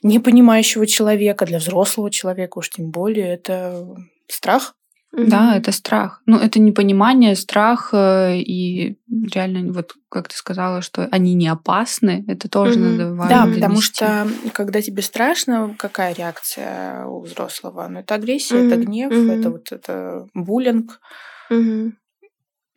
непонимающего 0.03 0.85
человека, 0.85 1.45
для 1.45 1.59
взрослого 1.59 2.11
человека 2.11 2.59
уж 2.59 2.69
тем 2.69 2.91
более, 2.91 3.33
это 3.33 3.87
страх. 4.27 4.75
Да, 5.17 5.55
это 5.55 5.71
страх. 5.71 6.21
Ну, 6.25 6.37
это 6.37 6.59
непонимание, 6.59 7.35
страх, 7.35 7.91
э, 7.93 8.37
и 8.37 8.97
реально, 9.33 9.71
вот 9.71 9.93
как 10.09 10.27
ты 10.27 10.35
сказала, 10.35 10.81
что 10.81 11.07
они 11.09 11.33
не 11.35 11.47
опасны, 11.47 12.25
это 12.27 12.49
тоже 12.49 12.77
mm-hmm. 12.77 12.97
надо 12.97 13.13
важно 13.15 13.35
Да, 13.35 13.53
потому 13.53 13.81
что 13.81 14.27
когда 14.51 14.81
тебе 14.81 15.01
страшно, 15.01 15.73
какая 15.77 16.13
реакция 16.13 17.05
у 17.05 17.21
взрослого? 17.21 17.87
Ну, 17.87 17.99
это 17.99 18.15
агрессия, 18.15 18.55
mm-hmm. 18.55 18.67
это 18.67 18.75
гнев, 18.75 19.11
mm-hmm. 19.11 19.39
это 19.39 19.49
вот 19.51 19.71
это 19.71 20.27
буллинг. 20.33 20.99
Угу. 21.49 21.93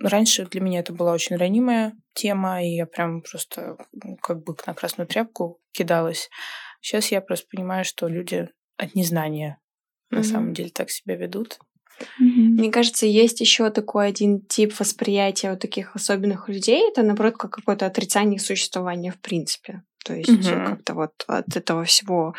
Раньше 0.00 0.46
для 0.46 0.60
меня 0.60 0.80
это 0.80 0.92
была 0.92 1.12
очень 1.12 1.36
ранимая 1.36 1.94
тема, 2.14 2.62
и 2.64 2.68
я 2.68 2.86
прям 2.86 3.22
просто 3.22 3.76
как 4.22 4.44
бы 4.44 4.54
на 4.66 4.74
красную 4.74 5.08
тряпку 5.08 5.60
кидалась. 5.72 6.30
Сейчас 6.80 7.10
я 7.10 7.20
просто 7.20 7.46
понимаю, 7.50 7.84
что 7.84 8.06
люди 8.06 8.48
от 8.76 8.94
незнания 8.94 9.58
угу. 10.10 10.18
на 10.18 10.24
самом 10.24 10.54
деле 10.54 10.70
так 10.70 10.90
себя 10.90 11.16
ведут. 11.16 11.58
Мне 12.18 12.70
кажется, 12.70 13.06
есть 13.06 13.40
еще 13.40 13.70
такой 13.70 14.06
один 14.06 14.40
тип 14.40 14.78
восприятия 14.78 15.50
вот 15.50 15.58
таких 15.58 15.96
особенных 15.96 16.48
людей. 16.48 16.88
Это, 16.88 17.02
наоборот, 17.02 17.36
как 17.36 17.50
какое-то 17.50 17.86
отрицание 17.86 18.38
существования 18.38 19.10
в 19.10 19.18
принципе. 19.20 19.82
То 20.04 20.14
есть 20.14 20.30
угу. 20.30 20.64
как-то 20.64 20.94
вот 20.94 21.12
от 21.26 21.56
этого 21.56 21.84
всего 21.84 22.34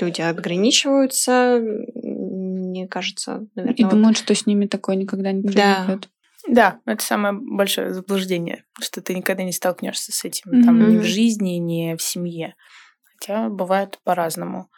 люди 0.00 0.20
отграничиваются, 0.20 1.60
мне 1.60 2.86
кажется, 2.86 3.46
наверное. 3.56 3.76
И 3.76 3.82
вот... 3.82 3.90
думают, 3.90 4.16
что 4.16 4.34
с 4.34 4.46
ними 4.46 4.66
такое 4.66 4.94
никогда 4.94 5.32
не 5.32 5.42
произойдет. 5.42 6.00
Да. 6.02 6.08
Да, 6.50 6.80
это 6.84 7.02
самое 7.02 7.34
большое 7.34 7.94
заблуждение, 7.94 8.64
что 8.80 9.00
ты 9.00 9.14
никогда 9.14 9.44
не 9.44 9.52
столкнешься 9.52 10.12
с 10.12 10.24
этим 10.24 10.50
mm-hmm. 10.50 10.64
там 10.64 10.90
ни 10.90 10.98
в 10.98 11.04
жизни, 11.04 11.52
ни 11.52 11.96
в 11.96 12.02
семье. 12.02 12.56
Хотя 13.04 13.48
бывает 13.48 14.00
по-разному. 14.02 14.68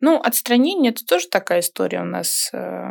Ну, 0.00 0.20
отстранение 0.20 0.92
это 0.92 1.04
тоже 1.06 1.28
такая 1.28 1.60
история 1.60 2.02
у 2.02 2.04
нас 2.04 2.50
э, 2.52 2.90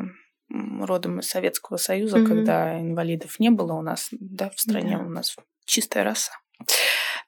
родом 0.49 1.19
из 1.19 1.27
Советского 1.27 1.77
Союза, 1.77 2.17
mm-hmm. 2.17 2.27
когда 2.27 2.79
инвалидов 2.79 3.39
не 3.39 3.51
было 3.51 3.73
у 3.73 3.81
нас, 3.81 4.07
да, 4.11 4.49
в 4.49 4.59
стране 4.59 4.97
да. 4.97 5.03
у 5.03 5.09
нас 5.09 5.35
чистая 5.65 6.03
раса. 6.03 6.31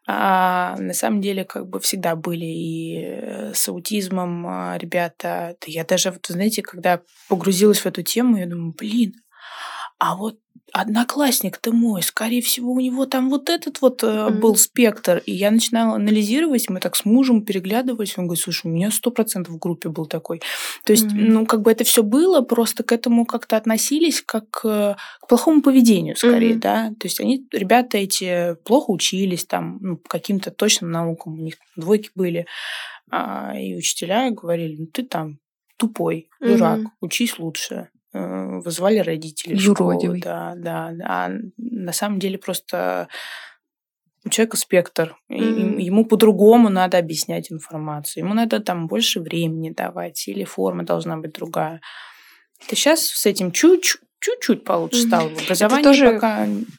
А 0.07 0.76
на 0.80 0.93
самом 0.93 1.22
деле, 1.22 1.45
как 1.45 1.68
бы 1.68 1.80
всегда 1.80 2.16
были 2.16 2.45
и 2.45 3.03
э, 3.03 3.53
с 3.53 3.70
аутизмом 3.70 4.45
а, 4.47 4.78
ребята. 4.78 5.55
Я 5.66 5.86
даже, 5.86 6.11
вот, 6.11 6.26
знаете, 6.28 6.61
когда 6.61 7.01
погрузилась 7.30 7.80
в 7.80 7.86
эту 7.86 8.01
тему, 8.01 8.38
я 8.38 8.45
думаю, 8.45 8.74
блин, 8.78 9.14
а 10.03 10.17
вот 10.17 10.37
одноклассник 10.73 11.57
ты 11.59 11.71
мой, 11.71 12.03
скорее 12.03 12.41
всего, 12.41 12.73
у 12.73 12.79
него 12.81 13.05
там 13.05 13.29
вот 13.29 13.49
этот 13.49 13.79
вот 13.79 14.03
mm-hmm. 14.03 14.31
был 14.31 14.57
спектр. 14.57 15.21
И 15.25 15.31
я 15.31 15.49
начинала 15.49 15.95
анализировать, 15.95 16.69
мы 16.69 16.81
так 16.81 16.97
с 16.97 17.05
мужем 17.05 17.45
переглядывались, 17.45 18.17
он 18.17 18.25
говорит, 18.25 18.43
слушай, 18.43 18.67
у 18.67 18.69
меня 18.69 18.91
сто 18.91 19.11
процентов 19.11 19.53
в 19.53 19.59
группе 19.59 19.87
был 19.87 20.05
такой. 20.05 20.41
То 20.83 20.91
есть, 20.91 21.05
mm-hmm. 21.05 21.29
ну, 21.29 21.45
как 21.45 21.61
бы 21.61 21.71
это 21.71 21.85
все 21.85 22.03
было, 22.03 22.41
просто 22.41 22.83
к 22.83 22.91
этому 22.91 23.25
как-то 23.25 23.55
относились 23.55 24.21
как 24.21 24.49
к 24.49 24.97
плохому 25.29 25.61
поведению, 25.61 26.17
скорее, 26.17 26.55
mm-hmm. 26.55 26.59
да. 26.59 26.89
То 26.99 27.07
есть 27.07 27.21
они, 27.21 27.47
ребята 27.53 27.97
эти 27.97 28.55
плохо 28.65 28.91
учились, 28.91 29.45
там, 29.45 29.77
ну, 29.79 29.97
каким-то 29.97 30.51
точным 30.51 30.91
наукам, 30.91 31.39
у 31.39 31.43
них 31.43 31.55
двойки 31.77 32.09
были. 32.13 32.45
А, 33.09 33.57
и 33.57 33.73
учителя 33.73 34.31
говорили, 34.31 34.75
ну, 34.79 34.87
ты 34.87 35.03
там 35.03 35.37
тупой, 35.77 36.27
дурак, 36.41 36.79
mm-hmm. 36.79 36.87
учись 36.99 37.39
лучше. 37.39 37.87
Э, 38.14 38.59
вызвали 38.59 38.99
родителей 38.99 39.57
Юродивый. 39.57 40.22
Да, 40.22 40.53
да. 40.55 40.93
А 41.03 41.32
на 41.57 41.91
самом 41.91 42.20
деле 42.20 42.38
просто 42.38 43.07
у 44.24 44.30
человека 44.30 44.57
спектр. 44.57 45.18
Mm-hmm. 45.32 45.82
Ему 45.82 46.05
по-другому 46.05 46.70
надо 46.70 46.97
объяснять 46.99 47.51
информацию. 47.51 48.24
Ему 48.24 48.36
надо 48.36 48.59
там 48.59 48.88
больше 48.88 49.20
времени 49.20 49.72
давать, 49.72 50.28
или 50.28 50.43
форма 50.43 50.84
должна 50.84 51.18
быть 51.18 51.34
другая. 51.34 51.82
Ты 52.68 52.76
сейчас 52.76 53.01
с 53.01 53.26
этим 53.26 53.51
чуть-чуть 53.51 54.01
чуть-чуть 54.24 54.63
получше 54.63 55.01
стало 55.01 55.30
в 55.30 55.43
образовании. 55.43 55.82
Это 55.82 55.89
тоже 55.89 56.19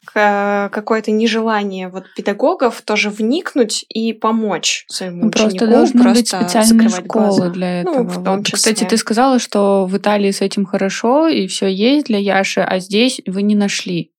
пока... 0.03 0.69
какое-то 0.69 1.11
нежелание 1.11 1.89
вот 1.89 2.05
педагогов 2.15 2.81
тоже 2.81 3.11
вникнуть 3.11 3.85
и 3.87 4.13
помочь 4.13 4.85
своему 4.87 5.23
ну, 5.23 5.27
ученику. 5.27 5.57
Просто 5.57 5.67
должны 5.67 6.01
просто 6.01 6.37
быть 6.37 6.49
специальные 6.49 6.89
школы 6.89 7.25
глаза. 7.27 7.49
для 7.49 7.81
этого. 7.81 8.03
Ну, 8.03 8.09
в 8.09 8.23
том 8.23 8.37
вот, 8.37 8.45
числе. 8.45 8.57
Кстати, 8.57 8.83
ты 8.83 8.97
сказала, 8.97 9.37
что 9.39 9.85
в 9.85 9.95
Италии 9.95 10.31
с 10.31 10.41
этим 10.41 10.65
хорошо 10.65 11.27
и 11.27 11.45
все 11.47 11.67
есть 11.67 12.07
для 12.07 12.17
Яши, 12.17 12.61
а 12.61 12.79
здесь 12.79 13.21
вы 13.27 13.43
не 13.43 13.55
нашли. 13.55 14.11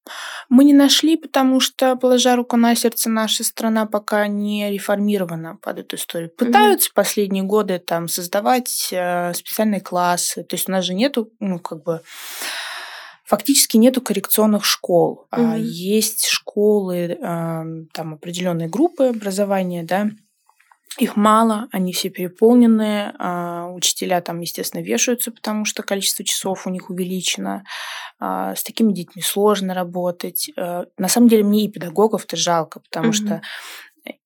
Мы 0.49 0.63
не 0.63 0.73
нашли, 0.73 1.17
потому 1.17 1.59
что, 1.59 1.97
положа 1.97 2.37
руку 2.37 2.57
на 2.57 2.77
сердце, 2.77 3.11
наша 3.11 3.43
страна 3.43 3.87
пока 3.87 4.29
не 4.29 4.71
реформирована 4.71 5.57
под 5.61 5.81
эту 5.81 5.97
историю. 5.97 6.31
Пытаются 6.31 6.91
mm-hmm. 6.91 6.95
последние 6.95 7.43
годы 7.43 7.81
там 7.81 8.07
создавать 8.07 8.89
э, 8.93 9.35
специальные 9.35 9.81
классы. 9.81 10.45
То 10.45 10.55
есть 10.55 10.69
у 10.69 10.73
нас 10.73 10.85
же 10.85 10.95
нету, 10.95 11.33
ну, 11.41 11.59
как 11.59 11.83
бы 11.83 12.03
фактически 13.27 13.77
нету 13.77 14.01
коррекционных 14.01 14.65
школ. 14.65 15.27
Mm-hmm. 15.31 15.53
А 15.53 15.57
есть 15.59 16.27
школы, 16.27 17.19
там 17.21 18.15
определенные 18.15 18.69
группы 18.69 19.09
образования, 19.09 19.83
да, 19.83 20.11
их 20.99 21.17
мало, 21.17 21.69
они 21.73 21.93
все 21.93 22.09
переполнены, 22.09 23.13
а 23.19 23.69
учителя 23.69 24.23
там, 24.23 24.41
естественно, 24.41 24.81
вешаются, 24.81 25.31
потому 25.31 25.67
что 25.67 25.83
количество 25.83 26.25
часов 26.25 26.67
у 26.67 26.71
них 26.71 26.89
увеличено. 26.89 27.65
А 28.19 28.55
с 28.55 28.63
такими 28.63 28.95
детьми 28.95 29.21
сложно 29.21 29.75
работать. 29.75 30.51
А, 30.57 30.87
на 30.97 31.09
самом 31.09 31.29
деле 31.29 31.45
мне 31.45 31.67
и 31.67 31.71
педагогов-то 31.71 32.37
жалко, 32.37 32.81
потому 32.81 33.11
mm-hmm. 33.11 33.27
что 33.27 33.43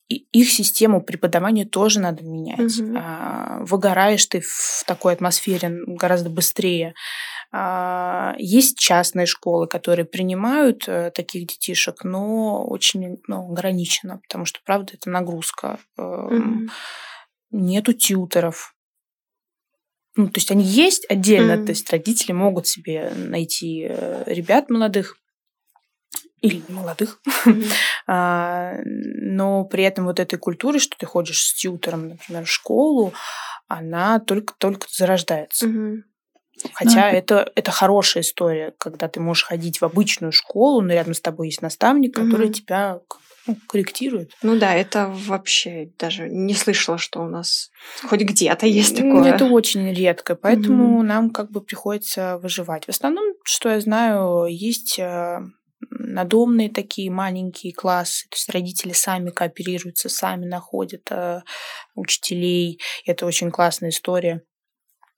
их 0.09 0.51
систему 0.51 1.03
преподавания 1.03 1.65
тоже 1.65 1.99
надо 2.01 2.23
менять. 2.25 2.79
Mm-hmm. 2.79 3.65
Выгораешь 3.65 4.27
ты 4.27 4.41
в 4.41 4.85
такой 4.87 5.13
атмосфере 5.15 5.73
гораздо 5.87 6.31
быстрее. 6.31 6.95
А, 7.53 8.35
есть 8.39 8.79
частные 8.79 9.27
школы, 9.27 9.67
которые 9.67 10.05
принимают 10.05 10.85
э, 10.87 11.11
таких 11.11 11.49
детишек, 11.49 12.05
но 12.05 12.65
очень 12.65 13.21
ну, 13.27 13.51
ограничено, 13.51 14.19
потому 14.19 14.45
что, 14.45 14.61
правда, 14.65 14.93
это 14.95 15.11
нагрузка. 15.11 15.81
Mm-hmm. 15.99 16.69
Нету 17.51 17.93
тьютеров. 17.93 18.77
Ну, 20.15 20.29
то 20.29 20.39
есть 20.39 20.53
они 20.53 20.63
есть 20.63 21.07
отдельно, 21.11 21.53
mm-hmm. 21.53 21.65
то 21.65 21.71
есть 21.71 21.91
родители 21.91 22.33
могут 22.33 22.69
себе 22.69 23.13
найти 23.17 23.87
э, 23.89 24.23
ребят 24.27 24.71
молодых, 24.71 25.17
или 26.41 26.63
молодых, 26.69 27.21
mm-hmm. 27.47 27.73
а, 28.07 28.75
но 28.85 29.65
при 29.65 29.83
этом 29.83 30.05
вот 30.05 30.21
этой 30.21 30.39
культуры, 30.39 30.79
что 30.79 30.97
ты 30.97 31.05
ходишь 31.05 31.43
с 31.43 31.55
тьютером, 31.55 32.11
например, 32.11 32.45
в 32.45 32.51
школу, 32.51 33.13
она 33.67 34.21
только-только 34.21 34.87
зарождается. 34.91 35.67
Mm-hmm. 35.67 36.03
Хотя 36.73 37.11
ну, 37.11 37.19
это, 37.19 37.53
это 37.55 37.71
хорошая 37.71 38.23
история, 38.23 38.73
когда 38.79 39.09
ты 39.09 39.21
можешь 39.21 39.45
ходить 39.45 39.81
в 39.81 39.85
обычную 39.85 40.33
школу, 40.33 40.81
но 40.81 40.93
рядом 40.93 41.15
с 41.15 41.21
тобой 41.21 41.49
есть 41.49 41.63
наставник, 41.63 42.15
который 42.15 42.49
mm-hmm. 42.49 42.53
тебя 42.53 43.01
ну, 43.47 43.57
корректирует. 43.67 44.33
Ну 44.43 44.59
да, 44.59 44.75
это 44.75 45.09
вообще 45.09 45.91
даже 45.99 46.29
не 46.29 46.55
слышала, 46.55 46.99
что 46.99 47.21
у 47.21 47.29
нас 47.29 47.71
хоть 48.03 48.21
где-то 48.21 48.67
есть 48.67 48.97
такое. 48.97 49.33
Это 49.33 49.47
очень 49.47 49.93
редко, 49.93 50.37
поэтому 50.37 51.01
mm-hmm. 51.01 51.07
нам 51.07 51.31
как 51.31 51.51
бы 51.51 51.61
приходится 51.61 52.39
выживать. 52.39 52.85
В 52.85 52.91
основном, 52.91 53.35
что 53.45 53.71
я 53.71 53.81
знаю, 53.81 54.47
есть 54.47 54.99
э, 54.99 55.41
надомные 55.89 56.71
такие 56.71 57.11
маленькие 57.11 57.73
классы, 57.73 58.29
то 58.29 58.37
есть 58.37 58.51
родители 58.51 58.93
сами 58.93 59.31
кооперируются, 59.31 60.09
сами 60.09 60.47
находят 60.47 61.09
э, 61.11 61.41
учителей. 61.95 62.81
Это 63.07 63.27
очень 63.27 63.51
классная 63.51 63.91
история. 63.91 64.43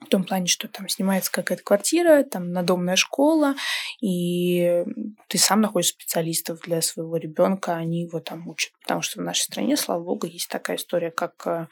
В 0.07 0.09
том 0.09 0.25
плане, 0.25 0.47
что 0.47 0.69
там 0.69 0.89
снимается 0.89 1.31
какая-то 1.31 1.63
квартира, 1.63 2.23
там 2.25 2.53
надомная 2.53 2.97
школа, 2.97 3.55
и 4.01 4.85
ты 5.29 5.39
сам 5.39 5.61
находишь 5.61 5.89
специалистов 5.89 6.61
для 6.61 6.83
своего 6.83 7.17
ребенка, 7.17 7.77
они 7.77 8.03
его 8.03 8.21
там 8.21 8.47
учат. 8.49 8.73
Потому 8.83 9.03
что 9.03 9.21
в 9.21 9.25
нашей 9.25 9.43
стране, 9.43 9.77
слава 9.77 10.03
богу, 10.03 10.27
есть 10.27 10.49
такая 10.49 10.77
история, 10.77 11.11
как 11.11 11.47
э, 11.47 11.67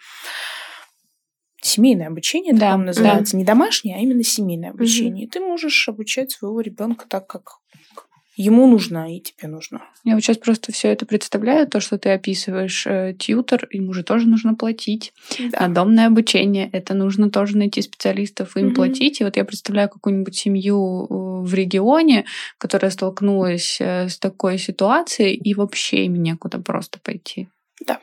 семейное 1.62 2.08
обучение, 2.08 2.52
да, 2.52 2.72
так 2.72 2.78
называется, 2.78 3.32
да. 3.32 3.38
не 3.38 3.44
домашнее, 3.44 3.96
а 3.96 4.00
именно 4.00 4.22
семейное 4.22 4.70
обучение. 4.70 5.24
Угу. 5.24 5.28
И 5.28 5.30
ты 5.30 5.40
можешь 5.40 5.88
обучать 5.88 6.30
своего 6.30 6.60
ребенка 6.60 7.06
так, 7.08 7.26
как 7.26 7.58
ему 8.36 8.66
нужно 8.66 9.14
и 9.14 9.20
тебе 9.20 9.48
нужно. 9.48 9.82
Я 10.04 10.14
вот 10.14 10.22
сейчас 10.22 10.38
просто 10.38 10.72
все 10.72 10.88
это 10.88 11.04
представляю, 11.06 11.66
то, 11.66 11.80
что 11.80 11.98
ты 11.98 12.10
описываешь. 12.10 12.86
Э, 12.86 13.14
тьютер, 13.18 13.68
ему 13.70 13.92
же 13.92 14.02
тоже 14.02 14.26
нужно 14.26 14.54
платить. 14.54 15.12
Да. 15.38 15.66
Надомное 15.66 16.06
обучение, 16.06 16.70
это 16.72 16.94
нужно 16.94 17.30
тоже 17.30 17.56
найти 17.56 17.82
специалистов, 17.82 18.56
им 18.56 18.68
угу. 18.68 18.76
платить. 18.76 19.20
И 19.20 19.24
вот 19.24 19.36
я 19.36 19.44
представляю 19.44 19.88
какую-нибудь 19.88 20.36
семью 20.36 21.04
э, 21.04 21.14
в 21.44 21.52
регионе, 21.54 22.24
которая 22.58 22.90
столкнулась 22.90 23.78
э, 23.80 24.08
с 24.08 24.18
такой 24.18 24.58
ситуацией, 24.58 25.34
и 25.34 25.54
вообще 25.54 26.06
им 26.06 26.22
некуда 26.22 26.58
просто 26.58 26.98
пойти. 27.00 27.48
Да. 27.84 28.00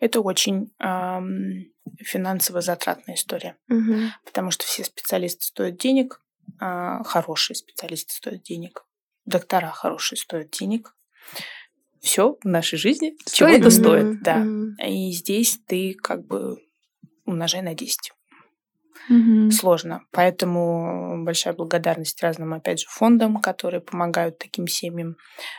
Это 0.00 0.20
очень 0.20 0.70
эм, 0.80 1.66
финансово 1.98 2.60
затратная 2.60 3.14
история, 3.14 3.56
угу. 3.68 3.94
потому 4.24 4.50
что 4.50 4.64
все 4.64 4.84
специалисты 4.84 5.44
стоят 5.44 5.78
денег, 5.78 6.20
э, 6.60 6.98
хорошие 7.04 7.54
специалисты 7.54 8.12
стоят 8.12 8.42
денег 8.42 8.86
доктора 9.26 9.70
хорошие 9.70 10.18
стоят 10.18 10.50
денег. 10.50 10.94
Все 12.00 12.36
в 12.42 12.44
нашей 12.46 12.78
жизни 12.78 13.14
чего-то 13.30 13.70
стоит, 13.70 14.04
mm-hmm. 14.04 14.22
да. 14.22 14.36
Mm-hmm. 14.38 14.88
И 14.88 15.12
здесь 15.12 15.58
ты 15.66 15.94
как 15.94 16.24
бы 16.24 16.58
умножай 17.24 17.62
на 17.62 17.74
10. 17.74 18.12
Mm-hmm. 19.10 19.50
Сложно. 19.50 20.02
Поэтому 20.12 21.24
большая 21.24 21.54
благодарность 21.54 22.20
разным, 22.22 22.54
опять 22.54 22.80
же, 22.80 22.86
фондам, 22.88 23.40
которые 23.40 23.80
помогают 23.80 24.38
таким 24.38 24.66
семьям, 24.66 25.16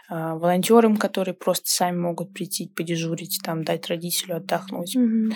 а, 0.10 0.36
волонтерам, 0.36 0.98
которые 0.98 1.34
просто 1.34 1.70
сами 1.70 1.98
могут 1.98 2.34
прийти, 2.34 2.68
подежурить, 2.68 3.40
там, 3.44 3.64
дать 3.64 3.88
родителю 3.88 4.38
отдохнуть. 4.38 4.96
Mm-hmm. 4.96 5.34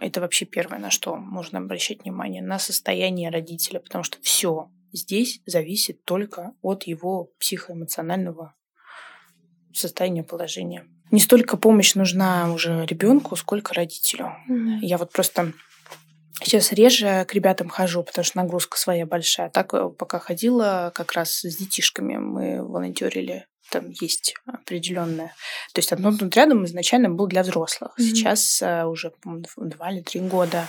Это 0.00 0.20
вообще 0.20 0.46
первое, 0.46 0.78
на 0.78 0.90
что 0.90 1.16
нужно 1.16 1.58
обращать 1.58 2.02
внимание, 2.02 2.42
на 2.42 2.58
состояние 2.58 3.30
родителя, 3.30 3.80
потому 3.80 4.04
что 4.04 4.18
все 4.22 4.70
здесь 4.92 5.40
зависит 5.46 6.04
только 6.04 6.52
от 6.62 6.84
его 6.84 7.30
психоэмоционального 7.38 8.54
состояния 9.72 10.22
положения. 10.22 10.86
Не 11.10 11.20
столько 11.20 11.56
помощь 11.56 11.94
нужна 11.94 12.52
уже 12.52 12.86
ребенку, 12.86 13.36
сколько 13.36 13.74
родителю. 13.74 14.32
Mm-hmm. 14.48 14.78
Я 14.80 14.98
вот 14.98 15.12
просто 15.12 15.52
сейчас 16.42 16.72
реже 16.72 17.26
к 17.28 17.34
ребятам 17.34 17.68
хожу, 17.68 18.02
потому 18.02 18.24
что 18.24 18.38
нагрузка 18.38 18.78
своя 18.78 19.06
большая. 19.06 19.50
Так 19.50 19.74
э, 19.74 19.90
пока 19.90 20.18
ходила 20.18 20.90
как 20.94 21.12
раз 21.12 21.40
с 21.40 21.56
детишками, 21.56 22.16
мы 22.16 22.66
волонтерили 22.66 23.46
там 23.70 23.90
есть 23.90 24.34
определенная. 24.46 25.34
То 25.72 25.78
есть 25.78 25.92
одно 25.92 26.12
рядом 26.34 26.64
изначально 26.66 27.08
был 27.08 27.26
для 27.26 27.42
взрослых. 27.42 27.92
Mm-hmm. 27.98 28.02
Сейчас 28.02 28.62
uh, 28.62 28.86
уже 28.86 29.12
два 29.24 29.90
или 29.90 30.02
три 30.02 30.20
года 30.20 30.68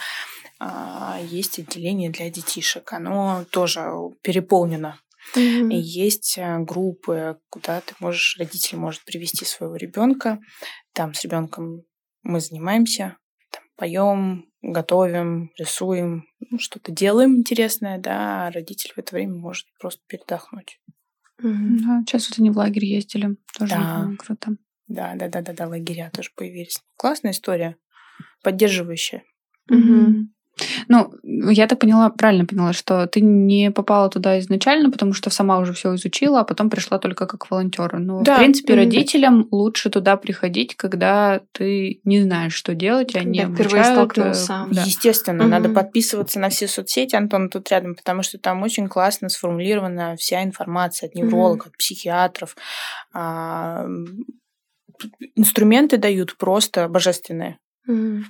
есть 0.59 1.59
отделение 1.59 2.09
для 2.09 2.29
детишек. 2.29 2.93
Оно 2.93 3.45
тоже 3.51 3.85
переполнено. 4.21 4.99
Mm-hmm. 5.35 5.73
И 5.73 5.77
есть 5.77 6.37
э, 6.37 6.59
группы, 6.59 7.39
куда 7.49 7.81
ты 7.81 7.95
можешь, 7.99 8.35
родитель 8.37 8.77
может 8.77 9.03
привести 9.05 9.45
своего 9.45 9.75
ребенка. 9.75 10.39
Там 10.93 11.13
с 11.13 11.23
ребенком 11.23 11.83
мы 12.23 12.39
занимаемся, 12.39 13.17
там, 13.51 13.63
поем, 13.75 14.45
готовим, 14.61 15.51
рисуем, 15.57 16.25
ну, 16.39 16.59
что-то 16.59 16.91
делаем 16.91 17.37
интересное, 17.37 17.97
да, 17.99 18.47
а 18.47 18.51
родитель 18.51 18.91
в 18.93 18.97
это 18.97 19.15
время 19.15 19.35
может 19.35 19.65
просто 19.79 20.01
передохнуть. 20.07 20.79
Mm-hmm. 21.41 21.77
Да, 21.85 22.03
сейчас 22.05 22.29
вот 22.29 22.39
они 22.39 22.49
в 22.49 22.57
лагерь 22.57 22.85
ездили, 22.85 23.37
тоже 23.57 23.75
да. 23.75 24.09
круто. 24.19 24.57
Да, 24.87 25.13
да, 25.15 25.29
да, 25.29 25.41
да, 25.41 25.53
да, 25.53 25.67
лагеря 25.67 26.11
тоже 26.13 26.29
появились. 26.35 26.79
Классная 26.97 27.31
история, 27.31 27.77
поддерживающая. 28.43 29.23
Mm-hmm. 29.71 30.25
Ну, 30.87 31.11
я 31.23 31.67
так 31.67 31.79
поняла, 31.79 32.09
правильно 32.09 32.45
поняла, 32.45 32.73
что 32.73 33.07
ты 33.07 33.21
не 33.21 33.71
попала 33.71 34.09
туда 34.09 34.39
изначально, 34.39 34.91
потому 34.91 35.13
что 35.13 35.29
сама 35.29 35.57
уже 35.59 35.73
все 35.73 35.95
изучила, 35.95 36.41
а 36.41 36.43
потом 36.43 36.69
пришла 36.69 36.99
только 36.99 37.25
как 37.25 37.49
волонтер. 37.49 37.97
Но, 37.99 38.19
ну, 38.19 38.23
да. 38.23 38.35
в 38.35 38.39
принципе, 38.39 38.75
родителям 38.75 39.47
лучше 39.51 39.89
туда 39.89 40.15
приходить, 40.15 40.75
когда 40.75 41.41
ты 41.53 42.01
не 42.03 42.21
знаешь, 42.21 42.53
что 42.53 42.75
делать, 42.75 43.15
они 43.15 43.45
да, 43.45 43.53
впервые 43.53 43.81
э, 43.81 43.91
столкнулся. 43.93 44.67
Да. 44.69 44.83
Естественно, 44.83 45.43
угу. 45.43 45.51
надо 45.51 45.69
подписываться 45.69 46.39
на 46.39 46.49
все 46.49 46.67
соцсети, 46.67 47.15
Антон 47.15 47.49
тут 47.49 47.69
рядом, 47.71 47.95
потому 47.95 48.21
что 48.21 48.37
там 48.37 48.61
очень 48.61 48.87
классно 48.87 49.29
сформулирована 49.29 50.15
вся 50.17 50.43
информация 50.43 51.09
от 51.09 51.15
неврологов, 51.15 51.67
угу. 51.67 51.71
от 51.71 51.77
психиатров. 51.77 52.55
А, 53.13 53.87
инструменты 55.35 55.97
дают 55.97 56.37
просто 56.37 56.87
божественные. 56.87 57.57
Угу. 57.87 58.23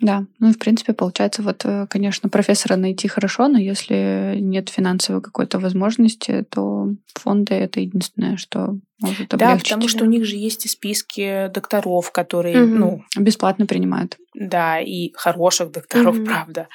Да, 0.00 0.26
ну 0.38 0.50
и 0.50 0.52
в 0.52 0.58
принципе 0.58 0.92
получается 0.92 1.42
вот, 1.42 1.64
э, 1.64 1.86
конечно, 1.88 2.28
профессора 2.28 2.76
найти 2.76 3.08
хорошо, 3.08 3.48
но 3.48 3.58
если 3.58 4.36
нет 4.40 4.68
финансовой 4.68 5.20
какой-то 5.20 5.58
возможности, 5.58 6.46
то 6.48 6.94
фонды 7.14 7.54
это 7.54 7.80
единственное, 7.80 8.36
что 8.36 8.78
может 9.00 9.34
облегчить. 9.34 9.38
Да, 9.38 9.56
потому 9.56 9.88
что 9.88 10.04
у 10.04 10.08
них 10.08 10.24
же 10.24 10.36
есть 10.36 10.66
и 10.66 10.68
списки 10.68 11.48
докторов, 11.52 12.12
которые, 12.12 12.62
угу. 12.62 12.74
ну, 12.74 13.02
бесплатно 13.16 13.66
принимают. 13.66 14.18
Да, 14.34 14.78
и 14.78 15.12
хороших 15.14 15.72
докторов, 15.72 16.16
угу. 16.16 16.26
правда. 16.26 16.68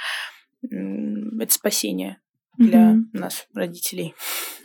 Это 0.62 1.54
спасение 1.54 2.18
для 2.58 2.92
угу. 2.92 3.06
нас, 3.14 3.48
родителей. 3.54 4.16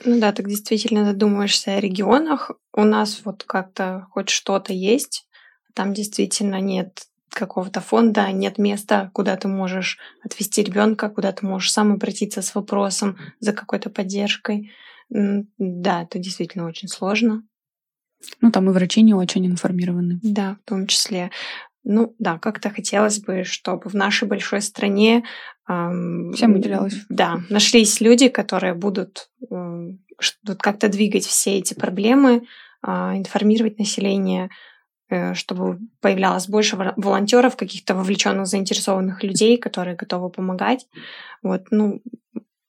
Ну 0.05 0.19
да, 0.19 0.33
так 0.33 0.49
действительно 0.49 1.05
задумаешься 1.05 1.77
о 1.77 1.81
регионах. 1.81 2.51
У 2.73 2.83
нас 2.83 3.21
вот 3.25 3.45
как-то 3.45 4.07
хоть 4.11 4.31
что-то 4.31 4.73
есть, 4.73 5.27
там 5.75 5.95
действительно 5.95 6.61
нет 6.61 7.08
какого-то 7.31 7.81
фонда, 7.81 8.31
нет 8.33 8.59
места, 8.59 9.11
куда 9.13 9.37
ты 9.37 9.49
можешь 9.49 9.99
отвести 10.25 10.63
ребенка, 10.63 11.09
куда 11.09 11.33
ты 11.33 11.47
можешь 11.47 11.73
сам 11.73 11.93
обратиться 11.93 12.43
с 12.43 12.55
вопросом 12.55 13.17
за 13.41 13.53
какой-то 13.53 13.91
поддержкой. 13.91 14.71
Да, 15.11 16.03
это 16.03 16.19
действительно 16.19 16.67
очень 16.67 16.89
сложно. 16.89 17.43
Ну, 18.41 18.51
там 18.51 18.69
и 18.69 18.73
врачи 18.73 19.03
не 19.03 19.15
очень 19.15 19.47
информированы. 19.47 20.19
Да, 20.23 20.57
в 20.65 20.69
том 20.69 20.87
числе. 20.87 21.31
Ну 21.85 22.15
да, 22.19 22.39
как-то 22.39 22.71
хотелось 22.71 23.21
бы, 23.21 23.45
чтобы 23.45 23.89
в 23.89 23.95
нашей 23.95 24.29
большой 24.29 24.61
стране 24.61 25.25
эм, 25.69 26.33
всем 26.33 26.55
уделялось. 26.55 27.07
Да, 27.09 27.41
нашлись 27.49 28.01
люди, 28.01 28.29
которые 28.29 28.75
будут 28.75 29.31
э, 29.51 29.93
как-то 30.59 30.89
двигать 30.89 31.25
все 31.25 31.59
эти 31.59 31.75
проблемы, 31.75 32.43
э, 32.87 32.91
информировать 32.91 33.79
население, 33.79 34.51
чтобы 35.35 35.79
появлялось 36.01 36.49
больше 36.49 36.77
волонтеров, 36.97 37.57
каких-то 37.57 37.95
вовлеченных, 37.95 38.47
заинтересованных 38.47 39.23
людей, 39.23 39.57
которые 39.57 39.97
готовы 39.97 40.31
помогать. 40.31 40.87
Вот, 41.43 41.67
ну, 41.71 42.03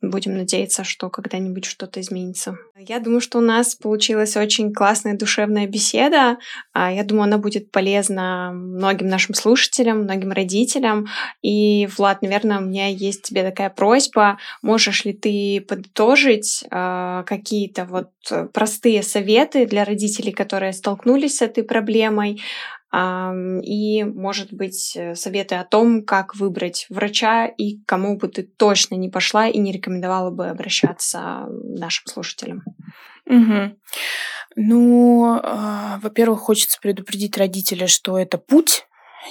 Будем 0.02 0.38
надеяться, 0.38 0.86
что 0.86 1.10
когда-нибудь 1.10 1.66
что-то 1.66 2.00
изменится. 2.00 2.58
Я 2.78 3.00
думаю, 3.00 3.20
что 3.20 3.40
у 3.40 3.42
нас 3.42 3.76
получилась 3.76 4.38
очень 4.38 4.74
классная 4.74 5.18
душевная 5.18 5.68
беседа. 5.68 6.38
А, 6.72 6.90
я 6.90 7.04
думаю, 7.04 7.24
она 7.24 7.38
будет 7.38 7.70
полезна 7.70 8.52
многим 8.54 9.08
нашим 9.08 9.36
слушателям, 9.36 10.04
многим 10.04 10.32
родителям. 10.32 11.08
И, 11.42 11.90
Влад, 11.98 12.22
наверное, 12.22 12.60
у 12.60 12.62
меня 12.62 12.88
есть 12.88 13.24
тебе 13.24 13.44
такая 13.44 13.70
просьба. 13.70 14.38
Можешь 14.62 15.04
ли 15.04 15.12
ты 15.12 15.66
подытожить 15.68 16.64
э, 16.72 17.24
какие-то 17.26 17.84
вот 17.84 18.10
простые 18.54 19.04
советы 19.04 19.66
для 19.66 19.84
родителей, 19.84 20.32
которые 20.32 20.72
столкнулись 20.72 21.38
с 21.38 21.42
этой 21.42 21.64
проблемой? 21.64 22.42
И, 22.92 24.04
может 24.04 24.52
быть, 24.52 24.96
э, 24.96 25.14
советы 25.14 25.56
о 25.56 25.64
том, 25.64 26.04
как 26.04 26.36
выбрать 26.36 26.88
врача 26.90 27.46
и 27.46 27.78
к 27.78 27.86
кому 27.86 28.18
бы 28.18 28.28
ты 28.30 28.44
точно 28.44 28.96
не 28.96 29.10
пошла 29.10 29.48
и 29.48 29.60
не 29.60 29.72
рекомендовала 29.72 30.32
бы 30.32 30.48
обращаться 30.48 31.46
нашим 31.48 32.08
слушателям. 32.08 32.64
Угу. 33.28 33.78
Ну, 34.56 35.38
э, 35.38 36.00
во-первых, 36.02 36.40
хочется 36.40 36.80
предупредить 36.82 37.38
родителя, 37.38 37.86
что 37.86 38.18
это 38.18 38.40
путь, 38.40 38.88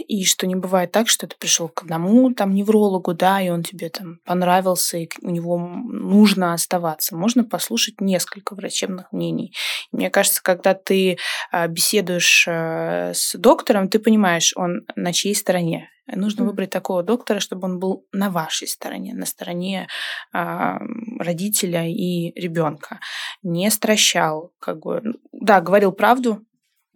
и 0.07 0.25
что 0.25 0.47
не 0.47 0.55
бывает 0.55 0.93
так, 0.93 1.09
что 1.09 1.27
ты 1.27 1.37
пришел 1.37 1.69
к 1.69 1.83
одному 1.83 2.33
там 2.33 2.55
неврологу, 2.55 3.15
да, 3.15 3.41
и 3.41 3.49
он 3.49 3.63
тебе 3.63 3.89
там 3.89 4.21
понравился, 4.25 4.99
и 4.99 5.09
у 5.23 5.31
него 5.31 5.59
нужно 5.59 6.53
оставаться. 6.53 7.17
Можно 7.17 7.45
послушать 7.45 8.01
несколько 8.01 8.55
врачебных 8.55 9.13
мнений. 9.13 9.55
Мне 9.93 10.11
кажется, 10.11 10.43
когда 10.43 10.75
ты 10.75 11.19
а, 11.51 11.67
беседуешь 11.69 12.45
э, 12.47 13.13
с 13.15 13.37
доктором, 13.37 13.89
ты 13.89 13.99
понимаешь, 13.99 14.53
он 14.57 14.83
на 14.95 15.13
чьей 15.13 15.35
стороне. 15.35 15.91
Нужно 16.07 16.45
выбрать 16.45 16.71
такого 16.71 17.03
доктора, 17.03 17.39
чтобы 17.39 17.67
он 17.67 17.79
был 17.79 18.07
на 18.13 18.31
вашей 18.31 18.67
стороне, 18.67 19.15
на 19.15 19.27
стороне 19.27 19.89
э, 20.33 20.79
родителя 21.19 21.87
и 21.87 22.33
ребенка. 22.39 23.01
Не 23.43 23.71
стращал, 23.71 24.53
как 24.59 24.81
бы, 24.81 25.03
да, 25.33 25.61
говорил 25.61 25.93
правду, 25.93 26.47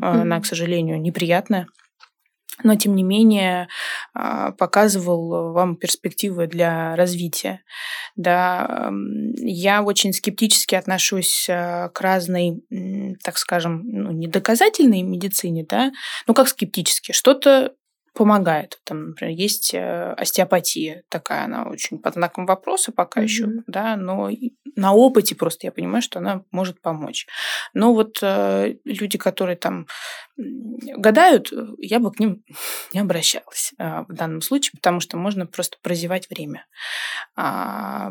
mm-hmm. 0.01 0.21
она, 0.23 0.41
к 0.41 0.47
сожалению, 0.47 1.01
неприятная 1.01 1.67
но 2.63 2.77
тем 2.77 2.95
не 2.95 3.03
менее 3.03 3.69
а, 4.15 4.53
показывал 4.53 5.53
вам 5.53 5.77
перспективы 5.77 6.47
для 6.47 6.95
развития. 6.97 7.63
Да, 8.17 8.93
я 9.37 9.83
очень 9.83 10.13
скептически 10.13 10.75
отношусь 10.75 11.47
а, 11.49 11.89
к 11.89 12.01
разной, 12.01 12.63
так 13.23 13.39
скажем, 13.39 13.83
ну, 13.85 14.11
недоказательной 14.13 15.03
медицине, 15.03 15.65
да, 15.69 15.93
ну 16.27 16.35
как 16.35 16.49
скептически, 16.49 17.13
что-то 17.13 17.73
помогает. 18.15 18.81
Там, 18.85 19.11
например, 19.11 19.35
есть 19.35 19.73
э, 19.75 20.13
остеопатия 20.13 21.03
такая, 21.09 21.45
она 21.45 21.65
очень 21.65 21.99
под 21.99 22.15
знаком 22.15 22.47
вопроса 22.47 22.93
пока 22.93 23.21
mm-hmm. 23.21 23.25
еще, 23.25 23.49
да, 23.67 23.97
но 23.97 24.31
на 24.77 24.93
опыте 24.93 25.35
просто 25.35 25.67
я 25.67 25.73
понимаю, 25.73 26.03
что 26.03 26.19
она 26.19 26.43
может 26.51 26.81
помочь. 26.81 27.27
Но 27.75 27.95
вот 27.95 28.19
э, 28.23 28.75
люди, 28.85 29.19
которые 29.19 29.57
там 29.57 29.87
гадают, 30.37 31.53
я 31.79 31.99
бы 31.99 32.13
к 32.13 32.21
ним 32.21 32.43
не 32.93 33.01
обращалась 33.01 33.73
э, 33.79 34.03
в 34.09 34.13
данном 34.13 34.43
случае, 34.43 34.73
потому 34.77 35.01
что 35.01 35.17
можно 35.17 35.47
просто 35.47 35.79
прозевать 35.83 36.29
время. 36.29 36.67
А, 37.35 38.11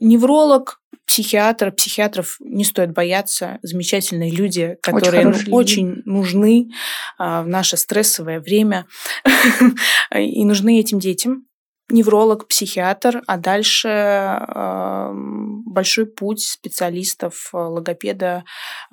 невролог, 0.00 0.80
психиатр, 1.06 1.72
психиатров 1.72 2.36
не 2.40 2.64
стоит 2.64 2.92
бояться. 2.92 3.58
Замечательные 3.62 4.30
люди, 4.30 4.76
которые 4.80 5.28
очень, 5.28 5.50
ну, 5.50 5.56
очень 5.56 6.02
нужны 6.04 6.70
а, 7.18 7.42
в 7.42 7.48
наше 7.48 7.76
стрессовое 7.76 8.40
время 8.40 8.86
и 10.14 10.44
нужны 10.44 10.78
этим 10.78 10.98
детям. 10.98 11.46
Невролог, 11.92 12.46
психиатр, 12.46 13.20
а 13.26 13.36
дальше 13.36 13.88
э, 13.88 15.10
большой 15.12 16.06
путь 16.06 16.40
специалистов, 16.40 17.50
логопеда, 17.52 18.44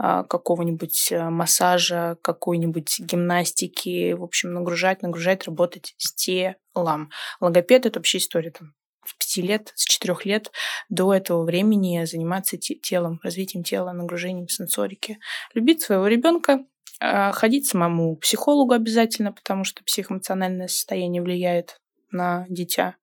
э, 0.01 0.23
какого-нибудь 0.27 1.13
массажа, 1.29 2.17
какой-нибудь 2.23 2.95
гимнастики, 3.01 4.13
в 4.13 4.23
общем, 4.23 4.51
нагружать, 4.53 5.03
нагружать, 5.03 5.45
работать 5.45 5.93
с 5.97 6.11
телом. 6.15 7.11
Логопед– 7.39 7.85
это 7.85 7.99
вообще 7.99 8.17
история 8.17 8.49
там 8.49 8.73
с 9.07 9.13
пяти 9.13 9.41
лет, 9.41 9.71
с 9.75 9.85
четырех 9.85 10.25
лет 10.25 10.51
до 10.89 11.13
этого 11.13 11.43
времени 11.43 12.05
заниматься 12.05 12.57
телом, 12.57 13.19
развитием 13.23 13.63
тела, 13.63 13.91
нагружением 13.91 14.47
сенсорики. 14.47 15.19
Любить 15.53 15.81
своего 15.81 16.07
ребенка, 16.07 16.65
а, 16.99 17.31
ходить 17.31 17.67
самому 17.67 18.15
к 18.15 18.21
психологу 18.21 18.73
обязательно, 18.73 19.31
потому 19.31 19.63
что 19.63 19.83
психоэмоциональное 19.83 20.67
состояние 20.67 21.21
влияет 21.21 21.79
на 22.11 22.45
дитя. 22.49 22.95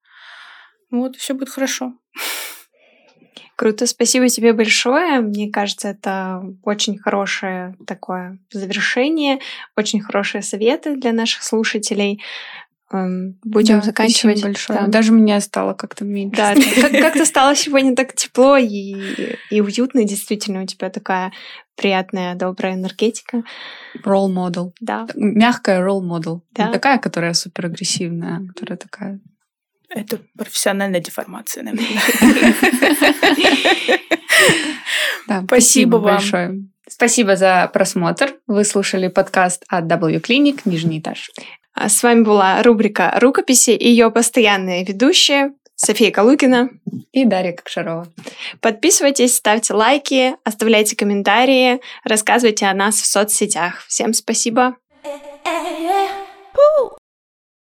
Вот, 0.91 1.17
все 1.17 1.35
будет 1.35 1.51
хорошо. 1.51 1.95
Круто, 3.57 3.87
спасибо 3.87 4.29
тебе 4.29 4.53
большое. 4.53 5.21
Мне 5.21 5.49
кажется, 5.49 5.89
это 5.89 6.43
очень 6.65 6.99
хорошее 6.99 7.77
такое 7.87 8.41
завершение, 8.51 9.39
очень 9.77 10.01
хорошие 10.01 10.43
советы 10.43 10.97
для 10.97 11.13
наших 11.13 11.45
слушателей. 11.45 12.21
Эм, 12.93 13.39
будем 13.43 13.81
да, 13.81 13.87
заканчивать. 13.87 14.43
большое. 14.43 14.81
Да. 14.81 14.87
Даже 14.87 15.13
меня 15.13 15.41
стало 15.41 15.75
как-то 15.75 16.05
меньше. 16.05 16.37
Да, 16.37 16.55
как-то 17.01 17.25
стало 17.25 17.57
сегодня 17.57 17.97
так 17.97 18.15
тепло 18.15 18.57
и, 18.57 19.37
и 19.51 19.61
уютно. 19.61 20.05
Действительно, 20.05 20.63
у 20.63 20.67
тебя 20.67 20.91
такая 20.91 21.33
приятная, 21.77 22.35
добрая 22.35 22.75
энергетика. 22.75 23.43
Role 24.05 24.29
model. 24.29 24.73
Да. 24.81 25.07
Мягкая 25.15 25.81
role 25.81 26.03
model. 26.03 26.41
Да. 26.53 26.67
Не 26.67 26.73
такая, 26.73 26.99
которая 26.99 27.33
супер 27.33 27.67
агрессивная, 27.67 28.37
а 28.37 28.47
которая 28.49 28.77
такая... 28.77 29.21
Это 29.89 30.19
профессиональная 30.37 31.01
деформация, 31.01 31.63
наверное. 31.63 32.01
Спасибо 35.47 35.97
вам. 35.97 36.03
большое. 36.03 36.65
Спасибо 36.89 37.37
за 37.37 37.71
просмотр. 37.73 38.35
Вы 38.47 38.65
слушали 38.65 39.09
подкаст 39.09 39.65
от 39.69 39.85
W 39.85 40.21
Clinic 40.21 40.63
«Нижний 40.65 40.99
этаж». 40.99 41.31
А 41.75 41.89
с 41.89 42.03
вами 42.03 42.23
была 42.23 42.63
рубрика 42.63 43.13
«Рукописи» 43.21 43.71
и 43.71 43.89
ее 43.89 44.11
постоянные 44.11 44.85
ведущие 44.85 45.53
София 45.77 46.11
Калугина 46.11 46.71
и 47.13 47.25
Дарья 47.25 47.53
Кокшарова. 47.53 48.07
Подписывайтесь, 48.61 49.35
ставьте 49.35 49.75
лайки, 49.75 50.37
оставляйте 50.45 50.97
комментарии, 50.97 51.81
рассказывайте 52.05 52.67
о 52.67 52.75
нас 52.75 52.97
в 52.97 53.07
соцсетях. 53.07 53.85
Всем 53.89 54.15
спасибо! 54.15 54.77